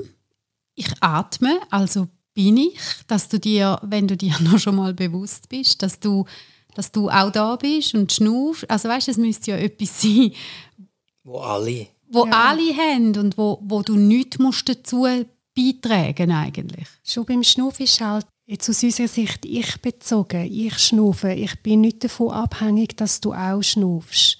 Ich 0.74 0.90
atme, 1.00 1.58
also 1.70 2.06
bin 2.38 2.56
ich, 2.56 2.78
dass 3.08 3.28
du 3.28 3.40
dir, 3.40 3.80
wenn 3.82 4.06
du 4.06 4.16
dir 4.16 4.32
noch 4.42 4.60
schon 4.60 4.76
mal 4.76 4.94
bewusst 4.94 5.48
bist, 5.48 5.82
dass 5.82 5.98
du, 5.98 6.24
dass 6.76 6.92
du 6.92 7.10
auch 7.10 7.32
da 7.32 7.56
bist 7.56 7.94
und 7.94 8.12
schnaufst. 8.12 8.70
Also 8.70 8.88
weißt, 8.88 9.08
es 9.08 9.16
müsste 9.16 9.50
ja 9.50 9.56
etwas 9.56 10.00
sein, 10.00 10.30
wo 11.24 11.40
alle, 11.40 11.88
wo 12.08 12.26
ja. 12.26 12.50
alle 12.50 12.76
haben 12.76 13.16
und 13.18 13.36
wo, 13.36 13.58
wo 13.62 13.82
du 13.82 13.96
nichts 13.96 14.38
musst 14.38 14.68
dazu 14.68 15.04
beitragen 15.56 16.30
eigentlich. 16.30 16.86
Schon 17.02 17.24
beim 17.24 17.42
Schnaufen 17.42 17.82
ist 17.82 18.00
halt 18.00 18.26
jetzt 18.46 18.70
aus 18.70 18.84
unserer 18.84 19.08
Sicht 19.08 19.44
ich 19.44 19.82
bezogen, 19.82 20.44
ich 20.44 20.78
schnaufe. 20.78 21.32
Ich 21.32 21.60
bin 21.64 21.80
nicht 21.80 22.04
davon 22.04 22.30
abhängig, 22.30 22.96
dass 22.96 23.20
du 23.20 23.32
auch 23.32 23.62
schnaufst. 23.62 24.38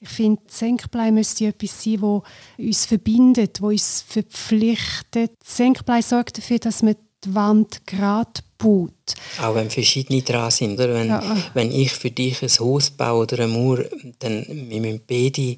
Ich 0.00 0.08
finde, 0.08 0.40
Senkblei 0.48 1.10
müsste 1.10 1.46
etwas 1.46 1.82
sein, 1.82 2.00
das 2.00 2.22
uns 2.56 2.86
verbindet, 2.86 3.56
das 3.56 3.62
uns 3.62 4.04
verpflichtet. 4.08 5.32
Senkblei 5.44 6.00
sorgt 6.00 6.38
dafür, 6.38 6.58
dass 6.58 6.82
man 6.82 6.94
die 6.94 7.05
Wand 7.34 7.86
gerade 7.86 8.40
baut. 8.58 9.14
Auch 9.40 9.54
wenn 9.54 9.70
verschiedene 9.70 10.22
dran 10.22 10.50
sind. 10.50 10.74
Oder? 10.74 10.94
Wenn, 10.94 11.08
ja. 11.08 11.36
wenn 11.54 11.72
ich 11.72 11.92
für 11.92 12.10
dich 12.10 12.42
ein 12.42 12.48
Haus 12.48 12.90
baue 12.90 13.22
oder 13.22 13.44
eine 13.44 13.52
Mauer, 13.52 13.84
dann 14.18 14.46
wir 14.48 14.80
müssen 14.80 15.00
beide 15.06 15.56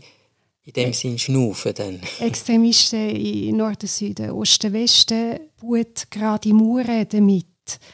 in 0.64 0.72
dem 0.74 0.92
Sinn 0.92 1.18
schnaufen. 1.18 1.72
Dann. 1.74 2.00
Extremisten 2.20 3.10
in 3.10 3.56
Norden, 3.56 3.86
Süden, 3.86 4.30
Osten, 4.30 4.72
Westen 4.72 5.40
bauen 5.60 5.86
gerade 6.10 6.52
Mauern 6.52 7.06
damit. 7.08 7.46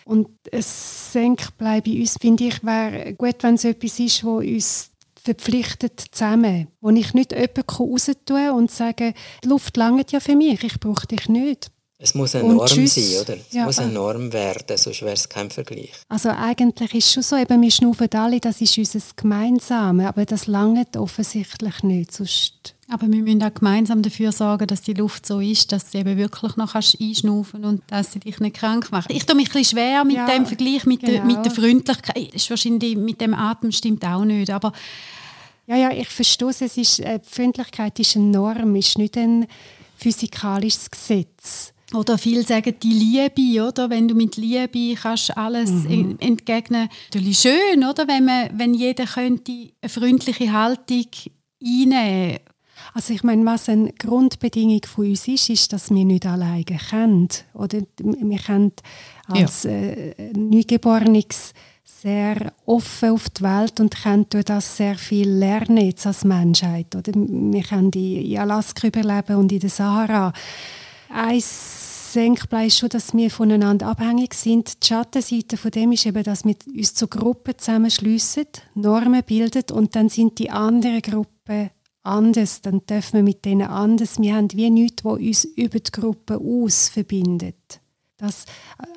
Und 0.05 0.29
es 0.51 1.13
senkt 1.13 1.57
bei 1.59 1.83
uns, 1.85 2.17
finde 2.21 2.45
ich, 2.45 2.63
wäre 2.63 3.15
gut, 3.15 3.37
wenn 3.41 3.55
es 3.55 3.65
etwas 3.65 3.99
ist, 3.99 4.25
wo 4.25 4.37
uns 4.37 4.91
verpflichtet 5.25 6.05
zusammen. 6.13 6.69
Wo 6.81 6.91
ich 6.91 7.15
nicht 7.15 7.33
jemanden 7.33 7.63
raus 7.63 8.11
tun 8.25 8.51
und 8.51 8.71
sage, 8.71 9.15
die 9.43 9.49
Luft 9.49 9.77
langt 9.77 10.13
ja 10.13 10.21
für 10.21 10.37
mich, 10.37 10.63
ich 10.63 10.79
brauche 10.79 11.07
dich 11.07 11.29
nicht. 11.29 11.71
Es 12.05 12.15
muss 12.15 12.35
eine 12.35 12.53
Norm 12.53 12.67
sein, 12.69 13.23
oder? 13.23 13.37
Es 13.39 13.55
ja, 13.55 13.65
muss 13.65 13.79
eine 13.79 13.91
Norm 13.91 14.31
werden, 14.31 14.77
sonst 14.77 15.01
wäre 15.01 15.15
es 15.15 15.27
kein 15.27 15.51
Vergleich. 15.51 15.91
Also 16.11 16.29
eigentlich 16.29 16.95
ist 16.95 17.07
es 17.07 17.13
schon 17.15 17.23
so, 17.23 17.37
eben, 17.37 17.63
wir 17.63 17.71
schnaufen 17.71 18.13
alle, 18.13 18.41
das 18.41 18.61
ist 18.61 18.77
unser 18.77 19.01
Gemeinsames, 19.17 20.05
aber 20.05 20.27
das 20.27 20.47
langt 20.47 20.99
offensichtlich 20.99 21.83
nicht, 21.83 22.13
sonst 22.13 22.75
aber 22.91 23.11
wir 23.11 23.23
müssen 23.23 23.43
auch 23.43 23.55
gemeinsam 23.55 24.03
dafür 24.03 24.33
sorgen, 24.33 24.67
dass 24.67 24.83
die 24.83 24.93
Luft 24.93 25.25
so 25.25 25.41
ist, 25.41 25.73
dass 25.73 25.93
du 25.93 25.99
eben 25.99 26.19
wirklich 26.19 26.57
noch 26.57 26.75
einschnaufen 26.75 27.65
und 27.65 27.83
dass 27.87 28.13
sie 28.13 28.21
dich 28.21 28.39
nicht 28.39 28.57
krank 28.57 28.93
macht. 28.93 29.11
Ich 29.11 29.25
tue 29.25 29.35
mich 29.35 29.49
ein 29.49 29.53
bisschen 29.55 29.79
schwer 29.79 30.05
mit 30.05 30.17
ja, 30.17 30.27
dem 30.27 30.45
Vergleich 30.45 30.85
mit, 30.85 31.01
genau. 31.01 31.13
der, 31.13 31.25
mit 31.25 31.43
der 31.43 31.53
Freundlichkeit. 31.53 32.35
Das 32.35 32.43
ist 32.43 32.51
wahrscheinlich 32.51 32.97
mit 32.97 33.23
dem 33.23 33.33
Atem 33.33 33.73
stimmt 33.73 34.05
auch 34.05 34.27
nicht, 34.27 34.51
aber 34.51 34.75
ja, 35.67 35.77
ja, 35.77 35.91
ich 35.91 36.09
verstehe 36.09 36.51
es. 36.51 36.61
Ist, 36.61 37.01
äh, 37.01 37.19
Freundlichkeit 37.27 37.99
ist 37.99 38.17
eine 38.17 38.27
Norm, 38.27 38.77
ist 38.77 38.99
nicht 38.99 39.17
ein 39.17 39.47
physikalisches 39.97 40.91
Gesetz. 40.91 41.74
Oder 41.95 42.19
viele 42.19 42.43
sagen 42.43 42.75
die 42.83 42.93
Liebe, 42.93 43.67
oder? 43.67 43.91
Wenn 43.91 44.09
du 44.09 44.15
mit 44.15 44.37
Liebe 44.37 44.95
kannst 45.01 45.37
alles 45.37 45.71
mhm. 45.71 46.17
entgegnen. 46.21 46.89
Natürlich 47.13 47.39
schön, 47.39 47.85
oder? 47.89 48.09
Wenn, 48.09 48.25
man, 48.25 48.51
wenn 48.59 48.75
jeder 48.75 49.07
könnte 49.07 49.53
eine 49.81 49.89
freundliche 49.89 50.53
Haltung 50.53 51.07
einnehmen 51.63 52.39
also 52.93 53.13
ich 53.13 53.23
meine, 53.23 53.45
was 53.45 53.69
eine 53.69 53.93
Grundbedingung 53.93 54.83
von 54.87 55.07
uns 55.07 55.27
ist, 55.27 55.49
ist, 55.49 55.73
dass 55.73 55.91
wir 55.91 56.05
nicht 56.05 56.27
alleine 56.27 56.65
kennen. 56.65 57.29
Oder 57.55 57.81
wir 57.99 58.39
können 58.39 58.73
als 59.27 59.65
ja. 59.65 59.71
äh, 59.71 60.33
Neugeborenes 60.33 61.55
sehr 61.85 62.53
offen 62.67 63.11
auf 63.11 63.31
die 63.31 63.43
Welt 63.43 63.81
und 63.81 64.03
können 64.03 64.27
durch 64.29 64.45
das 64.45 64.77
sehr 64.77 64.97
viel 64.97 65.29
lernen 65.29 65.79
jetzt 65.79 66.07
als 66.07 66.25
Menschheit. 66.25 66.95
Oder 66.95 67.13
wir 67.15 67.63
können 67.63 67.91
in 67.93 68.39
Alaska 68.39 68.89
überleben 68.89 69.37
und 69.37 69.51
in 69.51 69.61
der 69.61 69.71
Sahara 69.71 70.33
ein 71.15 71.41
Senkblei 71.41 72.67
ist 72.67 72.79
schon, 72.79 72.89
dass 72.89 73.15
wir 73.15 73.31
voneinander 73.31 73.87
abhängig 73.87 74.35
sind. 74.35 74.83
Die 74.83 74.87
Schattenseite 74.89 75.57
von 75.57 75.71
dem 75.71 75.93
ist 75.93 76.07
eben, 76.07 76.23
dass 76.23 76.45
wir 76.45 76.57
uns 76.67 76.95
zu 76.95 77.07
Gruppen 77.07 77.55
zusammenschliessen, 77.57 78.47
Normen 78.75 79.23
bilden 79.25 79.65
und 79.73 79.95
dann 79.95 80.09
sind 80.09 80.39
die 80.39 80.51
anderen 80.51 81.03
Gruppen 81.03 81.71
anders. 82.03 82.63
Dann 82.63 82.85
dürfen 82.87 83.15
wir 83.15 83.23
mit 83.23 83.45
denen 83.45 83.69
anders. 83.69 84.21
Wir 84.21 84.35
haben 84.35 84.53
wie 84.53 84.71
nichts, 84.71 85.05
was 85.05 85.19
uns 85.19 85.45
über 85.45 85.79
die 85.79 85.93
Gruppe 85.93 86.39
aus 86.39 86.89
verbindet. 86.89 87.81
Das, 88.25 88.47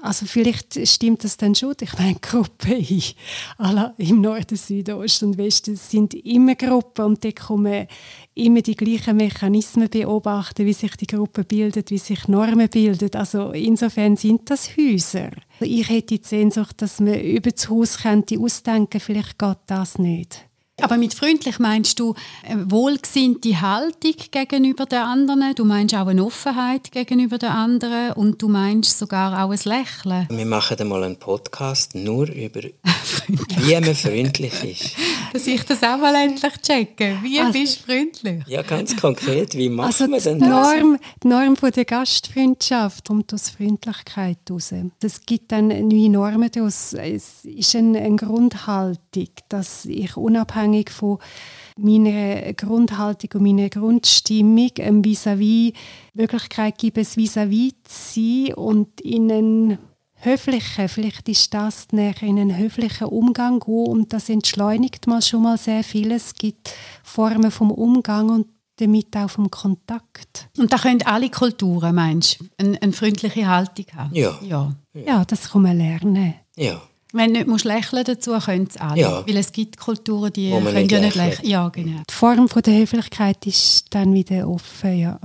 also 0.02 0.26
vielleicht 0.26 0.88
stimmt 0.88 1.26
das 1.26 1.36
dann 1.36 1.54
schon. 1.54 1.76
Ich 1.82 1.98
meine, 1.98 2.16
Gruppen 2.22 2.86
im 3.98 4.22
Norden, 4.22 4.56
Süden, 4.56 4.96
Osten 4.96 5.26
und 5.26 5.38
Westen 5.38 5.76
sind 5.76 6.14
immer 6.14 6.56
Gruppen 6.56 7.04
und 7.04 7.26
da 7.26 7.32
kommen 7.34 7.88
immer 8.36 8.62
die 8.62 8.76
gleichen 8.76 9.18
Mechanismen 9.18 9.90
beobachten, 9.90 10.66
wie 10.66 10.72
sich 10.72 10.96
die 10.96 11.08
Gruppe 11.08 11.44
bildet, 11.44 11.92
wie 11.92 11.98
sich 11.98 12.30
Normen 12.30 12.70
bilden. 12.70 13.14
Also 13.16 13.52
insofern 13.52 14.16
sind 14.16 14.50
das 14.50 14.70
Häuser. 14.78 15.32
Ich 15.60 15.90
hätte 15.90 16.18
die 16.18 16.24
Sehnsucht, 16.24 16.82
dass 16.82 17.02
man 17.02 17.20
über 17.20 17.52
das 17.52 17.70
Haus 17.70 17.98
könnte 17.98 18.40
ausdenken, 18.40 19.02
vielleicht 19.02 19.38
geht 19.38 19.58
das 19.66 20.00
nicht. 20.00 20.47
Aber 20.80 20.98
mit 20.98 21.16
freundlich 21.16 21.58
meinst 21.58 22.00
du 22.00 22.14
eine 22.48 22.70
wohlgesinnte 22.70 23.62
Haltung 23.62 24.14
gegenüber 24.30 24.86
den 24.86 25.00
anderen, 25.00 25.56
du 25.56 25.66
meinst 25.66 25.96
auch 25.96 26.06
eine 26.06 26.24
Offenheit 26.24 26.92
gegenüber 26.92 27.40
den 27.40 27.50
anderen 27.50 28.12
und 28.12 28.40
du 28.44 28.48
meinst 28.48 29.00
sogar 29.00 29.44
auch 29.44 29.50
ein 29.50 29.60
Lächeln. 29.64 30.28
Wir 30.30 30.46
machen 30.46 30.78
einmal 30.80 31.04
einen 31.04 31.18
Podcast 31.18 31.96
nur 31.96 32.30
über, 32.30 32.62
wie 33.28 33.74
man 33.74 33.96
freundlich 33.96 34.64
ist. 34.64 34.96
Dass 35.34 35.48
ich 35.48 35.64
das 35.64 35.82
auch 35.82 35.98
mal 35.98 36.14
endlich 36.14 36.54
checke. 36.62 37.18
Wie 37.24 37.40
also, 37.40 37.54
bist 37.54 37.80
du 37.80 37.92
freundlich? 37.92 38.44
Ja, 38.48 38.62
ganz 38.62 38.96
konkret, 38.96 39.56
wie 39.56 39.70
macht 39.70 40.00
also 40.00 40.08
man 40.08 40.22
denn 40.22 40.40
die 40.40 40.46
Norm, 40.46 41.00
Die 41.24 41.28
Norm 41.28 41.56
von 41.56 41.72
der 41.72 41.86
Gastfreundschaft 41.86 43.08
kommt 43.08 43.34
aus 43.34 43.50
Freundlichkeit 43.50 44.38
heraus. 44.48 44.72
Es 45.02 45.26
gibt 45.26 45.52
dann 45.52 45.70
neue 45.70 46.10
Normen 46.10 46.52
daraus. 46.52 46.94
Es 46.94 47.44
ist 47.46 47.76
eine, 47.76 48.00
eine 48.00 48.16
Grundhaltung, 48.16 49.30
dass 49.50 49.86
ich 49.86 50.16
unabhängig 50.16 50.67
unabhängig 50.68 50.90
von 50.90 51.20
meiner 51.80 52.54
Grundhaltung 52.54 53.30
und 53.36 53.44
meiner 53.44 53.70
Grundstimmung 53.70 54.72
ein 54.80 55.04
vis-à-vis 55.04 55.74
Möglichkeit 56.14 56.78
gibt, 56.78 56.98
es 56.98 57.16
vis-à-vis 57.16 57.74
zu 57.84 58.48
sein 58.48 58.54
und 58.56 59.02
in 59.02 59.32
eine 59.32 59.80
Höfliche, 60.20 60.90
vielleicht 60.90 61.30
ist 61.30 61.54
das 61.54 61.88
näher 61.92 62.24
in 62.24 62.40
einen 62.40 62.58
höflichen 62.58 63.08
Umgang 63.08 63.60
gehen 63.60 63.86
und 63.86 64.14
das 64.14 64.30
entschleunigt 64.30 65.06
mal 65.06 65.22
schon 65.22 65.44
mal 65.44 65.58
sehr 65.58 65.84
vieles. 65.84 66.28
Es 66.28 66.34
gibt 66.34 66.74
Formen 67.04 67.52
vom 67.52 67.70
Umgang 67.70 68.30
und 68.30 68.48
damit 68.78 69.16
auch 69.16 69.30
vom 69.30 69.52
Kontakt. 69.52 70.50
Und 70.58 70.74
da 70.74 70.78
können 70.78 71.04
alle 71.04 71.30
Kulturen, 71.30 71.94
meinst 71.94 72.40
du, 72.40 72.46
eine, 72.58 72.82
eine 72.82 72.94
freundliche 72.94 73.48
Haltung 73.48 73.86
haben? 73.96 74.16
Ja. 74.16 74.40
ja. 74.42 74.74
Ja, 74.94 75.24
das 75.26 75.52
kann 75.52 75.62
man 75.62 75.78
lernen. 75.78 76.34
Ja. 76.56 76.82
Wenn 77.14 77.34
du 77.34 77.40
nicht 77.40 77.48
musst 77.48 77.66
lächeln 77.66 78.04
dazu, 78.04 78.38
können 78.40 78.68
es 78.70 78.78
alle. 78.78 79.02
Ja. 79.02 79.28
Weil 79.28 79.38
es 79.38 79.52
gibt 79.52 79.78
Kulturen, 79.78 80.32
die 80.34 80.52
können 80.52 80.74
nicht 80.74 80.92
ja 80.92 81.00
nicht 81.00 81.16
lächeln. 81.16 81.48
Ja, 81.48 81.70
genau. 81.70 82.02
Die 82.10 82.14
Form 82.14 82.50
von 82.50 82.62
der 82.62 82.78
Höflichkeit 82.80 83.46
ist 83.48 83.86
dann 83.92 84.14
wieder 84.14 84.48
offen, 84.48 85.00
ja. 85.00 85.20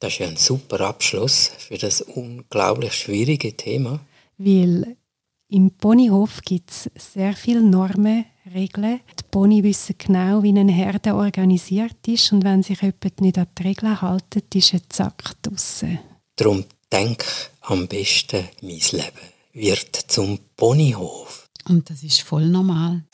Das 0.00 0.12
ist 0.12 0.18
ja 0.18 0.26
ein 0.28 0.36
super 0.36 0.80
Abschluss 0.80 1.50
für 1.56 1.78
das 1.78 2.02
unglaublich 2.02 2.92
schwierige 2.92 3.56
Thema. 3.56 4.00
Weil 4.36 4.96
im 5.48 5.70
Ponyhof 5.70 6.42
gibt 6.42 6.70
es 6.70 6.90
sehr 7.14 7.32
viele 7.34 7.62
Normen, 7.62 8.26
Regeln. 8.52 9.00
Die 9.18 9.24
Pony 9.30 9.62
wissen 9.62 9.94
genau, 9.96 10.42
wie 10.42 10.50
eine 10.50 10.70
Herde 10.70 11.14
organisiert 11.14 12.06
ist 12.06 12.32
und 12.32 12.44
wenn 12.44 12.62
sich 12.62 12.82
jemand 12.82 13.20
nicht 13.20 13.38
an 13.38 13.46
die 13.58 13.62
Regeln 13.62 14.00
hält, 14.00 14.54
ist 14.54 14.74
ein 14.74 14.82
Zack 14.90 15.40
draussen. 15.40 16.00
Darum 16.36 16.64
denk 16.92 17.24
am 17.62 17.88
besten, 17.88 18.44
mein 18.60 18.80
Leben 18.92 19.33
wird 19.54 19.96
zum 20.08 20.38
Ponyhof. 20.56 21.48
Und 21.66 21.88
das 21.88 22.02
ist 22.02 22.22
voll 22.22 22.46
normal. 22.46 23.04